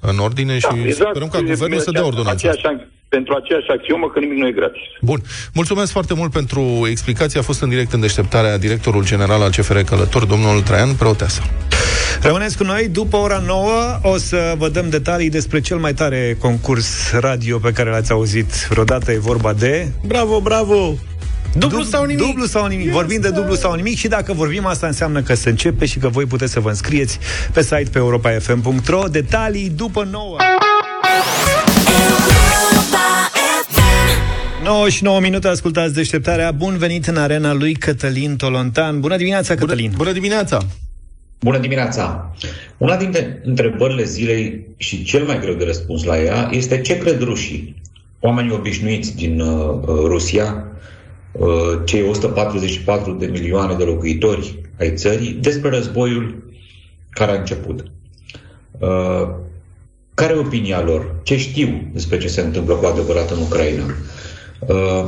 în 0.00 0.18
ordine 0.18 0.58
și 0.58 0.92
sperăm 0.92 1.28
ca 1.28 1.40
guvernul 1.40 1.78
să 1.78 1.90
dea 1.90 2.06
ordonanța. 2.06 2.48
Aceeași, 2.48 2.86
pentru 3.16 3.34
aceeași 3.34 3.70
axiomă 3.76 4.06
că 4.12 4.18
nimic 4.18 4.38
nu 4.38 4.46
e 4.46 4.60
gratis. 4.60 4.86
Bun. 5.00 5.20
Mulțumesc 5.54 5.90
foarte 5.92 6.14
mult 6.14 6.32
pentru 6.32 6.62
explicație. 6.90 7.40
A 7.40 7.42
fost 7.42 7.62
în 7.62 7.68
direct 7.68 7.92
în 7.92 8.00
deșteptarea 8.00 8.58
directorul 8.58 9.04
general 9.04 9.40
al 9.42 9.50
CFR 9.50 9.78
Călător, 9.78 10.24
domnul 10.24 10.60
Traian 10.60 10.94
Preoteasă. 10.94 11.42
Rămâneți 12.22 12.56
cu 12.56 12.64
noi, 12.64 12.88
după 12.88 13.16
ora 13.16 13.42
9 13.46 13.70
o 14.02 14.16
să 14.16 14.54
vă 14.58 14.68
dăm 14.68 14.88
detalii 14.88 15.30
despre 15.30 15.60
cel 15.60 15.76
mai 15.76 15.94
tare 15.94 16.36
concurs 16.40 17.12
radio 17.12 17.58
pe 17.58 17.72
care 17.72 17.90
l-ați 17.90 18.12
auzit 18.12 18.50
vreodată. 18.68 19.12
E 19.12 19.18
vorba 19.18 19.52
de... 19.52 19.88
Bravo, 20.06 20.40
bravo! 20.40 20.94
Dublu 21.56 21.78
Dub- 21.78 21.88
sau 21.88 22.04
nimic? 22.04 22.26
Dublu 22.26 22.44
sau 22.44 22.66
nimic. 22.66 22.90
Vorbim 22.90 23.20
de 23.20 23.30
dublu 23.30 23.54
sau 23.54 23.74
nimic 23.74 23.96
și 23.96 24.08
dacă 24.08 24.32
vorbim 24.32 24.66
asta 24.66 24.86
înseamnă 24.86 25.22
că 25.22 25.34
se 25.34 25.48
începe 25.48 25.86
și 25.86 25.98
că 25.98 26.08
voi 26.08 26.24
puteți 26.24 26.52
să 26.52 26.60
vă 26.60 26.68
înscrieți 26.68 27.18
pe 27.52 27.62
site 27.62 27.88
pe 27.92 27.98
europa.fm.ro. 27.98 29.02
Detalii 29.10 29.70
după 29.70 30.08
9. 30.10 30.36
9 34.64 34.88
și 34.88 35.02
9 35.02 35.20
minute, 35.20 35.48
ascultați 35.48 35.94
deșteptarea. 35.94 36.50
Bun 36.50 36.76
venit 36.76 37.06
în 37.06 37.16
arena 37.16 37.52
lui 37.52 37.74
Cătălin 37.74 38.36
Tolontan. 38.36 39.00
Bună 39.00 39.16
dimineața, 39.16 39.54
Cătălin! 39.54 39.92
Bună 39.96 40.12
dimineața! 40.12 40.58
Bună 41.40 41.58
dimineața! 41.58 42.34
Una 42.76 42.96
dintre 42.96 43.40
întrebările 43.44 44.04
zilei 44.04 44.66
și 44.76 45.04
cel 45.04 45.24
mai 45.24 45.40
greu 45.40 45.54
de 45.54 45.64
răspuns 45.64 46.04
la 46.04 46.22
ea 46.22 46.48
este 46.52 46.80
ce 46.80 46.98
cred 46.98 47.22
rușii, 47.22 47.82
oamenii 48.20 48.52
obișnuiți 48.52 49.16
din 49.16 49.40
uh, 49.40 49.80
Rusia, 49.86 50.64
uh, 51.32 51.48
cei 51.84 52.02
144 52.02 53.12
de 53.12 53.26
milioane 53.26 53.74
de 53.74 53.84
locuitori 53.84 54.60
ai 54.78 54.92
țării, 54.94 55.32
despre 55.32 55.68
războiul 55.68 56.52
care 57.10 57.30
a 57.30 57.38
început. 57.38 57.84
Uh, 58.78 59.28
care 60.14 60.32
e 60.32 60.36
opinia 60.36 60.82
lor? 60.82 61.14
Ce 61.22 61.38
știu 61.38 61.88
despre 61.92 62.18
ce 62.18 62.28
se 62.28 62.40
întâmplă 62.40 62.74
cu 62.74 62.86
adevărat 62.86 63.30
în 63.30 63.38
Ucraina? 63.38 63.84
Uh, 64.68 65.06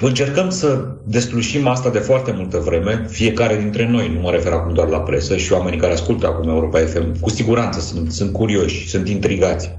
încercăm 0.00 0.50
să 0.50 0.86
deslușim 1.04 1.66
asta 1.66 1.90
de 1.90 1.98
foarte 1.98 2.32
multă 2.36 2.58
vreme, 2.58 3.06
fiecare 3.08 3.56
dintre 3.56 3.88
noi, 3.88 4.12
nu 4.14 4.20
mă 4.20 4.30
refer 4.30 4.52
acum 4.52 4.74
doar 4.74 4.88
la 4.88 5.00
presă 5.00 5.36
și 5.36 5.52
oamenii 5.52 5.78
care 5.78 5.92
ascultă 5.92 6.26
acum 6.26 6.48
Europa 6.48 6.78
FM, 6.78 7.20
cu 7.20 7.30
siguranță 7.30 7.80
sunt, 7.80 8.12
sunt 8.12 8.32
curioși, 8.32 8.88
sunt 8.88 9.08
intrigați 9.08 9.78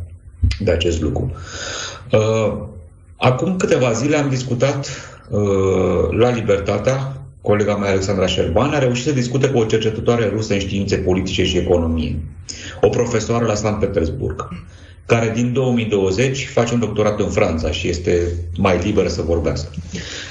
de 0.60 0.72
acest 0.72 1.02
lucru. 1.02 1.32
Uh, 2.12 2.54
acum 3.18 3.58
câteva 3.58 3.92
zile 3.92 4.18
am 4.18 4.30
discutat 4.30 4.90
uh, 5.30 6.18
la 6.18 6.30
Libertatea, 6.30 7.16
colega 7.42 7.76
mea 7.76 7.90
Alexandra 7.90 8.26
Șerban 8.26 8.70
a 8.70 8.80
reușit 8.80 9.06
să 9.06 9.12
discute 9.12 9.50
cu 9.50 9.58
o 9.58 9.66
cercetătoare 9.66 10.30
rusă 10.30 10.54
în 10.54 10.60
științe 10.60 10.96
politice 10.96 11.46
și 11.46 11.58
economie, 11.58 12.20
o 12.82 12.90
profesoară 12.90 13.46
la 13.46 13.56
Sankt 13.56 13.80
Petersburg. 13.80 14.48
Care 15.06 15.32
din 15.36 15.54
2020 15.54 16.48
face 16.48 16.74
un 16.74 16.80
doctorat 16.80 17.20
în 17.20 17.30
Franța 17.30 17.72
și 17.72 17.88
este 17.88 18.28
mai 18.58 18.80
liberă 18.84 19.08
să 19.08 19.22
vorbească. 19.22 19.70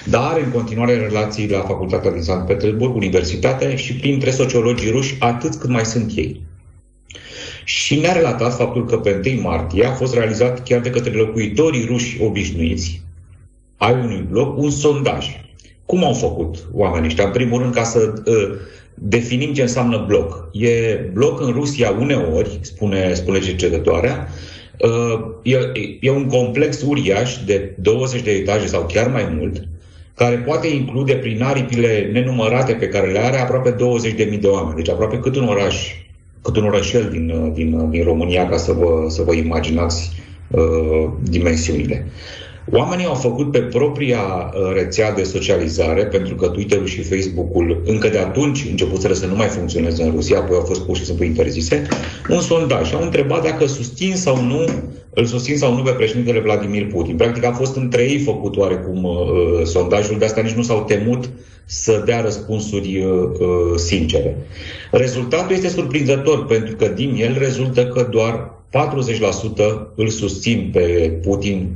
Dar 0.05 0.23
are 0.23 0.45
în 0.45 0.51
continuare 0.51 0.97
relații 0.97 1.51
la 1.51 1.61
Facultatea 1.61 2.11
din 2.11 2.23
Sankt 2.23 2.47
Petersburg, 2.47 2.95
Universitate 2.95 3.77
și 3.77 3.95
printre 3.95 4.31
sociologii 4.31 4.91
ruși, 4.91 5.17
atât 5.19 5.55
cât 5.55 5.71
mai 5.71 5.85
sunt 5.85 6.13
ei. 6.15 6.43
Și 7.65 7.99
ne-a 7.99 8.13
relatat 8.13 8.57
faptul 8.57 8.87
că 8.87 8.99
pe 8.99 9.21
1 9.33 9.41
martie 9.41 9.85
a 9.85 9.93
fost 9.93 10.15
realizat 10.15 10.63
chiar 10.63 10.81
de 10.81 10.91
către 10.91 11.13
locuitorii 11.13 11.85
ruși 11.85 12.23
obișnuiți 12.23 13.03
ai 13.77 13.93
unui 13.93 14.27
bloc 14.31 14.59
un 14.59 14.71
sondaj. 14.71 15.27
Cum 15.87 16.05
au 16.05 16.13
făcut 16.13 16.69
oamenii 16.73 17.07
ăștia? 17.07 17.25
În 17.25 17.31
primul 17.31 17.61
rând, 17.61 17.75
ca 17.75 17.83
să 17.83 18.13
uh, 18.27 18.57
definim 18.95 19.53
ce 19.53 19.63
înseamnă 19.63 20.05
bloc. 20.07 20.49
E 20.53 20.95
bloc 21.13 21.41
în 21.41 21.53
Rusia 21.53 21.91
uneori, 21.91 22.59
spune, 22.61 23.15
spune 23.15 23.39
cercetătoarea, 23.39 24.29
uh, 24.29 24.59
e, 25.43 25.59
e 26.01 26.11
un 26.11 26.27
complex 26.27 26.83
uriaș 26.83 27.37
de 27.47 27.75
20 27.79 28.23
de 28.23 28.31
etaje 28.31 28.67
sau 28.67 28.87
chiar 28.93 29.11
mai 29.11 29.37
mult, 29.39 29.69
care 30.21 30.37
poate 30.37 30.67
include 30.69 31.15
prin 31.15 31.43
aripile 31.43 32.11
nenumărate 32.13 32.73
pe 32.73 32.89
care 32.89 33.13
le 33.13 33.19
are 33.19 33.37
aproape 33.37 33.75
20.000 33.75 34.41
de 34.41 34.47
oameni. 34.47 34.77
Deci 34.77 34.89
aproape 34.89 35.19
cât 35.19 35.37
un 35.37 35.49
oraș, 35.49 35.95
cât 36.43 36.57
un 36.57 36.65
orășel 36.65 37.09
din, 37.11 37.31
uh, 37.31 37.53
din, 37.55 37.73
uh, 37.73 37.89
din 37.91 38.05
România, 38.05 38.49
ca 38.49 38.57
să 38.57 38.73
vă, 38.73 39.05
să 39.09 39.23
vă 39.23 39.35
imaginați 39.35 40.11
uh, 40.51 41.09
dimensiunile. 41.23 42.07
Oamenii 42.73 43.07
au 43.07 43.15
făcut 43.15 43.51
pe 43.51 43.59
propria 43.59 44.21
uh, 44.21 44.73
rețea 44.75 45.13
de 45.13 45.23
socializare, 45.23 46.05
pentru 46.05 46.35
că 46.35 46.49
Twitter-ul 46.49 46.87
și 46.87 47.03
Facebook-ul 47.03 47.83
încă 47.85 48.09
de 48.09 48.19
atunci 48.19 48.67
începuseră 48.71 49.13
să 49.13 49.27
nu 49.27 49.35
mai 49.35 49.47
funcționeze 49.47 50.03
în 50.03 50.11
Rusia, 50.11 50.39
apoi 50.39 50.57
au 50.57 50.65
fost 50.65 50.81
pur 50.81 50.97
și 50.97 51.05
simplu 51.05 51.25
interzise, 51.25 51.87
un 52.29 52.41
sondaj. 52.41 52.95
Au 52.95 53.03
întrebat 53.03 53.43
dacă 53.43 53.67
susțin 53.67 54.17
sau 54.17 54.43
nu, 54.43 54.65
îl 55.15 55.25
susțin 55.25 55.57
sau 55.57 55.75
nu 55.75 55.83
pe 55.83 55.91
președintele 55.91 56.39
Vladimir 56.39 56.87
Putin. 56.87 57.17
Practic 57.17 57.45
a 57.45 57.53
fost 57.53 57.77
între 57.77 58.03
ei 58.03 58.19
făcut 58.19 58.57
oarecum 58.57 59.05
uh, 59.05 59.21
sondajul, 59.65 60.19
de 60.19 60.25
asta 60.25 60.41
nici 60.41 60.53
nu 60.53 60.63
s-au 60.63 60.85
temut 60.85 61.31
să 61.65 62.03
dea 62.07 62.21
răspunsuri 62.21 62.99
uh, 62.99 63.13
uh, 63.39 63.77
sincere. 63.77 64.37
Rezultatul 64.91 65.55
este 65.55 65.69
surprinzător, 65.69 66.47
pentru 66.47 66.77
că 66.77 66.87
din 66.87 67.15
el 67.19 67.37
rezultă 67.39 67.87
că 67.87 68.09
doar 68.11 68.59
40% 68.69 68.73
îl 69.95 70.09
susțin 70.09 70.71
pe 70.73 71.19
Putin 71.23 71.71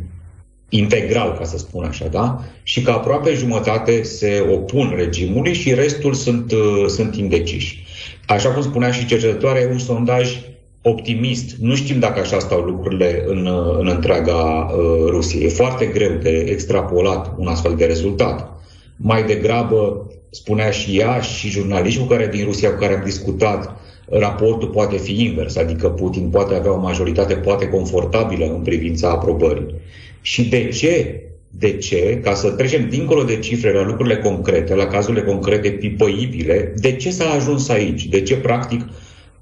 integral, 0.68 1.36
ca 1.38 1.44
să 1.44 1.58
spun 1.58 1.84
așa, 1.84 2.06
da? 2.10 2.44
Și 2.62 2.82
că 2.82 2.90
aproape 2.90 3.34
jumătate 3.34 4.02
se 4.02 4.46
opun 4.52 4.92
regimului 4.96 5.54
și 5.54 5.74
restul 5.74 6.14
sunt, 6.14 6.52
uh, 6.52 6.84
sunt 6.86 7.16
indeciși. 7.16 7.84
Așa 8.26 8.48
cum 8.48 8.62
spunea 8.62 8.90
și 8.90 9.06
cercetătoarea, 9.06 9.62
e 9.62 9.70
un 9.70 9.78
sondaj 9.78 10.38
optimist. 10.82 11.56
Nu 11.60 11.74
știm 11.74 11.98
dacă 11.98 12.20
așa 12.20 12.38
stau 12.38 12.60
lucrurile 12.60 13.24
în, 13.26 13.46
uh, 13.46 13.76
în 13.78 13.86
întreaga 13.88 14.34
uh, 14.34 15.08
Rusie. 15.08 15.44
E 15.44 15.48
foarte 15.48 15.86
greu 15.86 16.12
de 16.22 16.30
extrapolat 16.30 17.34
un 17.36 17.46
astfel 17.46 17.74
de 17.76 17.84
rezultat. 17.84 18.62
Mai 18.96 19.24
degrabă, 19.24 20.06
spunea 20.30 20.70
și 20.70 20.98
ea 20.98 21.20
și 21.20 21.48
jurnaliștii 21.48 22.02
cu 22.02 22.08
care 22.08 22.26
din 22.26 22.44
Rusia 22.44 22.70
cu 22.70 22.78
care 22.78 22.94
am 22.94 23.04
discutat, 23.04 23.76
raportul 24.11 24.68
poate 24.68 24.96
fi 24.96 25.22
invers, 25.22 25.57
adică 25.57 25.88
Putin 25.88 26.28
poate 26.28 26.55
avea 26.55 26.72
o 26.72 26.80
majoritate 26.80 27.34
poate 27.34 27.68
confortabilă 27.68 28.44
în 28.44 28.61
privința 28.61 29.11
aprobării. 29.11 29.74
Și 30.20 30.48
de 30.48 30.68
ce? 30.68 31.22
De 31.50 31.76
ce? 31.76 32.20
Ca 32.22 32.34
să 32.34 32.50
trecem 32.50 32.88
dincolo 32.88 33.22
de 33.22 33.38
cifre 33.38 33.72
la 33.72 33.84
lucrurile 33.84 34.16
concrete, 34.16 34.74
la 34.74 34.86
cazurile 34.86 35.22
concrete 35.22 35.70
pipăibile, 35.70 36.72
de 36.76 36.92
ce 36.92 37.11
s-a 37.11 37.30
ajuns 37.30 37.68
aici? 37.68 38.07
De 38.07 38.20
ce, 38.20 38.36
practic, 38.36 38.80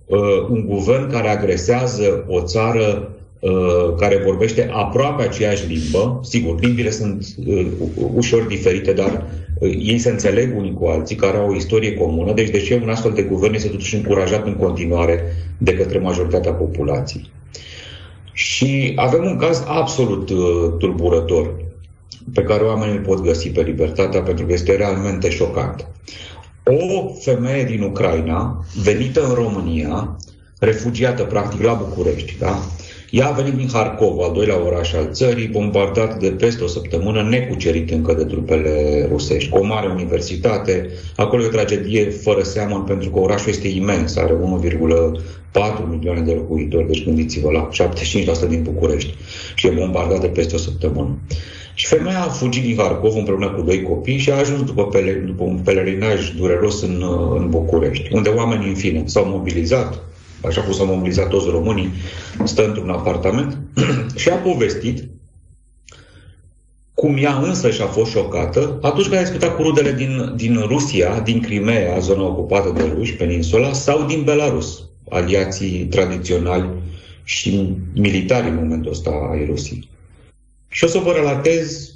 uh, 0.06 0.18
un 0.50 0.66
guvern 0.66 1.10
care 1.10 1.28
agresează 1.28 2.24
o 2.28 2.40
țară 2.40 3.08
uh, 3.10 3.21
care 3.98 4.22
vorbește 4.24 4.70
aproape 4.72 5.22
aceeași 5.22 5.66
limbă, 5.66 6.20
sigur, 6.22 6.60
limbile 6.60 6.90
sunt 6.90 7.26
uh, 7.46 7.66
ușor 8.14 8.42
diferite, 8.42 8.92
dar 8.92 9.26
ei 9.60 9.98
se 9.98 10.10
înțeleg 10.10 10.56
unii 10.56 10.74
cu 10.74 10.86
alții, 10.86 11.16
care 11.16 11.36
au 11.36 11.50
o 11.50 11.54
istorie 11.54 11.94
comună, 11.94 12.32
deci 12.32 12.50
de 12.50 12.60
ce 12.60 12.80
un 12.82 12.88
astfel 12.88 13.12
de 13.12 13.22
guvern 13.22 13.54
este 13.54 13.68
totuși 13.68 13.96
încurajat 13.96 14.46
în 14.46 14.54
continuare 14.54 15.22
de 15.58 15.74
către 15.74 15.98
majoritatea 15.98 16.52
populației? 16.52 17.30
Și 18.32 18.92
avem 18.96 19.24
un 19.24 19.36
caz 19.36 19.64
absolut 19.66 20.30
uh, 20.30 20.38
tulburător 20.78 21.54
pe 22.34 22.42
care 22.42 22.62
oamenii 22.62 22.96
îl 22.96 23.02
pot 23.02 23.20
găsi 23.20 23.50
pe 23.50 23.62
libertatea 23.62 24.20
pentru 24.20 24.46
că 24.46 24.52
este 24.52 24.76
realmente 24.76 25.30
șocant. 25.30 25.86
O 26.64 27.14
femeie 27.20 27.64
din 27.64 27.82
Ucraina, 27.82 28.64
venită 28.82 29.26
în 29.26 29.34
România, 29.34 30.16
refugiată 30.58 31.22
practic 31.22 31.62
la 31.62 31.72
București, 31.72 32.38
da? 32.38 32.58
Ea 33.12 33.28
a 33.28 33.30
venit 33.32 33.52
din 33.52 33.68
Harkov, 33.72 34.18
al 34.20 34.32
doilea 34.32 34.64
oraș 34.64 34.92
al 34.92 35.08
țării, 35.10 35.48
bombardat 35.48 36.18
de 36.18 36.28
peste 36.28 36.64
o 36.64 36.66
săptămână, 36.66 37.22
necucerit 37.22 37.90
încă 37.90 38.14
de 38.14 38.24
trupele 38.24 39.06
rusești, 39.10 39.50
cu 39.50 39.58
o 39.58 39.64
mare 39.64 39.88
universitate. 39.88 40.88
Acolo 41.16 41.42
e 41.42 41.46
o 41.46 41.48
tragedie 41.48 42.10
fără 42.10 42.42
seamăn, 42.42 42.82
pentru 42.82 43.10
că 43.10 43.18
orașul 43.18 43.50
este 43.50 43.68
imens, 43.68 44.16
are 44.16 44.32
1,4 44.32 45.88
milioane 45.90 46.20
de 46.20 46.32
locuitori, 46.32 46.86
deci 46.86 47.04
gândiți-vă 47.04 47.50
la 47.50 47.68
75% 48.46 48.48
din 48.48 48.62
București 48.62 49.14
și 49.54 49.66
e 49.66 49.70
bombardat 49.70 50.20
de 50.20 50.26
peste 50.26 50.54
o 50.54 50.58
săptămână. 50.58 51.18
Și 51.74 51.86
femeia 51.86 52.20
a 52.20 52.28
fugit 52.28 52.62
din 52.62 52.76
Harkov 52.76 53.16
împreună 53.16 53.50
cu 53.50 53.62
doi 53.62 53.82
copii 53.82 54.18
și 54.18 54.30
a 54.30 54.38
ajuns 54.38 54.62
după, 54.62 54.86
pele, 54.86 55.12
după 55.12 55.42
un 55.42 55.58
pelerinaj 55.64 56.30
dureros 56.30 56.82
în, 56.82 57.04
în 57.38 57.50
București, 57.50 58.14
unde 58.14 58.28
oamenii, 58.28 58.68
în 58.68 58.74
fine, 58.74 59.02
s-au 59.06 59.26
mobilizat, 59.26 60.02
așa 60.44 60.60
cum 60.60 60.72
s-au 60.72 60.86
mobilizat 60.86 61.28
toți 61.28 61.50
românii, 61.50 61.92
stă 62.44 62.66
într-un 62.66 62.90
apartament 62.90 63.58
și 64.20 64.28
a 64.28 64.34
povestit 64.34 65.04
cum 66.94 67.16
ea 67.16 67.38
însă 67.38 67.70
și-a 67.70 67.86
fost 67.86 68.10
șocată 68.10 68.78
atunci 68.82 69.06
când 69.06 69.18
a 69.18 69.22
discutat 69.22 69.56
cu 69.56 69.62
rudele 69.62 69.92
din, 69.92 70.32
din 70.36 70.64
Rusia, 70.66 71.20
din 71.20 71.40
Crimea, 71.40 71.98
zona 71.98 72.22
ocupată 72.22 72.72
de 72.76 72.92
ruși, 72.94 73.14
peninsula, 73.14 73.72
sau 73.72 74.06
din 74.06 74.22
Belarus, 74.24 74.88
aliații 75.08 75.86
tradiționali 75.90 76.68
și 77.24 77.76
militari 77.94 78.48
în 78.48 78.54
momentul 78.54 78.90
ăsta 78.90 79.28
ai 79.30 79.44
Rusiei. 79.46 79.88
Și 80.68 80.84
o 80.84 80.86
să 80.86 80.98
vă 80.98 81.12
relatez 81.12 81.94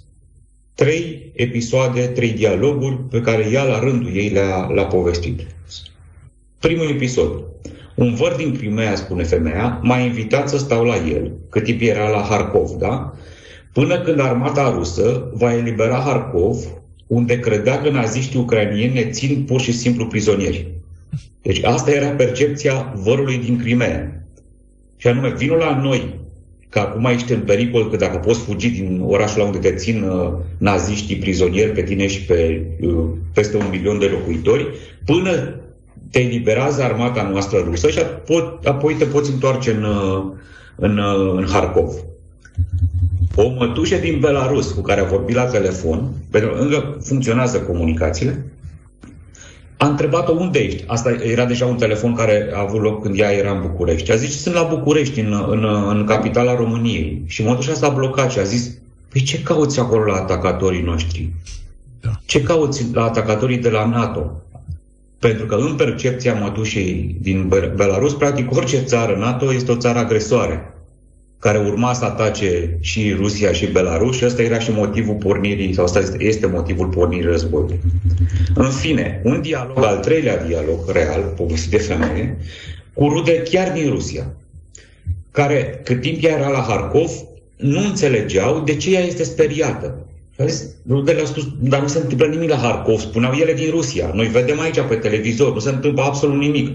trei 0.74 1.32
episoade, 1.34 2.07
trei 2.07 2.32
dialoguri 2.32 2.97
pe 2.97 3.20
care 3.20 3.49
ea 3.53 3.64
la 3.64 3.78
rândul 3.78 4.16
ei 4.16 4.28
le-a, 4.28 4.66
le-a 4.74 4.86
povestit. 4.86 5.47
Primul 6.59 6.88
episod. 6.88 7.44
Un 7.97 8.14
văr 8.14 8.34
din 8.36 8.57
Crimea, 8.57 8.94
spune 8.94 9.22
femeia, 9.22 9.80
m-a 9.82 9.99
invitat 9.99 10.49
să 10.49 10.59
stau 10.59 10.84
la 10.84 10.94
el, 10.97 11.32
cât 11.51 11.64
timp 11.64 11.80
era 11.80 12.09
la 12.09 12.26
Harkov, 12.28 12.70
da? 12.70 13.12
Până 13.72 14.01
când 14.01 14.20
armata 14.20 14.70
rusă 14.70 15.30
va 15.34 15.57
elibera 15.57 15.97
Harkov, 15.97 16.57
unde 17.07 17.38
credea 17.38 17.82
că 17.82 17.90
naziștii 17.90 18.38
ucrainieni 18.38 18.94
ne 18.94 19.05
țin 19.05 19.44
pur 19.47 19.61
și 19.61 19.72
simplu 19.72 20.07
prizonieri. 20.07 20.66
Deci 21.42 21.62
asta 21.64 21.90
era 21.90 22.09
percepția 22.09 22.92
vărului 22.97 23.38
din 23.38 23.59
Crimea. 23.59 24.26
Și 24.97 25.07
anume, 25.09 25.34
vină 25.36 25.55
la 25.55 25.80
noi, 25.82 26.14
că 26.68 26.78
acum 26.78 27.05
ești 27.05 27.32
în 27.32 27.40
pericol, 27.40 27.90
că 27.90 27.97
dacă 27.97 28.16
poți 28.16 28.40
fugi 28.40 28.70
din 28.70 29.01
orașul 29.05 29.42
unde 29.42 29.59
te 29.59 29.74
țin 29.74 30.03
uh, 30.03 30.32
naziștii 30.59 31.16
prizonieri 31.16 31.72
pe 31.72 31.82
tine 31.82 32.07
și 32.07 32.24
pe 32.24 32.66
uh, 32.80 33.05
peste 33.34 33.57
un 33.57 33.66
milion 33.70 33.99
de 33.99 34.07
locuitori, 34.07 34.66
până 35.05 35.61
te 36.11 36.20
eliberează 36.20 36.82
armata 36.82 37.28
noastră 37.32 37.59
rusă 37.64 37.90
și 37.90 37.98
apoi, 37.98 38.59
apoi 38.64 38.94
te 38.94 39.04
poți 39.04 39.30
întoarce 39.30 39.70
în, 39.70 39.82
uh, 39.82 40.24
în, 40.76 40.98
uh, 40.98 41.34
în 41.36 41.46
Harkov. 41.46 41.92
O 43.34 43.48
mătușă 43.48 43.96
din 43.96 44.18
Belarus 44.20 44.70
cu 44.70 44.80
care 44.80 45.00
a 45.00 45.04
vorbit 45.04 45.34
la 45.34 45.44
telefon, 45.44 46.09
pentru 46.30 46.50
că 46.50 46.61
încă 46.61 46.96
funcționează 47.00 47.61
comunicațiile, 47.61 48.46
a 49.76 49.86
întrebat-o 49.86 50.32
unde 50.32 50.59
ești. 50.59 50.84
Asta 50.86 51.11
era 51.11 51.44
deja 51.44 51.66
un 51.66 51.76
telefon 51.76 52.14
care 52.14 52.50
a 52.54 52.61
avut 52.61 52.80
loc 52.80 53.02
când 53.02 53.18
ea 53.18 53.30
era 53.32 53.50
în 53.50 53.61
București. 53.61 54.12
A 54.12 54.14
zis, 54.14 54.42
sunt 54.42 54.54
la 54.54 54.62
București, 54.62 55.20
în, 55.20 55.44
în, 55.50 55.64
în 55.88 56.04
capitala 56.04 56.57
României. 56.57 57.22
Și 57.26 57.44
mătușa 57.44 57.74
s-a 57.74 57.88
blocat 57.88 58.30
și 58.30 58.38
a 58.38 58.42
zis, 58.42 58.78
păi 59.09 59.22
ce 59.22 59.42
cauți 59.42 59.80
acolo 59.80 60.04
la 60.04 60.14
atacatorii 60.16 60.82
noștri? 60.82 61.32
Da. 62.00 62.11
Ce 62.26 62.42
cauți 62.42 62.84
la 62.92 63.04
atacatorii 63.04 63.59
de 63.59 63.70
la 63.70 63.86
NATO? 63.86 64.42
Pentru 65.18 65.46
că 65.46 65.54
în 65.54 65.74
percepția 65.74 66.34
mătușei 66.34 67.16
din 67.20 67.48
Be- 67.48 67.72
Belarus, 67.76 68.14
practic 68.14 68.50
orice 68.56 68.78
țară 68.78 69.16
NATO 69.16 69.54
este 69.54 69.72
o 69.72 69.76
țară 69.76 69.98
agresoare 69.98 70.70
care 71.38 71.58
urma 71.58 71.92
să 71.92 72.04
atace 72.04 72.78
și 72.80 73.12
Rusia 73.12 73.52
și 73.52 73.66
Belarus 73.66 74.16
și 74.16 74.24
ăsta 74.24 74.42
era 74.42 74.58
și 74.58 74.70
motivul 74.70 75.14
pornirii, 75.14 75.74
sau 75.74 75.84
ăsta 75.84 75.98
este- 75.98 76.24
este 76.24 76.46
motivul 76.46 76.86
pornirii 76.86 77.30
războiului. 77.30 77.80
În 78.54 78.70
fine, 78.70 79.20
un 79.24 79.40
dialog, 79.40 79.84
al 79.84 79.98
treilea 79.98 80.44
dialog 80.44 80.90
real, 80.92 81.32
povestit 81.36 81.70
de 81.70 81.78
femeie, 81.78 82.36
cu 82.92 83.08
rude 83.08 83.42
chiar 83.42 83.72
din 83.72 83.90
Rusia, 83.90 84.34
care, 85.30 85.80
cât 85.84 86.00
timp 86.00 86.24
ea 86.24 86.38
era 86.38 86.48
la 86.48 86.64
Harkov, 86.68 87.10
nu 87.56 87.78
înțelegeau 87.78 88.60
de 88.60 88.76
ce 88.76 88.94
ea 88.94 89.00
este 89.00 89.22
speriată. 89.22 90.05
Și 90.37 90.43
a 90.43 90.47
zis, 90.47 90.66
rudele 90.89 91.20
au 91.20 91.26
spus, 91.26 91.49
dar 91.61 91.80
nu 91.80 91.87
se 91.87 91.99
întâmplă 91.99 92.26
nimic 92.26 92.51
la 92.51 92.57
Harkov, 92.57 92.99
spuneau 92.99 93.32
ele 93.32 93.53
din 93.53 93.70
Rusia. 93.70 94.11
Noi 94.14 94.26
vedem 94.26 94.61
aici 94.61 94.80
pe 94.80 94.95
televizor, 94.95 95.53
nu 95.53 95.59
se 95.59 95.70
întâmplă 95.70 96.03
absolut 96.03 96.39
nimic. 96.39 96.70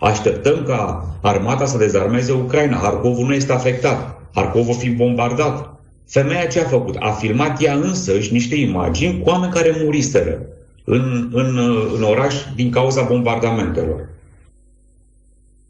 Așteptăm 0.00 0.62
ca 0.66 1.08
armata 1.22 1.66
să 1.66 1.78
dezarmeze 1.78 2.32
Ucraina. 2.32 2.76
Harkovul 2.76 3.26
nu 3.26 3.34
este 3.34 3.52
afectat. 3.52 4.20
Harkov 4.34 4.68
o 4.68 4.72
fi 4.72 4.90
bombardat. 4.90 5.80
Femeia 6.06 6.46
ce 6.46 6.60
a 6.60 6.64
făcut? 6.64 6.96
A 6.98 7.10
filmat 7.10 7.62
ea 7.62 7.74
însăși 7.74 8.32
niște 8.32 8.54
imagini 8.54 9.20
cu 9.20 9.28
oameni 9.28 9.52
care 9.52 9.76
muriseră 9.82 10.42
în, 10.84 11.30
în, 11.32 11.58
în 11.94 12.02
oraș 12.02 12.34
din 12.54 12.70
cauza 12.70 13.02
bombardamentelor. 13.02 14.08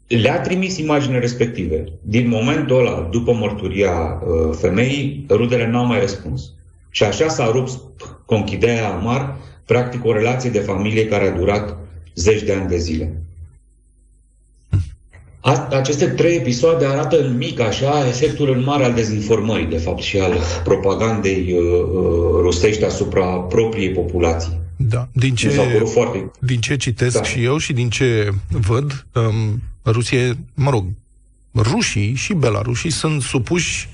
Le-a 0.07 0.41
trimis 0.41 0.77
imaginile 0.77 1.19
respective. 1.19 1.83
Din 2.01 2.27
momentul 2.27 2.77
ăla, 2.79 3.07
după 3.11 3.33
mărturia 3.33 3.91
uh, 3.91 4.55
femeii, 4.59 5.25
rudele 5.29 5.67
n-au 5.67 5.85
mai 5.85 5.99
răspuns. 5.99 6.51
Și 6.93 7.03
așa 7.03 7.27
s-a 7.27 7.51
rupt, 7.51 7.71
conchidea 8.25 8.89
amar, 8.89 9.37
practic 9.65 10.05
o 10.05 10.13
relație 10.13 10.49
de 10.49 10.59
familie 10.59 11.07
care 11.07 11.27
a 11.27 11.31
durat 11.37 11.77
zeci 12.15 12.43
de 12.43 12.53
ani 12.53 12.67
de 12.69 12.77
zile. 12.77 13.21
A- 15.39 15.67
Aceste 15.71 16.07
trei 16.07 16.35
episoade 16.35 16.85
arată 16.85 17.19
în 17.25 17.37
mic, 17.37 17.59
așa, 17.59 18.07
efectul 18.07 18.49
în 18.51 18.63
mare 18.63 18.83
al 18.83 18.93
dezinformării, 18.93 19.65
de 19.65 19.77
fapt, 19.77 20.01
și 20.01 20.17
al 20.19 20.33
propagandei 20.63 21.53
uh, 21.53 21.59
uh, 21.59 22.39
rusești 22.41 22.83
asupra 22.85 23.25
propriei 23.25 23.89
populații. 23.89 24.59
Da. 24.75 25.07
Din 25.13 25.35
ce, 25.35 25.47
Mi 25.47 25.53
s-au 25.53 25.65
părut 25.65 25.89
foarte... 25.89 26.31
din 26.39 26.59
ce 26.59 26.75
citesc 26.75 27.15
da. 27.15 27.23
și 27.23 27.43
eu 27.43 27.57
și 27.57 27.73
din 27.73 27.89
ce 27.89 28.29
văd, 28.49 29.05
um, 29.13 29.61
Rusie, 29.85 30.37
mă 30.53 30.69
rog, 30.69 30.85
rușii 31.55 32.13
și 32.13 32.33
belarușii 32.33 32.89
sunt 32.91 33.21
supuși 33.21 33.89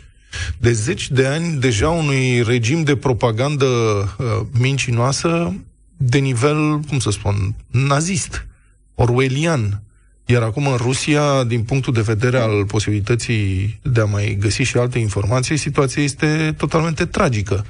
de 0.58 0.72
zeci 0.72 1.12
de 1.12 1.26
ani 1.26 1.60
deja 1.60 1.90
unui 1.90 2.44
regim 2.44 2.84
de 2.84 2.96
propagandă 2.96 3.66
uh, 3.66 4.26
mincinoasă 4.60 5.54
de 5.98 6.18
nivel, 6.18 6.80
cum 6.80 7.00
să 7.00 7.10
spun, 7.10 7.56
nazist, 7.72 8.48
orwellian. 8.96 9.82
Iar 10.26 10.42
acum 10.42 10.68
în 10.68 10.76
Rusia, 10.76 11.44
din 11.44 11.64
punctul 11.64 11.94
de 11.94 12.02
vedere 12.02 12.40
al 12.40 12.66
posibilității 12.66 13.80
de 13.82 14.02
a 14.02 14.06
mai 14.06 14.38
găsi 14.40 14.62
și 14.62 14.78
alte 14.78 15.00
informații, 15.00 15.58
situația 15.58 16.04
este 16.04 16.54
totalmente 16.58 17.06
tragică. 17.06 17.66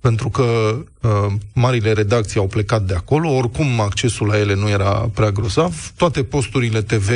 Pentru 0.00 0.28
că 0.28 0.42
uh, 1.00 1.32
marile 1.54 1.92
redacții 1.92 2.40
au 2.40 2.46
plecat 2.46 2.82
de 2.82 2.94
acolo, 2.94 3.30
oricum 3.30 3.80
accesul 3.80 4.26
la 4.26 4.38
ele 4.38 4.54
nu 4.54 4.68
era 4.68 4.90
prea 5.14 5.30
grozav, 5.30 5.92
toate 5.96 6.24
posturile 6.24 6.82
TV 6.82 7.10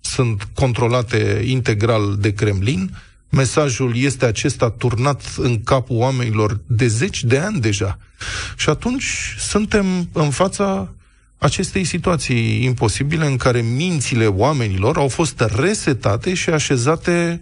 sunt 0.00 0.48
controlate 0.54 1.42
integral 1.44 2.16
de 2.20 2.32
Kremlin, 2.32 2.90
mesajul 3.30 3.96
este 3.96 4.24
acesta 4.24 4.70
turnat 4.70 5.22
în 5.36 5.62
capul 5.62 5.96
oamenilor 5.96 6.60
de 6.66 6.86
zeci 6.86 7.24
de 7.24 7.38
ani 7.38 7.60
deja. 7.60 7.98
Și 8.56 8.68
atunci 8.68 9.34
suntem 9.38 10.08
în 10.12 10.30
fața 10.30 10.92
acestei 11.38 11.84
situații 11.84 12.64
imposibile 12.64 13.26
în 13.26 13.36
care 13.36 13.60
mințile 13.60 14.26
oamenilor 14.26 14.96
au 14.96 15.08
fost 15.08 15.40
resetate 15.40 16.34
și 16.34 16.50
așezate 16.50 17.40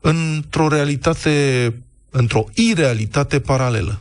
într-o 0.00 0.68
realitate, 0.68 1.74
într-o 2.10 2.44
irealitate 2.54 3.40
paralelă. 3.40 4.00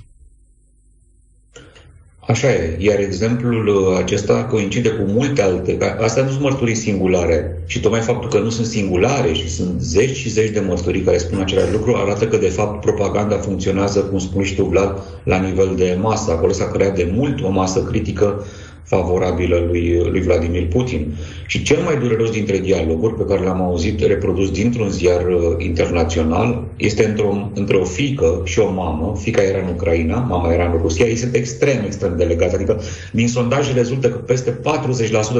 Așa 2.31 2.47
e, 2.47 2.75
iar 2.79 2.99
exemplul 2.99 3.67
uh, 3.67 3.97
acesta 3.97 4.43
coincide 4.43 4.89
cu 4.89 5.03
multe 5.07 5.41
alte. 5.41 5.77
că 5.77 5.97
Astea 6.01 6.23
nu 6.23 6.29
sunt 6.29 6.41
mărturii 6.41 6.75
singulare. 6.75 7.61
Și 7.65 7.79
tocmai 7.79 7.99
faptul 7.99 8.29
că 8.29 8.39
nu 8.39 8.49
sunt 8.49 8.67
singulare 8.67 9.33
și 9.33 9.49
sunt 9.49 9.81
zeci 9.81 10.15
și 10.15 10.29
zeci 10.29 10.49
de 10.49 10.59
mărturii 10.59 11.01
care 11.01 11.17
spun 11.17 11.39
același 11.39 11.71
lucru, 11.71 11.95
arată 11.95 12.27
că, 12.27 12.37
de 12.37 12.47
fapt, 12.47 12.81
propaganda 12.81 13.35
funcționează, 13.35 13.99
cum 13.99 14.19
spui 14.19 14.45
și 14.45 14.55
tu, 14.55 14.63
Vlad, 14.63 15.01
la 15.23 15.37
nivel 15.37 15.73
de 15.75 15.97
masă. 16.01 16.31
Acolo 16.31 16.51
s-a 16.51 16.67
creat 16.67 16.95
de 16.95 17.11
mult 17.13 17.43
o 17.43 17.49
masă 17.49 17.83
critică 17.83 18.45
favorabilă 18.83 19.63
lui, 19.67 20.01
lui 20.11 20.21
Vladimir 20.21 20.67
Putin. 20.67 21.13
Și 21.51 21.61
cel 21.61 21.81
mai 21.83 21.97
dureros 21.97 22.29
dintre 22.29 22.57
dialoguri 22.57 23.13
pe 23.13 23.25
care 23.25 23.43
l-am 23.43 23.61
auzit 23.61 24.05
reprodus 24.05 24.51
dintr-un 24.51 24.89
ziar 24.89 25.27
uh, 25.27 25.55
internațional 25.57 26.63
este 26.77 27.05
într-o, 27.05 27.51
între 27.53 27.75
o 27.77 27.83
fică 27.83 28.41
și 28.43 28.59
o 28.59 28.71
mamă. 28.71 29.15
Fica 29.19 29.41
era 29.41 29.57
în 29.57 29.73
Ucraina, 29.73 30.19
mama 30.19 30.53
era 30.53 30.71
în 30.71 30.77
Rusia. 30.81 31.05
Ei 31.05 31.15
sunt 31.15 31.35
extrem, 31.35 31.83
extrem 31.85 32.17
de 32.17 32.23
legați. 32.23 32.55
Adică 32.55 32.81
din 33.11 33.27
sondaje 33.27 33.73
rezultă 33.73 34.09
că 34.09 34.17
peste 34.17 34.59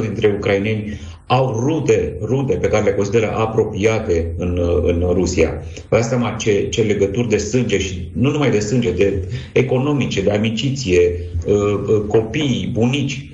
dintre 0.00 0.34
ucraineni 0.36 1.00
au 1.26 1.60
rude, 1.60 2.16
rude 2.22 2.54
pe 2.54 2.68
care 2.68 2.84
le 2.84 2.92
consideră 2.92 3.32
apropiate 3.36 4.34
în, 4.36 4.56
uh, 4.56 4.82
în 4.82 5.04
Rusia. 5.12 5.62
Vă 5.88 5.96
dați 5.96 6.08
seama 6.08 6.36
ce, 6.38 6.68
ce 6.68 6.82
legături 6.82 7.28
de 7.28 7.36
sânge 7.36 7.78
și 7.78 8.10
nu 8.12 8.30
numai 8.30 8.50
de 8.50 8.58
sânge, 8.58 8.90
de 8.90 9.28
economice, 9.52 10.22
de 10.22 10.30
amiciție, 10.30 11.12
uh, 11.46 11.54
uh, 11.54 12.02
copii, 12.08 12.70
bunici, 12.72 13.31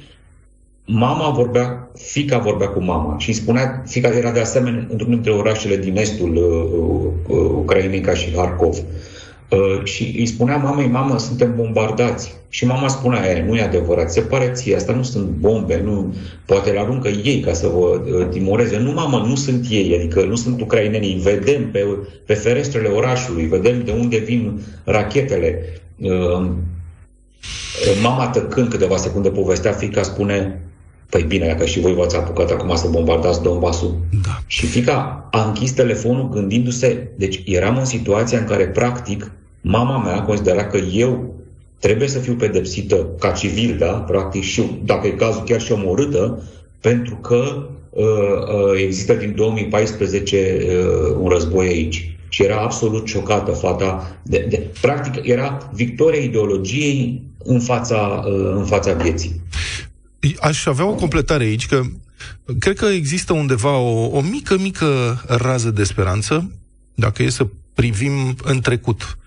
Mama 0.90 1.30
vorbea, 1.30 1.90
fica 1.94 2.38
vorbea 2.38 2.68
cu 2.68 2.82
mama 2.82 3.18
și 3.18 3.28
îi 3.28 3.34
spunea, 3.34 3.82
fica 3.86 4.08
era 4.08 4.30
de 4.30 4.40
asemenea 4.40 4.86
într-unul 4.90 5.14
dintre 5.14 5.32
orașele 5.32 5.76
din 5.76 5.96
estul 5.96 6.36
uh, 6.36 7.36
uh, 7.36 7.50
Ucrainei 7.50 8.00
ca 8.00 8.14
și 8.14 8.36
Harkov. 8.36 8.76
Uh, 8.76 9.84
și 9.84 10.14
îi 10.18 10.26
spunea 10.26 10.56
mamei, 10.56 10.86
mamă, 10.86 11.18
suntem 11.18 11.54
bombardați. 11.56 12.36
Și 12.48 12.66
mama 12.66 12.88
spunea, 12.88 13.30
e, 13.30 13.44
nu 13.46 13.56
e 13.56 13.62
adevărat, 13.62 14.12
se 14.12 14.20
pare 14.20 14.50
ție, 14.52 14.76
asta 14.76 14.92
nu 14.92 15.02
sunt 15.02 15.28
bombe, 15.28 15.80
nu, 15.84 16.14
poate 16.44 16.70
le 16.70 16.78
aruncă 16.78 17.08
ei 17.08 17.40
ca 17.40 17.52
să 17.52 17.66
vă 17.66 17.78
uh, 17.78 18.28
timoreze. 18.30 18.78
Nu, 18.78 18.92
mamă, 18.92 19.24
nu 19.26 19.34
sunt 19.34 19.66
ei, 19.70 19.94
adică 19.94 20.24
nu 20.24 20.36
sunt 20.36 20.60
ucrainenii, 20.60 21.14
îi 21.14 21.20
vedem 21.20 21.70
pe, 21.70 21.86
pe 22.26 22.34
ferestrele 22.34 22.88
orașului, 22.88 23.46
vedem 23.46 23.82
de 23.84 23.92
unde 23.92 24.16
vin 24.16 24.60
rachetele. 24.84 25.62
Uh, 25.96 26.50
Mama 28.02 28.28
tăcând 28.28 28.68
câteva 28.68 28.96
secunde 28.96 29.28
povestea, 29.28 29.72
fica 29.72 30.02
spune 30.02 30.67
Păi 31.10 31.22
bine, 31.22 31.46
dacă 31.46 31.64
și 31.64 31.80
voi 31.80 31.94
v-ați 31.94 32.16
apucat 32.16 32.50
acum 32.50 32.76
să 32.76 32.88
bombardați 32.88 33.42
Donbasul. 33.42 33.98
Da. 34.22 34.38
Și 34.46 34.66
fica 34.66 35.28
a 35.30 35.44
închis 35.44 35.70
telefonul 35.70 36.28
gândindu-se, 36.28 37.08
deci 37.16 37.42
eram 37.44 37.76
în 37.76 37.84
situația 37.84 38.38
în 38.38 38.44
care, 38.44 38.66
practic, 38.66 39.30
mama 39.60 39.98
mea 39.98 40.22
considera 40.22 40.66
că 40.66 40.76
eu 40.76 41.34
trebuie 41.78 42.08
să 42.08 42.18
fiu 42.18 42.34
pedepsită 42.34 43.08
ca 43.18 43.30
civil, 43.30 43.76
da, 43.78 43.92
practic, 43.92 44.42
și 44.42 44.62
dacă 44.84 45.06
e 45.06 45.10
cazul 45.10 45.42
chiar 45.42 45.60
și 45.60 45.72
omorâtă, 45.72 46.42
pentru 46.80 47.14
că 47.14 47.68
uh, 47.90 48.04
uh, 48.04 48.80
există 48.82 49.14
din 49.14 49.32
2014 49.36 50.58
uh, 50.60 51.16
un 51.20 51.28
război 51.28 51.66
aici. 51.66 52.18
Și 52.28 52.42
era 52.44 52.60
absolut 52.60 53.06
șocată 53.06 53.50
fata. 53.50 54.16
De, 54.22 54.46
de, 54.48 54.66
practic, 54.80 55.26
era 55.26 55.70
victoria 55.72 56.20
ideologiei 56.20 57.22
în 57.44 57.60
fața, 57.60 58.24
uh, 58.26 58.52
în 58.54 58.64
fața 58.64 58.92
vieții. 58.92 59.40
Aș 60.40 60.66
avea 60.66 60.84
o 60.84 60.94
completare 60.94 61.44
aici, 61.44 61.66
că 61.66 61.82
cred 62.58 62.76
că 62.76 62.86
există 62.86 63.32
undeva 63.32 63.76
o, 63.76 64.16
o 64.16 64.20
mică, 64.20 64.58
mică 64.58 65.22
rază 65.26 65.70
de 65.70 65.84
speranță, 65.84 66.50
dacă 66.94 67.22
e 67.22 67.30
să 67.30 67.46
privim 67.74 68.36
în 68.42 68.60
trecut 68.60 69.18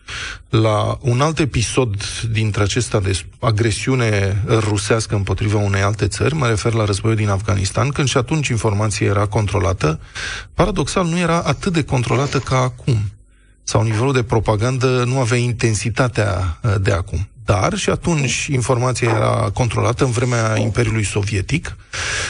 la 0.50 0.98
un 1.02 1.22
alt 1.22 1.39
episod 1.39 1.96
dintre 2.32 2.64
acesta 2.64 3.00
de 3.00 3.26
agresiune 3.39 4.44
rusească 4.48 5.16
împotriva 5.16 5.58
unei 5.58 5.82
alte 5.82 6.08
țări, 6.08 6.36
mă 6.36 6.48
refer 6.48 6.74
la 6.74 6.86
războiul 6.86 7.18
din 7.18 7.30
Afganistan, 7.30 7.89
când 7.89 8.08
și 8.08 8.18
atunci 8.18 8.48
informația 8.48 9.08
era 9.08 9.26
controlată, 9.26 10.00
paradoxal 10.54 11.06
nu 11.06 11.18
era 11.18 11.42
atât 11.42 11.74
de 11.74 11.84
controlată 11.84 12.39
ca 12.39 12.58
acum. 12.58 12.98
Sau 13.64 13.84
nivelul 13.84 14.14
de 14.14 14.24
propagandă 14.24 15.04
nu 15.08 15.20
avea 15.20 15.38
intensitatea 15.38 16.60
uh, 16.64 16.76
de 16.82 16.92
acum. 16.92 17.28
Dar 17.46 17.78
și 17.78 17.89
atunci 17.89 18.48
informația 18.52 19.10
era 19.10 19.50
controlată 19.54 20.04
în 20.04 20.12
vremea 20.12 20.58
Imperiului 20.58 21.06
Sovietic, 21.06 21.76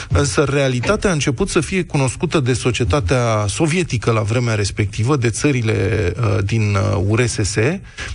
însă 0.08 0.44
realitatea 0.44 1.10
a 1.10 1.12
început 1.12 1.48
să 1.48 1.60
fie 1.60 1.84
cunoscută 1.84 2.40
de 2.40 2.52
societatea 2.52 3.44
sovietică 3.48 4.10
la 4.10 4.20
vremea 4.20 4.54
respectivă, 4.54 5.16
de 5.16 5.30
țările 5.30 6.12
uh, 6.20 6.38
din 6.44 6.74
uh, 6.74 7.02
URSS, 7.06 7.54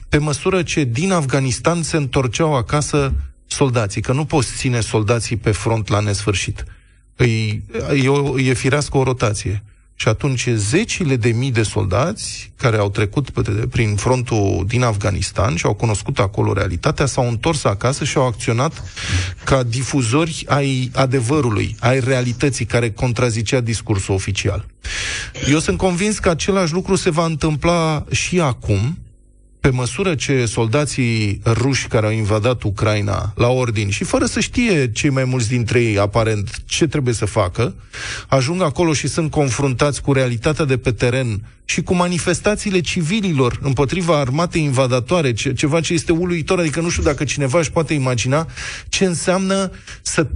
pe 0.10 0.18
măsură 0.18 0.64
ce 0.64 0.84
din 0.84 1.12
Afganistan 1.12 1.84
se 1.84 1.98
întorceau 1.98 2.56
acasă 2.56 3.14
soldații, 3.48 4.02
că 4.02 4.14
nu 4.14 4.26
poți 4.26 4.56
ține 4.56 4.80
soldații 4.80 5.38
pe 5.38 5.52
front 5.52 5.88
la 5.88 6.00
nesfârșit. 6.00 6.64
Îi, 7.16 7.64
e, 8.04 8.10
o, 8.10 8.39
e 8.39 8.54
firească 8.54 8.98
o 8.98 9.04
rotație. 9.04 9.64
Și 10.00 10.08
atunci 10.08 10.48
zecile 10.54 11.16
de 11.16 11.30
mii 11.30 11.52
de 11.52 11.64
soldați 11.64 12.52
care 12.56 12.78
au 12.78 12.89
trecut 12.89 13.30
pe, 13.30 13.41
prin 13.72 13.95
frontul 13.95 14.64
din 14.68 14.84
Afganistan 14.84 15.56
și 15.56 15.66
au 15.66 15.74
cunoscut 15.74 16.20
acolo 16.20 16.54
realitatea, 16.54 17.06
s-au 17.06 17.28
întors 17.28 17.64
acasă 17.64 18.04
și 18.04 18.18
au 18.18 18.26
acționat 18.26 18.84
ca 19.43 19.64
difuzori 19.64 20.43
ai 20.48 20.91
adevărului, 20.93 21.76
ai 21.80 22.00
realității 22.00 22.66
care 22.66 22.91
contrazicea 22.91 23.60
discursul 23.60 24.14
oficial. 24.14 24.66
Eu 25.50 25.60
sunt 25.60 25.78
convins 25.78 26.20
că 26.20 26.30
același 26.30 26.74
lucru 26.74 26.95
se 26.95 27.10
va 27.10 27.26
întâmpla 27.26 28.06
și 28.12 28.39
acum, 28.39 28.98
pe 29.68 29.74
măsură 29.74 30.15
ce 30.15 30.45
soldații 30.45 31.41
ruși 31.45 31.88
care 31.88 32.05
au 32.05 32.11
invadat 32.11 32.63
Ucraina 32.63 33.34
la 33.36 33.47
ordini 33.47 33.91
și 33.91 34.03
fără 34.03 34.26
să 34.26 34.39
știe 34.39 34.91
cei 34.91 35.09
mai 35.09 35.24
mulți 35.24 35.47
dintre 35.47 35.82
ei, 35.82 35.99
aparent, 35.99 36.61
ce 36.65 36.88
trebuie 36.88 37.13
să 37.13 37.26
facă, 37.26 37.76
ajung 38.28 38.61
acolo 38.61 38.93
și 38.93 39.07
sunt 39.07 39.32
confruntați 39.32 40.01
cu 40.01 40.13
realitatea 40.13 40.65
de 40.65 40.78
pe 40.78 40.91
teren 40.91 41.41
și 41.65 41.82
cu 41.82 41.93
manifestațiile 41.93 42.80
civililor 42.80 43.59
împotriva 43.61 44.20
armatei 44.20 44.63
invadatoare, 44.63 45.34
ce, 45.34 45.53
ceva 45.53 45.80
ce 45.80 45.93
este 45.93 46.11
uluitor, 46.11 46.59
adică 46.59 46.82
nu 46.82 46.89
știu 46.89 47.03
dacă 47.03 47.24
cineva 47.24 47.59
își 47.59 47.72
poate 47.72 47.93
imagina 47.93 48.47
ce 48.89 49.05
înseamnă 49.05 49.72
să 50.01 50.28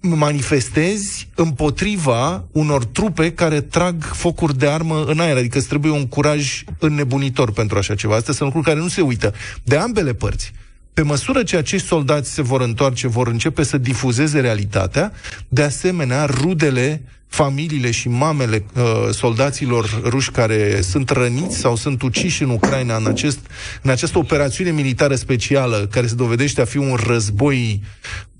manifestezi 0.00 1.28
împotriva 1.34 2.44
unor 2.52 2.84
trupe 2.84 3.32
care 3.32 3.60
trag 3.60 4.02
focuri 4.02 4.58
de 4.58 4.68
armă 4.68 5.04
în 5.04 5.20
aer. 5.20 5.36
Adică 5.36 5.58
îți 5.58 5.68
trebuie 5.68 5.92
un 5.92 6.06
curaj 6.06 6.64
înnebunitor 6.78 7.52
pentru 7.52 7.78
așa 7.78 7.94
ceva. 7.94 8.14
Astea 8.14 8.34
sunt 8.34 8.44
lucruri 8.54 8.66
care 8.66 8.84
nu 8.84 8.88
se 8.88 9.00
uită. 9.00 9.34
De 9.62 9.76
ambele 9.76 10.14
părți. 10.14 10.52
Pe 10.98 11.04
măsură 11.04 11.42
ce 11.42 11.56
acești 11.56 11.86
soldați 11.86 12.32
se 12.32 12.42
vor 12.42 12.60
întoarce, 12.60 13.08
vor 13.08 13.28
începe 13.28 13.62
să 13.62 13.78
difuzeze 13.78 14.40
realitatea, 14.40 15.12
de 15.48 15.62
asemenea, 15.62 16.24
rudele, 16.24 17.02
familiile 17.26 17.90
și 17.90 18.08
mamele 18.08 18.64
uh, 18.74 18.82
soldaților 19.10 20.00
ruși 20.04 20.30
care 20.30 20.80
sunt 20.80 21.10
răniți 21.10 21.56
sau 21.56 21.76
sunt 21.76 22.02
uciși 22.02 22.42
în 22.42 22.50
Ucraina 22.50 22.96
în, 22.96 23.06
acest, 23.06 23.38
în 23.82 23.90
această 23.90 24.18
operațiune 24.18 24.70
militară 24.70 25.14
specială, 25.14 25.88
care 25.90 26.06
se 26.06 26.14
dovedește 26.14 26.60
a 26.60 26.64
fi 26.64 26.76
un 26.76 26.98
război 27.06 27.82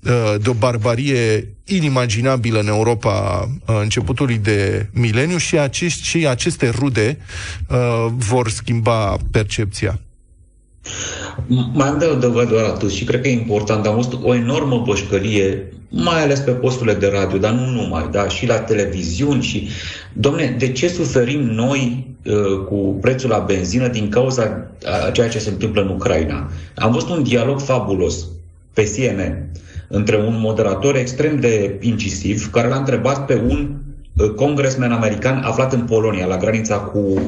uh, 0.03 0.35
de 0.41 0.49
o 0.49 0.53
barbarie 0.53 1.47
inimaginabilă 1.65 2.59
în 2.59 2.67
Europa 2.67 3.47
uh, 3.65 3.77
începutului 3.81 4.37
de 4.37 4.89
mileniu 4.91 5.37
și, 5.37 5.57
acești, 5.57 6.07
și 6.07 6.27
aceste 6.27 6.69
rude 6.69 7.17
uh, 7.67 8.05
vor 8.15 8.49
schimba 8.49 9.17
percepția. 9.31 9.99
M- 11.47 11.73
Mai 11.73 11.87
am 11.87 11.97
de 11.97 12.05
adăugat 12.05 12.47
doar 12.47 12.63
atât 12.63 12.91
și 12.91 13.03
cred 13.03 13.21
că 13.21 13.27
e 13.27 13.31
important. 13.31 13.85
Am 13.85 13.95
văzut 13.95 14.19
o 14.23 14.35
enormă 14.35 14.83
bășcălie, 14.85 15.73
mai 15.89 16.23
ales 16.23 16.39
pe 16.39 16.51
posturile 16.51 16.93
de 16.93 17.11
radio, 17.13 17.37
dar 17.37 17.51
nu 17.51 17.81
numai, 17.81 18.09
da, 18.11 18.27
și 18.27 18.47
la 18.47 18.59
televiziuni 18.59 19.41
și... 19.41 19.67
Domne, 20.13 20.55
de 20.57 20.71
ce 20.71 20.87
suferim 20.87 21.41
noi 21.41 22.07
uh, 22.25 22.65
cu 22.67 22.75
prețul 23.01 23.29
la 23.29 23.39
benzină 23.39 23.87
din 23.87 24.09
cauza 24.09 24.71
a 25.07 25.11
ceea 25.11 25.29
ce 25.29 25.39
se 25.39 25.49
întâmplă 25.49 25.81
în 25.81 25.87
Ucraina? 25.87 26.51
Am 26.75 26.91
văzut 26.91 27.09
un 27.09 27.23
dialog 27.23 27.59
fabulos 27.59 28.27
pe 28.73 28.83
CNN 28.83 29.49
între 29.87 30.17
un 30.17 30.39
moderator 30.39 30.95
extrem 30.95 31.39
de 31.39 31.77
incisiv 31.81 32.51
care 32.51 32.67
l-a 32.67 32.77
întrebat 32.77 33.25
pe 33.25 33.35
un 33.35 33.59
uh, 33.59 33.88
congresmen 34.27 34.91
american 34.91 35.41
aflat 35.43 35.73
în 35.73 35.81
Polonia, 35.81 36.25
la 36.25 36.37
granița 36.37 36.77
cu, 36.77 36.97
uh, 36.97 37.23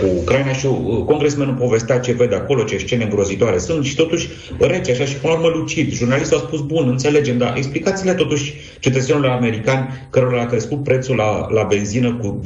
cu 0.00 0.06
Ucraina 0.20 0.52
și 0.52 0.66
uh, 0.66 1.04
congresmenul 1.04 1.54
povestea 1.54 1.98
ce 1.98 2.12
vede 2.12 2.34
acolo, 2.34 2.62
ce 2.62 2.78
scene 2.78 3.04
îngrozitoare 3.04 3.58
sunt 3.58 3.84
și 3.84 3.96
totuși 3.96 4.28
rece, 4.58 4.90
așa 4.90 5.04
și 5.04 5.16
până 5.16 5.32
la 5.32 5.38
urmă 5.38 5.58
lucid. 5.58 5.92
Jurnalistul 5.92 6.36
a 6.36 6.40
spus, 6.40 6.60
bun, 6.60 6.88
înțelegem, 6.88 7.38
dar 7.38 7.56
explicați-le 7.56 8.14
totuși 8.14 8.54
cetățenilor 8.80 9.30
americani 9.30 9.88
cărora 10.10 10.40
a 10.40 10.46
crescut 10.46 10.82
prețul 10.82 11.16
la, 11.16 11.46
la 11.50 11.62
benzină 11.62 12.14
cu 12.14 12.40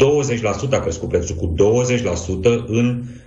20%, 0.68 0.70
a 0.70 0.80
crescut 0.80 1.08
prețul 1.08 1.36
cu 1.36 1.54
20% 1.54 2.66
în 2.66 2.86
uh, 2.86 3.20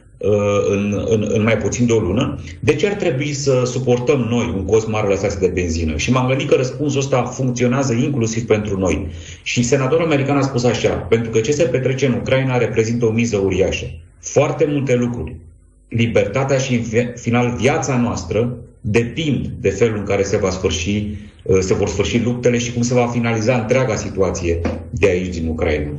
în, 0.70 1.06
în, 1.10 1.28
în 1.28 1.44
mai 1.44 1.58
puțin 1.58 1.86
de 1.86 1.94
o 1.94 2.00
lună, 2.00 2.40
de 2.60 2.76
ce 2.76 2.88
ar 2.88 2.94
trebui 2.94 3.34
să 3.34 3.62
suportăm 3.66 4.20
noi 4.20 4.54
un 4.56 4.66
cost 4.66 4.88
mare 4.88 5.08
la 5.08 5.16
stație 5.16 5.48
de 5.48 5.54
benzină? 5.54 5.98
Și 5.98 6.12
m-am 6.12 6.28
gândit 6.28 6.50
că 6.50 6.56
răspunsul 6.56 7.00
ăsta 7.00 7.24
funcționează 7.24 7.94
inclusiv 7.94 8.46
pentru 8.46 8.78
noi. 8.80 9.08
Și 9.44 9.64
senatorul 9.64 10.06
american 10.06 10.38
a 10.38 10.42
spus 10.42 10.64
așa, 10.64 10.90
pentru 10.90 11.30
că 11.32 11.40
ce 11.40 11.52
se 11.52 11.64
petrece 11.64 12.06
în 12.06 12.14
Ucraina 12.14 12.58
reprezintă 12.58 13.06
o 13.06 13.12
miză 13.12 13.38
uriașă. 13.38 13.86
Foarte 14.20 14.66
multe 14.70 14.96
lucruri. 14.96 15.36
Libertatea 15.88 16.58
și, 16.58 16.76
în 16.76 16.82
vi- 16.82 17.12
final, 17.16 17.56
viața 17.60 17.98
noastră 17.98 18.58
depind 18.82 19.48
de 19.60 19.70
felul 19.70 19.98
în 19.98 20.04
care 20.04 20.24
se 20.24 20.38
va 20.38 20.50
sfârși, 20.50 20.90
uh, 20.90 21.33
se 21.60 21.74
vor 21.74 21.90
sfârși 21.90 22.20
luptele 22.20 22.58
și 22.58 22.74
cum 22.74 22.82
se 22.82 22.94
va 22.94 23.08
finaliza 23.08 23.56
întreaga 23.56 23.96
situație 23.96 24.62
de 24.90 25.08
aici 25.08 25.34
din 25.34 25.48
Ucraina. 25.48 25.90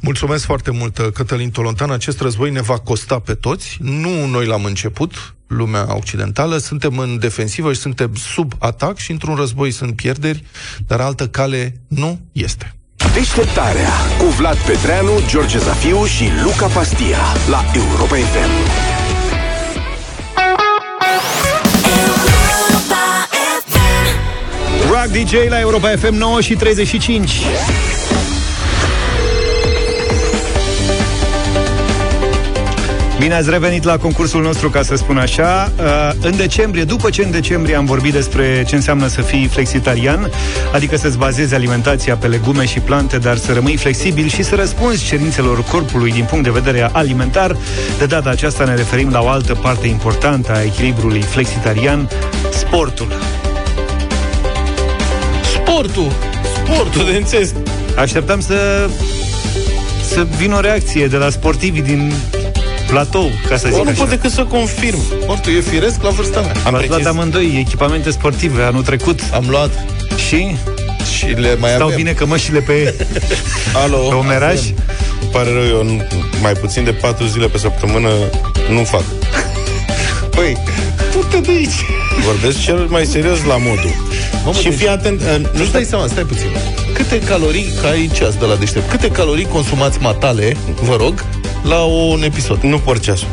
Mulțumesc 0.00 0.44
foarte 0.44 0.70
mult, 0.70 0.98
Cătălin 1.14 1.50
Tolontan. 1.50 1.90
Acest 1.90 2.20
război 2.20 2.50
ne 2.50 2.60
va 2.60 2.78
costa 2.78 3.18
pe 3.18 3.34
toți. 3.34 3.78
Nu 3.80 4.26
noi 4.26 4.46
l-am 4.46 4.64
început, 4.64 5.34
lumea 5.46 5.96
occidentală. 5.96 6.56
Suntem 6.56 6.98
în 6.98 7.18
defensivă 7.18 7.72
și 7.72 7.80
suntem 7.80 8.14
sub 8.14 8.52
atac 8.58 8.96
și 8.96 9.10
într-un 9.10 9.34
război 9.34 9.70
sunt 9.70 9.96
pierderi, 9.96 10.44
dar 10.86 11.00
altă 11.00 11.28
cale 11.28 11.80
nu 11.88 12.20
este. 12.32 12.74
Deșteptarea 13.14 13.90
cu 14.18 14.24
Vlad 14.24 14.56
Petreanu, 14.56 15.12
George 15.26 15.58
Zafiu 15.58 16.04
și 16.04 16.24
Luca 16.42 16.66
Pastia 16.66 17.18
la 17.48 17.64
Europa 17.74 18.14
FM. 18.14 18.93
Rock 24.94 25.06
DJ 25.06 25.48
la 25.48 25.60
Europa 25.60 25.88
FM 25.88 26.14
9 26.14 26.40
și 26.40 26.54
35. 26.54 27.30
Bine 33.18 33.34
ați 33.34 33.50
revenit 33.50 33.84
la 33.84 33.96
concursul 33.96 34.42
nostru, 34.42 34.70
ca 34.70 34.82
să 34.82 34.94
spun 34.96 35.18
așa. 35.18 35.72
Uh, 35.78 36.10
În 36.20 36.36
decembrie, 36.36 36.84
după 36.84 37.10
ce 37.10 37.22
în 37.22 37.30
decembrie 37.30 37.76
am 37.76 37.84
vorbit 37.84 38.12
despre 38.12 38.64
ce 38.66 38.74
înseamnă 38.74 39.06
să 39.06 39.20
fii 39.22 39.46
flexitarian, 39.46 40.30
adică 40.72 40.96
să-ți 40.96 41.18
bazezi 41.18 41.54
alimentația 41.54 42.16
pe 42.16 42.26
legume 42.26 42.64
și 42.64 42.80
plante, 42.80 43.18
dar 43.18 43.36
să 43.36 43.52
rămâi 43.52 43.76
flexibil 43.76 44.28
și 44.28 44.42
să 44.42 44.54
răspunzi 44.54 45.04
cerințelor 45.04 45.62
corpului 45.62 46.12
din 46.12 46.24
punct 46.24 46.44
de 46.44 46.50
vedere 46.50 46.88
alimentar, 46.92 47.56
de 47.98 48.06
data 48.06 48.30
aceasta 48.30 48.64
ne 48.64 48.74
referim 48.74 49.10
la 49.10 49.20
o 49.20 49.28
altă 49.28 49.54
parte 49.54 49.86
importantă 49.86 50.52
a 50.52 50.62
echilibrului 50.62 51.20
flexitarian, 51.22 52.08
sportul. 52.52 53.33
Sportul! 55.74 56.12
Sportul, 56.64 57.04
de 57.10 57.16
înțeles. 57.16 57.52
Așteptam 57.96 58.40
să 58.40 58.88
să 60.12 60.26
vină 60.36 60.56
o 60.56 60.60
reacție 60.60 61.06
de 61.06 61.16
la 61.16 61.30
sportivii 61.30 61.82
din 61.82 62.12
platou, 62.86 63.30
ca 63.48 63.56
să 63.56 63.68
zic 63.72 63.82
nu 63.82 63.90
așa. 63.90 63.98
pot 63.98 64.08
decât 64.08 64.30
să 64.30 64.44
confirm. 64.44 64.98
Sportul 65.22 65.56
e 65.56 65.60
firesc 65.60 66.02
la 66.02 66.08
vârsta 66.10 66.40
mea. 66.40 66.52
Am 66.64 66.70
luat 66.72 66.86
precis. 66.86 67.06
amândoi 67.06 67.56
echipamente 67.66 68.10
sportive 68.10 68.62
anul 68.62 68.82
trecut. 68.82 69.20
Am 69.32 69.44
luat 69.48 69.70
Și 70.28 70.56
și 71.16 71.24
le 71.26 71.56
mai 71.60 71.70
stau 71.70 71.84
avem. 71.86 71.96
bine 71.96 72.12
cămășile 72.12 72.60
pe, 72.60 72.94
Alo, 73.84 73.96
pe 73.96 74.14
omeraj. 74.14 74.58
Îmi 75.20 75.30
pare 75.32 75.50
rău, 75.52 75.64
eu 75.64 75.84
nu- 75.84 76.02
mai 76.42 76.52
puțin 76.52 76.84
de 76.84 76.90
4 76.90 77.26
zile 77.26 77.46
pe 77.46 77.58
săptămână 77.58 78.08
nu 78.70 78.84
fac. 78.84 79.02
Păi, 80.36 80.56
du-te 81.12 81.38
de 81.38 81.50
aici. 81.50 81.84
Vorbesc 82.24 82.60
cel 82.62 82.86
mai 82.90 83.04
serios 83.04 83.44
la 83.44 83.56
modul. 83.56 83.90
Mamă, 84.44 84.56
și 84.58 84.68
deci- 84.68 84.78
fii 84.78 84.88
atent, 84.88 85.20
uh, 85.20 85.36
nu 85.40 85.48
Nu-ți 85.58 85.72
dai 85.72 85.84
seama, 85.84 86.06
stai 86.06 86.22
puțin. 86.24 86.46
Câte 86.92 87.18
calorii, 87.20 87.72
ca 87.82 87.88
ai 87.88 88.10
ceas 88.14 88.34
de 88.34 88.44
la 88.44 88.54
deștept, 88.54 88.90
câte 88.90 89.08
calorii 89.10 89.44
consumați 89.46 89.98
matale, 90.00 90.56
vă 90.82 90.96
rog, 90.96 91.24
la 91.62 91.78
un 91.82 92.22
episod? 92.22 92.58
Nu 92.62 92.78
por 92.78 93.00
ceasul. 93.00 93.28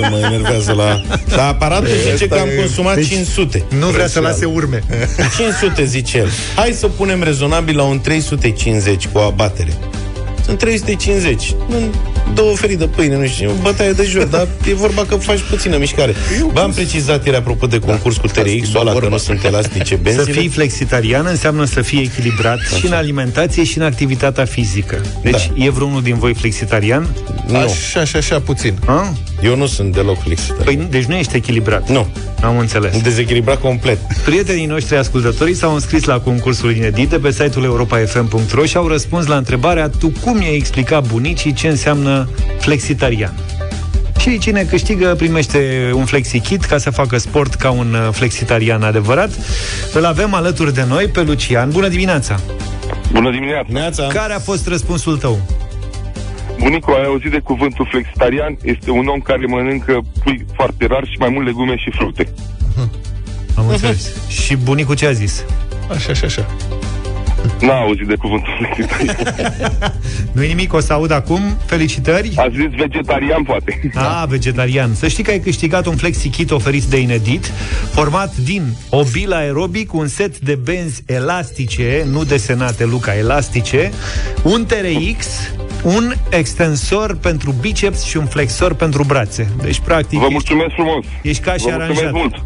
Că 0.00 0.08
mă 0.10 0.18
enervează 0.18 0.72
la... 0.72 1.00
Dar 1.28 1.38
aparatul 1.48 1.88
zice 2.10 2.12
Asta 2.24 2.26
că 2.34 2.40
am 2.40 2.48
e- 2.48 2.54
consumat 2.54 2.94
Deci, 2.94 3.06
500. 3.08 3.64
Nu 3.78 3.86
vrea 3.86 4.06
să 4.06 4.20
Prețial. 4.20 4.22
lase 4.22 4.44
urme. 4.44 4.82
500 5.36 5.84
zice 5.84 6.18
el. 6.18 6.28
Hai 6.56 6.72
să 6.72 6.86
punem 6.88 7.22
rezonabil 7.22 7.76
la 7.76 7.82
un 7.82 8.00
350 8.00 9.06
cu 9.12 9.18
abatere. 9.18 9.72
Sunt 10.44 10.58
350. 10.58 11.54
În 11.68 11.90
două 12.34 12.56
felii 12.56 12.76
de 12.76 12.86
pâine, 12.86 13.16
nu 13.16 13.26
știu, 13.26 13.50
o 13.50 13.62
bătaie 13.62 13.92
de 13.92 14.04
joc, 14.04 14.30
dar 14.30 14.48
e 14.68 14.74
vorba 14.74 15.04
că 15.04 15.14
faci 15.16 15.40
puțină 15.50 15.76
mișcare. 15.76 16.14
V-am 16.52 16.72
precizat 16.72 17.24
ieri 17.24 17.36
apropo 17.36 17.66
de 17.66 17.78
concurs 17.78 18.16
cu 18.16 18.26
TRX-ul 18.26 18.80
ăla, 18.80 18.92
că 18.98 19.08
nu 19.08 19.16
sunt 19.16 19.44
elastice 19.44 19.94
Să 19.94 20.00
benzile. 20.02 20.40
fii 20.40 20.48
flexitarian 20.48 21.26
înseamnă 21.26 21.64
să 21.64 21.80
fii 21.82 22.00
echilibrat 22.00 22.58
și 22.78 22.86
în 22.86 22.92
alimentație 22.92 23.64
și 23.64 23.78
în 23.78 23.84
activitatea 23.84 24.44
fizică. 24.44 25.00
Deci 25.22 25.50
e 25.54 25.70
vreunul 25.70 26.02
din 26.02 26.18
voi 26.18 26.34
flexitarian? 26.34 27.06
Nu, 27.46 27.56
Așa, 27.58 28.00
așa, 28.00 28.18
așa, 28.18 28.40
puțin. 28.40 28.74
A? 28.86 29.12
Eu 29.42 29.56
nu 29.56 29.66
sunt 29.66 29.94
deloc 29.94 30.22
flexitar. 30.22 30.64
Păi, 30.64 30.86
deci 30.90 31.04
nu 31.04 31.14
ești 31.14 31.36
echilibrat. 31.36 31.88
Nu, 31.88 32.06
Am 32.42 32.58
înțeles. 32.58 33.00
dezechilibrat 33.02 33.60
complet. 33.60 33.98
Prietenii 34.24 34.66
noștri 34.66 34.96
ascultătorii 34.96 35.54
s-au 35.54 35.74
înscris 35.74 36.04
la 36.04 36.20
concursul 36.20 36.76
inedit 36.76 37.08
de 37.08 37.18
pe 37.18 37.30
site-ul 37.30 37.64
europa.fm.ro 37.64 38.64
și 38.64 38.76
au 38.76 38.88
răspuns 38.88 39.26
la 39.26 39.36
întrebarea 39.36 39.88
Tu 39.88 40.12
cum 40.24 40.40
i-ai 40.40 40.54
explicat 40.56 41.06
bunicii 41.06 41.52
ce 41.52 41.68
înseamnă 41.68 42.28
flexitarian? 42.58 43.34
Și 44.18 44.38
cine 44.38 44.62
câștigă 44.62 45.14
primește 45.16 45.90
un 45.94 46.04
flexikit 46.04 46.64
ca 46.64 46.78
să 46.78 46.90
facă 46.90 47.18
sport 47.18 47.54
ca 47.54 47.70
un 47.70 47.94
uh, 47.94 48.08
flexitarian 48.12 48.82
adevărat. 48.82 49.30
Îl 49.92 50.04
avem 50.04 50.34
alături 50.34 50.74
de 50.74 50.84
noi 50.88 51.06
pe 51.06 51.22
Lucian. 51.22 51.70
Bună 51.70 51.88
dimineața! 51.88 52.40
Bună 53.12 53.30
dimineața! 53.30 53.66
Neața. 53.72 54.06
Care 54.06 54.32
a 54.32 54.38
fost 54.38 54.66
răspunsul 54.68 55.16
tău? 55.16 55.38
Bunicul, 56.60 56.94
ai 56.94 57.04
auzit 57.04 57.30
de 57.30 57.38
cuvântul 57.38 57.86
flexitarian? 57.90 58.56
Este 58.62 58.90
un 58.90 59.06
om 59.06 59.20
care 59.20 59.46
mănâncă 59.46 60.00
pui 60.24 60.44
foarte 60.54 60.86
rar 60.86 61.04
și 61.04 61.16
mai 61.18 61.28
mult 61.28 61.46
legume 61.46 61.76
și 61.76 61.90
fructe. 61.90 62.28
Am 63.54 63.68
înțeles. 63.68 64.28
Și 64.28 64.56
bunicul 64.56 64.94
ce 64.94 65.06
a 65.06 65.12
zis? 65.12 65.44
Așa, 65.90 66.10
așa, 66.10 66.26
așa. 66.26 66.46
N-a 67.60 67.74
auzit 67.80 68.06
de 68.06 68.14
cuvântul 68.14 68.52
flexitarian. 68.58 69.16
Nu-i 70.32 70.46
nimic, 70.46 70.72
o 70.72 70.80
să 70.80 70.92
aud 70.92 71.10
acum. 71.10 71.40
Felicitări! 71.64 72.32
A 72.36 72.48
zis 72.48 72.70
vegetarian, 72.76 73.42
poate. 73.42 73.80
A, 73.94 74.24
vegetarian. 74.24 74.94
Să 74.94 75.08
știi 75.08 75.24
că 75.24 75.30
ai 75.30 75.40
câștigat 75.40 75.86
un 75.86 75.96
flexi-kit 75.96 76.50
oferit 76.50 76.82
de 76.82 76.96
Inedit, 77.00 77.52
format 77.92 78.36
din 78.36 78.74
o 78.90 79.02
bilă 79.12 79.34
aerobic, 79.34 79.92
un 79.92 80.06
set 80.06 80.38
de 80.38 80.54
benzi 80.54 81.02
elastice, 81.06 82.06
nu 82.10 82.24
desenate, 82.24 82.84
Luca, 82.84 83.16
elastice, 83.16 83.92
un 84.42 84.66
TRX, 84.66 85.26
un 85.84 86.12
extensor 86.30 87.16
pentru 87.16 87.54
biceps 87.60 88.02
și 88.02 88.16
un 88.16 88.26
flexor 88.26 88.74
pentru 88.74 89.04
brațe. 89.04 89.48
Deci, 89.62 89.78
practic, 89.80 90.18
Vă 90.18 90.24
ești, 90.24 90.32
mulțumesc 90.32 90.74
frumos! 90.74 91.04
ești 91.22 91.42
ca 91.42 91.52
și 91.52 91.64
Vă 91.64 91.70
mulțumesc 91.70 92.00
aranjat. 92.00 92.12
mult! 92.12 92.44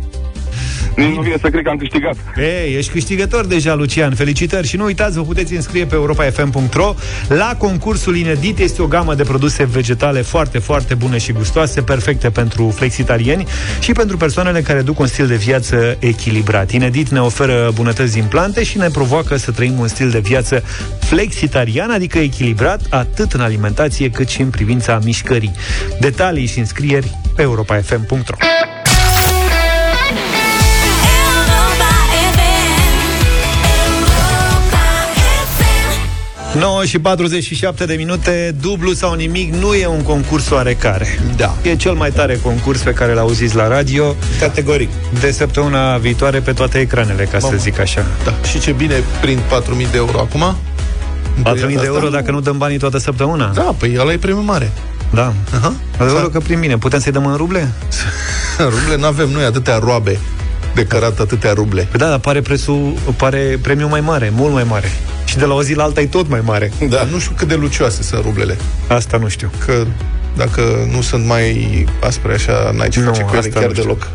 Nici 0.96 1.14
nu 1.14 1.20
vine 1.22 1.36
să 1.40 1.48
cred 1.48 1.62
că 1.62 1.70
am 1.70 1.76
câștigat. 1.76 2.16
Ei, 2.36 2.76
ești 2.76 2.92
câștigător 2.92 3.46
deja, 3.46 3.74
Lucian. 3.74 4.14
Felicitări 4.14 4.66
și 4.66 4.76
nu 4.76 4.84
uitați, 4.84 5.16
vă 5.16 5.22
puteți 5.22 5.54
înscrie 5.54 5.84
pe 5.84 5.94
europa.fm.ro 5.94 6.94
la 7.28 7.54
concursul 7.58 8.16
inedit. 8.16 8.58
Este 8.58 8.82
o 8.82 8.86
gamă 8.86 9.14
de 9.14 9.22
produse 9.22 9.64
vegetale 9.64 10.22
foarte, 10.22 10.58
foarte 10.58 10.94
bune 10.94 11.18
și 11.18 11.32
gustoase, 11.32 11.82
perfecte 11.82 12.30
pentru 12.30 12.72
flexitarieni 12.76 13.46
și 13.80 13.92
pentru 13.92 14.16
persoanele 14.16 14.60
care 14.60 14.82
duc 14.82 14.98
un 14.98 15.06
stil 15.06 15.26
de 15.26 15.36
viață 15.36 15.96
echilibrat. 15.98 16.70
Inedit 16.70 17.08
ne 17.08 17.20
oferă 17.20 17.70
bunătăți 17.74 18.12
din 18.12 18.24
plante 18.24 18.64
și 18.64 18.78
ne 18.78 18.88
provoacă 18.88 19.36
să 19.36 19.50
trăim 19.50 19.78
un 19.78 19.88
stil 19.88 20.10
de 20.10 20.18
viață 20.18 20.62
flexitarian, 21.00 21.90
adică 21.90 22.18
echilibrat 22.18 22.80
atât 22.90 23.32
în 23.32 23.40
alimentație 23.40 24.10
cât 24.10 24.28
și 24.28 24.40
în 24.40 24.50
privința 24.50 24.98
mișcării. 25.04 25.52
Detalii 26.00 26.46
și 26.46 26.58
înscrieri 26.58 27.10
pe 27.36 27.42
europa.fm.ro 27.42 28.36
9 36.58 36.84
și 36.84 36.98
47 36.98 37.84
de 37.84 37.94
minute, 37.94 38.54
dublu 38.60 38.92
sau 38.92 39.14
nimic, 39.14 39.54
nu 39.54 39.74
e 39.74 39.86
un 39.86 40.02
concurs 40.02 40.50
oarecare. 40.50 41.06
Da. 41.36 41.56
E 41.62 41.76
cel 41.76 41.92
mai 41.92 42.10
tare 42.10 42.38
concurs 42.42 42.80
pe 42.80 42.90
care 42.90 43.12
l-auziți 43.12 43.56
la 43.56 43.68
radio. 43.68 44.14
Categoric. 44.40 44.88
De 45.20 45.30
săptămâna 45.30 45.96
viitoare 45.96 46.40
pe 46.40 46.52
toate 46.52 46.78
ecranele, 46.78 47.24
ca 47.24 47.38
să 47.38 47.46
Mamă. 47.46 47.58
zic 47.58 47.78
așa. 47.78 48.06
Da. 48.24 48.34
Și 48.48 48.60
ce 48.60 48.72
bine 48.72 49.02
prind 49.20 49.40
4.000 49.40 49.90
de 49.90 49.96
euro 49.96 50.18
acum? 50.18 50.56
4.000 51.42 51.66
de 51.66 51.80
euro 51.84 52.08
dacă 52.08 52.30
nu 52.30 52.40
dăm 52.40 52.58
banii 52.58 52.78
toată 52.78 52.98
săptămâna. 52.98 53.50
Da, 53.54 53.74
păi 53.78 53.96
ăla 54.00 54.12
e 54.12 54.16
premiu 54.16 54.42
mare. 54.42 54.72
Da. 55.10 55.32
Aha. 55.54 55.72
Adevărul 55.98 56.30
că 56.30 56.40
prin 56.40 56.58
mine. 56.58 56.78
Putem 56.78 57.00
să-i 57.00 57.12
dăm 57.12 57.26
în 57.26 57.36
ruble? 57.36 57.72
ruble 58.58 58.96
n-avem 58.96 59.28
noi 59.28 59.44
atâtea 59.44 59.78
roabe 59.78 60.18
de 60.74 60.86
cărat 60.86 61.18
atâtea 61.20 61.52
ruble. 61.52 61.86
Păi 61.90 62.00
da, 62.00 62.08
dar 62.08 62.18
pare, 62.18 62.40
prețul, 62.40 62.94
pare 63.16 63.58
premiul 63.62 63.88
mai 63.88 64.00
mare, 64.00 64.32
mult 64.34 64.52
mai 64.52 64.64
mare. 64.68 64.92
Și 65.24 65.36
de 65.38 65.44
la 65.44 65.54
o 65.54 65.62
zi 65.62 65.74
la 65.74 65.82
alta 65.82 66.00
e 66.00 66.06
tot 66.06 66.28
mai 66.28 66.40
mare. 66.44 66.72
Da. 66.88 67.04
Nu 67.10 67.18
știu 67.18 67.34
cât 67.36 67.48
de 67.48 67.54
lucioase 67.54 68.02
sunt 68.02 68.22
rublele. 68.24 68.56
Asta 68.88 69.16
nu 69.16 69.28
știu. 69.28 69.50
Că 69.66 69.84
dacă 70.36 70.88
nu 70.92 71.00
sunt 71.00 71.26
mai 71.26 71.86
aspre 72.00 72.32
așa, 72.32 72.70
n-ai 72.76 72.88
ce 72.88 73.00
Nu, 73.00 73.06
face 73.06 73.22
cu 73.22 73.28
ele 73.30 73.38
asta 73.38 73.60
chiar 73.60 73.68
nu 73.68 73.74
știu. 73.74 73.82
deloc. 73.82 74.08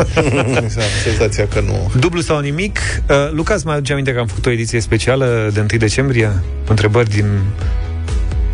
Am 0.58 0.68
senzația 1.04 1.46
că 1.54 1.60
nu. 1.60 1.90
Dublu 1.98 2.20
sau 2.20 2.38
nimic. 2.38 2.78
Uh, 3.08 3.16
Lucas, 3.32 3.62
mai 3.62 3.74
aduce 3.74 3.92
aminte 3.92 4.12
că 4.12 4.18
am 4.18 4.26
făcut 4.26 4.46
o 4.46 4.50
ediție 4.50 4.80
specială 4.80 5.50
de 5.52 5.58
1 5.60 5.66
decembrie? 5.78 6.30
Întrebări 6.68 7.08
din 7.10 7.26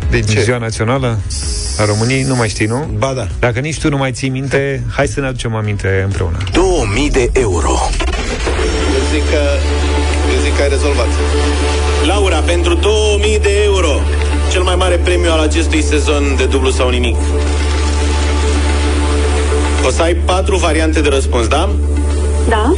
din 0.09 0.23
ce? 0.25 0.41
Ziua 0.41 0.57
Națională 0.57 1.17
a 1.79 1.85
României. 1.85 2.23
Nu 2.23 2.35
mai 2.35 2.49
știi, 2.49 2.65
nu? 2.65 2.89
Ba 2.97 3.13
da. 3.15 3.27
Dacă 3.39 3.59
nici 3.59 3.79
tu 3.79 3.89
nu 3.89 3.97
mai 3.97 4.11
ții 4.11 4.29
minte, 4.29 4.83
hai 4.95 5.07
să 5.07 5.19
ne 5.19 5.27
aducem 5.27 5.55
aminte 5.55 6.01
împreună. 6.05 6.37
2000 6.51 7.09
de 7.09 7.29
euro. 7.33 7.89
Eu 8.95 9.03
zic 9.13 9.29
că, 9.29 9.41
eu 10.35 10.41
zic 10.43 10.55
că 10.55 10.61
ai 10.61 10.69
rezolvat. 10.69 11.07
Laura, 12.07 12.37
pentru 12.39 12.73
2000 12.73 13.39
de 13.39 13.61
euro, 13.63 13.99
cel 14.51 14.61
mai 14.61 14.75
mare 14.75 14.95
premiu 14.95 15.31
al 15.31 15.39
acestui 15.39 15.81
sezon 15.81 16.35
de 16.37 16.45
dublu 16.45 16.69
sau 16.69 16.89
nimic. 16.89 17.15
O 19.85 19.89
să 19.89 20.01
ai 20.01 20.13
patru 20.13 20.57
variante 20.57 21.01
de 21.01 21.09
răspuns, 21.09 21.47
da? 21.47 21.69
Da. 22.49 22.73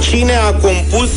Cine 0.00 0.32
a 0.34 0.52
compus 0.52 1.10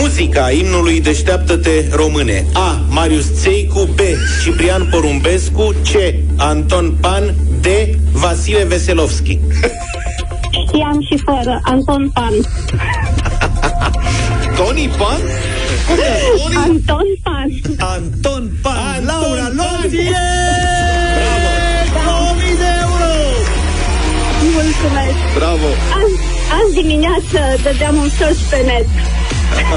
muzica 0.00 0.50
imnului 0.50 1.00
Deșteaptă-te 1.00 1.84
române? 1.92 2.46
A. 2.52 2.80
Marius 2.88 3.40
Țeicu 3.40 3.88
B. 3.94 3.98
Ciprian 4.42 4.88
Porumbescu 4.90 5.74
C. 5.82 6.14
Anton 6.36 6.96
Pan 7.00 7.34
D. 7.60 7.66
Vasile 8.12 8.64
Veselovski 8.64 9.38
Știam 10.66 11.00
și 11.10 11.22
fără. 11.24 11.60
Anton 11.62 12.10
Pan. 12.14 12.32
Tony 14.56 14.90
Pan? 14.98 15.20
Anton 16.66 17.06
Pan. 17.22 17.48
Anton 17.78 18.50
Pan. 18.62 18.76
Anton 18.76 19.06
Laura 19.06 19.42
Pan. 19.42 19.80
Lozie! 19.82 20.10
Bravo! 21.18 21.50
2000 21.94 22.56
de 22.62 22.70
euro! 22.84 23.10
Mulțumesc. 24.58 25.18
Bravo! 25.38 25.68
Azi, 26.00 26.16
azi 26.58 26.74
dimineață 26.80 27.38
dădeam 27.62 27.96
un 27.96 28.08
search 28.18 28.40
pe 28.50 28.56
net. 28.56 28.86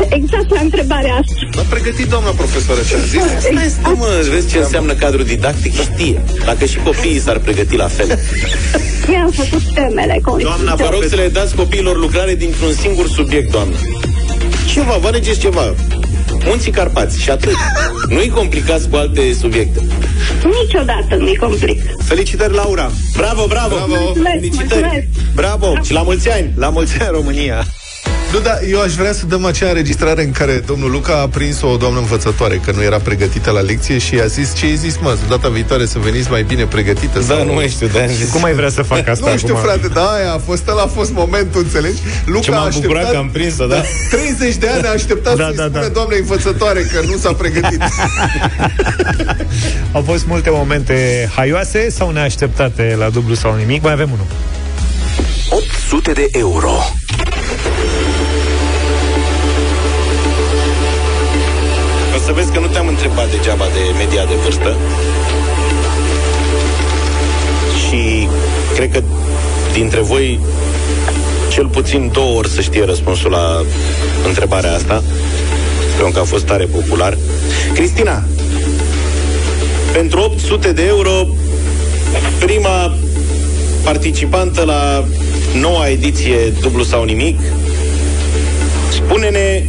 Exact 0.10 0.50
la 0.50 0.60
întrebarea 0.60 1.14
asta. 1.14 1.34
M-a 1.56 1.66
pregătit 1.70 2.08
doamna 2.10 2.30
profesoară 2.30 2.82
ce 2.90 2.96
a 2.96 3.00
zis. 3.00 3.22
Stai, 3.40 3.70
stai, 3.80 3.94
mă, 3.98 4.28
vezi 4.30 4.50
ce 4.50 4.58
înseamnă 4.58 4.94
cadru 4.94 5.24
didactic? 5.24 5.74
Știe. 5.74 6.22
Dacă 6.46 6.66
și 6.66 6.78
copiii 6.78 7.20
s-ar 7.20 7.40
pregăti 7.40 7.76
la 7.76 7.88
fel. 7.88 8.20
Mi-am 9.08 9.32
făcut 9.32 9.62
temele. 9.74 10.22
Doamna, 10.42 10.76
vă 10.76 10.90
rog 10.92 11.04
să 11.10 11.16
le 11.16 11.28
dați 11.28 11.56
copiilor 11.56 11.98
lucrare 11.98 12.36
dintr-un 12.36 12.74
singur 12.74 13.08
subiect, 13.08 13.52
doamnă. 13.52 13.76
Ceva, 14.74 14.98
vă 15.02 15.08
alegeți 15.08 15.40
ceva. 15.40 15.74
Munții 16.48 16.72
Carpați 16.72 17.22
și 17.22 17.30
atât. 17.30 17.56
Nu-i 18.10 18.30
complicați 18.30 18.90
cu 18.90 18.96
alte 18.96 19.34
subiecte. 19.34 19.82
Niciodată 20.62 21.16
nu-i 21.16 21.36
complic. 21.36 21.82
Felicitări, 22.04 22.54
Laura! 22.54 22.92
Bravo, 23.18 23.46
bravo! 23.48 23.76
Bravo. 23.76 23.94
Mulțumesc, 24.04 24.36
Felicitări! 24.36 24.82
mulțumesc. 24.82 25.34
Bravo! 25.36 25.74
Și 25.84 25.94
la 25.94 26.02
mulți 26.02 26.32
ani! 26.32 26.54
La 26.56 26.70
mulți 26.70 27.02
ani, 27.02 27.10
România! 27.12 27.64
Nu, 28.38 28.44
da, 28.44 28.58
eu 28.70 28.82
aș 28.82 28.94
vrea 28.94 29.14
să 29.14 29.26
dăm 29.26 29.46
acea 29.46 29.68
înregistrare 29.68 30.24
în 30.24 30.32
care 30.32 30.64
domnul 30.66 30.92
Luca 30.92 31.20
a 31.22 31.28
prins 31.28 31.62
o 31.62 31.78
doamnă 31.78 32.00
învățătoare, 32.00 32.62
că 32.66 32.72
nu 32.72 32.84
era 32.84 32.98
pregătită 32.98 33.52
la 33.52 33.60
lecție 33.60 33.98
și 33.98 34.20
a 34.20 34.26
zis, 34.26 34.56
ce 34.56 34.66
ai 34.66 34.76
zis, 34.76 34.98
mă, 35.02 35.18
data 35.30 35.50
viitoare 35.50 35.86
să 35.86 36.00
veniți 36.00 36.30
mai 36.30 36.44
bine 36.44 36.66
pregătită? 36.66 37.20
Da, 37.20 37.44
nu 37.44 37.54
mai 37.54 37.68
știu, 37.68 37.88
da. 37.88 38.00
Cum 38.32 38.44
ai 38.44 38.54
vrea 38.54 38.70
să 38.70 38.82
fac 38.82 39.08
asta 39.14 39.32
Nu 39.32 39.38
știu, 39.38 39.56
acum? 39.56 39.70
frate, 39.70 39.88
da, 39.88 40.06
aia 40.06 40.34
a 40.34 40.38
fost, 40.38 40.68
ăla 40.68 40.82
a 40.82 40.88
fost 40.88 41.12
momentul, 41.14 41.62
înțelegi? 41.62 41.98
Luca 42.26 42.40
Ce 42.40 42.52
m-am 42.52 42.60
a 42.60 42.66
așteptat, 42.66 42.88
bucurat 42.92 43.12
că 43.12 43.18
am 43.18 43.30
prins-o, 43.30 43.66
da. 43.66 43.82
30 44.38 44.56
de 44.56 44.68
ani 44.68 44.86
a 44.86 44.90
așteptat 44.92 45.36
Da, 45.38 45.46
să-i 45.46 45.56
da, 45.56 45.64
spune 45.64 45.82
da. 45.84 45.88
doamnei 45.88 46.20
învățătoare 46.20 46.82
că 46.82 47.00
nu 47.06 47.18
s-a 47.18 47.34
pregătit. 47.34 47.82
Au 49.92 50.02
fost 50.02 50.26
multe 50.26 50.50
momente 50.50 51.30
haioase 51.36 51.90
sau 51.90 52.10
neașteptate 52.10 52.96
la 52.98 53.10
dublu 53.10 53.34
sau 53.34 53.56
nimic. 53.56 53.82
Mai 53.84 53.92
avem 53.92 54.10
unul. 54.12 54.26
800 55.50 56.12
de 56.12 56.28
euro. 56.32 56.72
Să 62.28 62.34
vezi 62.34 62.52
că 62.52 62.60
nu 62.60 62.68
te-am 62.68 62.88
întrebat 62.88 63.32
degeaba 63.32 63.66
de 63.66 63.98
media 63.98 64.26
de 64.26 64.34
vârstă. 64.44 64.76
Și 67.84 68.28
cred 68.76 68.92
că 68.92 69.02
dintre 69.74 70.02
voi 70.02 70.40
cel 71.50 71.68
puțin 71.68 72.10
două 72.14 72.38
ori 72.38 72.50
să 72.50 72.62
știe 72.62 72.86
răspunsul 72.86 73.32
la 73.32 73.64
întrebarea 74.28 74.74
asta. 74.74 75.04
Pentru 75.96 76.14
că 76.14 76.20
a 76.20 76.24
fost 76.24 76.46
tare 76.46 76.66
popular. 76.66 77.18
Cristina, 77.74 78.24
pentru 79.94 80.20
800 80.20 80.72
de 80.72 80.86
euro, 80.86 81.28
prima 82.40 82.96
participantă 83.84 84.64
la 84.64 85.06
noua 85.60 85.88
ediție 85.88 86.54
Dublu 86.62 86.84
sau 86.84 87.04
Nimic, 87.04 87.40
spune-ne 88.90 89.64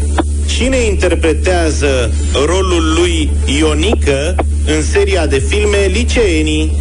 cine 0.59 0.77
interpretează 0.77 2.11
rolul 2.47 2.95
lui 3.01 3.31
Ionică 3.59 4.35
în 4.67 4.83
seria 4.83 5.27
de 5.27 5.39
filme 5.39 5.87
Liceenii. 5.87 6.73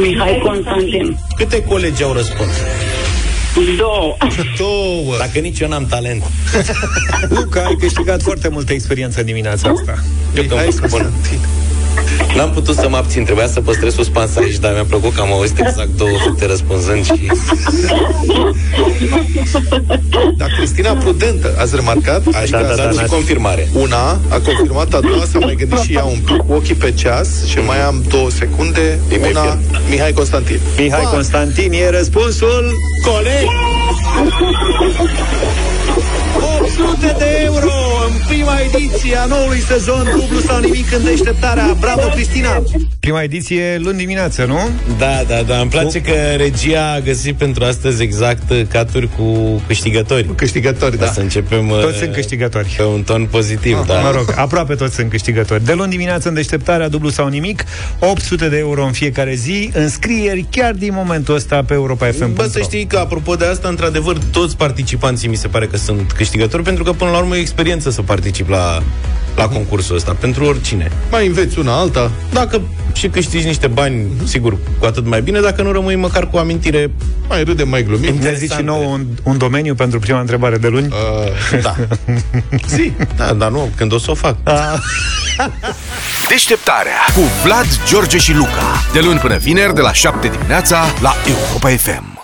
Mihai 0.00 0.40
Constantin. 0.44 1.18
Câte 1.36 1.62
colegi 1.62 2.02
au 2.02 2.12
răspuns? 2.12 2.50
Două. 3.76 4.16
Două. 4.58 5.16
Dacă 5.18 5.38
nici 5.38 5.60
eu 5.60 5.68
n-am 5.68 5.86
talent. 5.86 6.22
Luca, 7.28 7.64
ai 7.64 7.76
câștigat 7.80 8.22
foarte 8.22 8.48
multă 8.48 8.72
experiență 8.72 9.20
în 9.20 9.26
dimineața 9.26 9.68
asta. 9.68 9.94
Eu 10.36 10.42
că 10.42 10.54
am 10.54 10.60
fost 10.64 10.86
bun. 10.88 11.12
N-am 12.36 12.50
putut 12.50 12.74
să 12.76 12.88
mă 12.88 12.96
abțin, 12.96 13.24
trebuia 13.24 13.46
să 13.46 13.60
păstrez 13.60 13.94
suspans 13.94 14.36
aici, 14.36 14.56
dar 14.58 14.72
mi-a 14.72 14.84
plăcut 14.84 15.14
că 15.14 15.20
am 15.20 15.32
auzit 15.32 15.58
exact 15.58 15.88
două 15.96 16.10
fete 16.24 16.46
răspunzând 16.46 17.04
și... 17.04 17.30
Dar 20.36 20.48
Cristina 20.56 20.92
prudentă, 20.92 21.54
ați 21.58 21.74
remarcat? 21.74 22.22
Adică 22.32 22.56
Da, 22.56 22.62
da, 22.62 22.72
a 22.72 22.76
da, 22.76 22.82
dat 22.82 22.94
da. 22.94 23.02
și 23.02 23.08
confirmare. 23.08 23.68
Una 23.72 24.10
a 24.28 24.38
confirmat, 24.44 24.94
a 24.94 25.00
doua 25.00 25.24
s-a 25.32 25.38
mai 25.38 25.54
gândit 25.54 25.78
și 25.78 25.94
ea 25.94 26.04
un 26.04 26.18
pic 26.24 26.36
cu 26.36 26.52
ochii 26.52 26.74
pe 26.74 26.92
ceas 26.92 27.44
și 27.46 27.58
mai 27.58 27.82
am 27.82 28.04
două 28.08 28.30
secunde. 28.30 28.98
Imediat. 29.12 29.44
Una, 29.44 29.58
Mihai 29.88 30.12
Constantin. 30.12 30.60
Mihai 30.78 31.02
Ba, 31.02 31.08
Constantin 31.08 31.72
e 31.72 31.90
răspunsul 31.90 32.72
Coleg! 33.04 33.46
800 36.60 37.14
de 37.18 37.42
euro 37.44 37.79
Prima 38.30 38.58
ediție 38.74 39.16
a 39.16 39.24
noului 39.24 39.58
sezon 39.60 40.04
Dublu 40.20 40.40
sau 40.40 40.60
nimic 40.60 40.92
în 40.92 41.04
deșteptarea 41.04 41.76
Bravo, 41.80 42.08
Cristina! 42.14 42.62
Prima 43.00 43.22
ediție 43.22 43.78
luni 43.78 43.96
dimineață, 43.98 44.44
nu? 44.44 44.58
Da, 44.98 45.22
da, 45.28 45.42
da. 45.42 45.58
Îmi 45.58 45.70
place 45.70 46.00
că 46.00 46.12
regia 46.36 46.92
a 46.92 47.00
găsit 47.00 47.34
pentru 47.34 47.64
astăzi 47.64 48.02
exact 48.02 48.50
uh, 48.50 48.62
caturi 48.68 49.08
cu 49.16 49.60
câștigători. 49.66 50.26
Cu 50.26 50.32
câștigători, 50.32 50.98
da. 50.98 51.06
Să 51.06 51.20
începem 51.20 51.70
uh, 51.70 51.80
Toți 51.80 51.98
sunt 51.98 52.12
câștigători. 52.12 52.74
pe 52.76 52.82
un 52.82 53.02
ton 53.02 53.26
pozitiv, 53.30 53.78
Ah, 53.80 53.86
da. 53.86 53.98
Mă 54.00 54.10
rog, 54.10 54.32
aproape 54.36 54.74
toți 54.74 54.94
sunt 54.94 55.10
câștigători. 55.10 55.64
De 55.64 55.72
luni 55.72 55.90
dimineață 55.90 56.28
în 56.28 56.34
deșteptarea 56.34 56.88
dublu 56.88 57.08
sau 57.08 57.28
nimic, 57.28 57.64
800 57.98 58.48
de 58.48 58.58
euro 58.58 58.84
în 58.84 58.92
fiecare 58.92 59.34
zi, 59.34 59.70
înscrieri 59.74 60.46
chiar 60.50 60.72
din 60.72 60.92
momentul 60.94 61.34
ăsta 61.34 61.62
pe 61.66 61.74
europa.fm. 61.74 62.32
Bă, 62.34 62.48
să 62.52 62.60
știi 62.60 62.86
că, 62.86 62.98
apropo 62.98 63.34
de 63.34 63.44
asta, 63.44 63.68
într-adevăr, 63.68 64.18
toți 64.32 64.56
participanții 64.56 65.28
mi 65.28 65.36
se 65.36 65.48
pare 65.48 65.66
că 65.66 65.76
sunt 65.76 66.12
câștigători, 66.12 66.62
pentru 66.62 66.84
că, 66.84 66.92
până 66.92 67.10
la 67.10 67.18
urmă, 67.18 67.34
e 67.34 67.38
o 67.38 67.40
experiență 67.40 67.90
să 67.90 68.02
particip 68.20 68.48
la, 68.48 68.82
la 69.36 69.48
concursul 69.48 69.96
ăsta, 69.96 70.16
pentru 70.20 70.44
oricine. 70.44 70.90
Mai 71.10 71.26
înveți 71.26 71.58
una 71.58 71.78
alta. 71.78 72.10
Dacă 72.32 72.60
și 72.92 73.08
câștigi 73.08 73.46
niște 73.46 73.66
bani, 73.66 74.06
sigur, 74.24 74.56
cu 74.78 74.84
atât 74.84 75.06
mai 75.06 75.22
bine, 75.22 75.40
dacă 75.40 75.62
nu 75.62 75.72
rămâi 75.72 75.96
măcar 75.96 76.28
cu 76.28 76.36
o 76.36 76.38
amintire 76.38 76.90
mai 77.28 77.44
râde, 77.44 77.62
mai 77.62 77.82
glumim. 77.82 78.14
Ne 78.14 78.34
zici 78.34 78.52
și 78.52 78.62
nouă 78.62 78.84
un, 78.84 79.06
un 79.22 79.38
domeniu 79.38 79.74
pentru 79.74 79.98
prima 79.98 80.20
întrebare 80.20 80.56
de 80.56 80.68
luni? 80.68 80.86
Uh, 80.86 81.60
da. 81.62 81.74
Zi, 82.76 82.92
da, 83.16 83.32
dar 83.32 83.50
nu, 83.50 83.70
când 83.76 83.92
o 83.92 83.98
să 83.98 84.10
o 84.10 84.14
fac. 84.14 84.36
Deșteptarea 86.28 87.00
cu 87.14 87.20
Vlad, 87.44 87.66
George 87.88 88.18
și 88.18 88.34
Luca. 88.34 88.84
De 88.92 89.00
luni 89.00 89.18
până 89.18 89.36
vineri, 89.36 89.74
de 89.74 89.80
la 89.80 89.92
7 89.92 90.28
dimineața, 90.28 90.84
la 91.00 91.14
Europa 91.26 91.68
FM. 91.68 92.19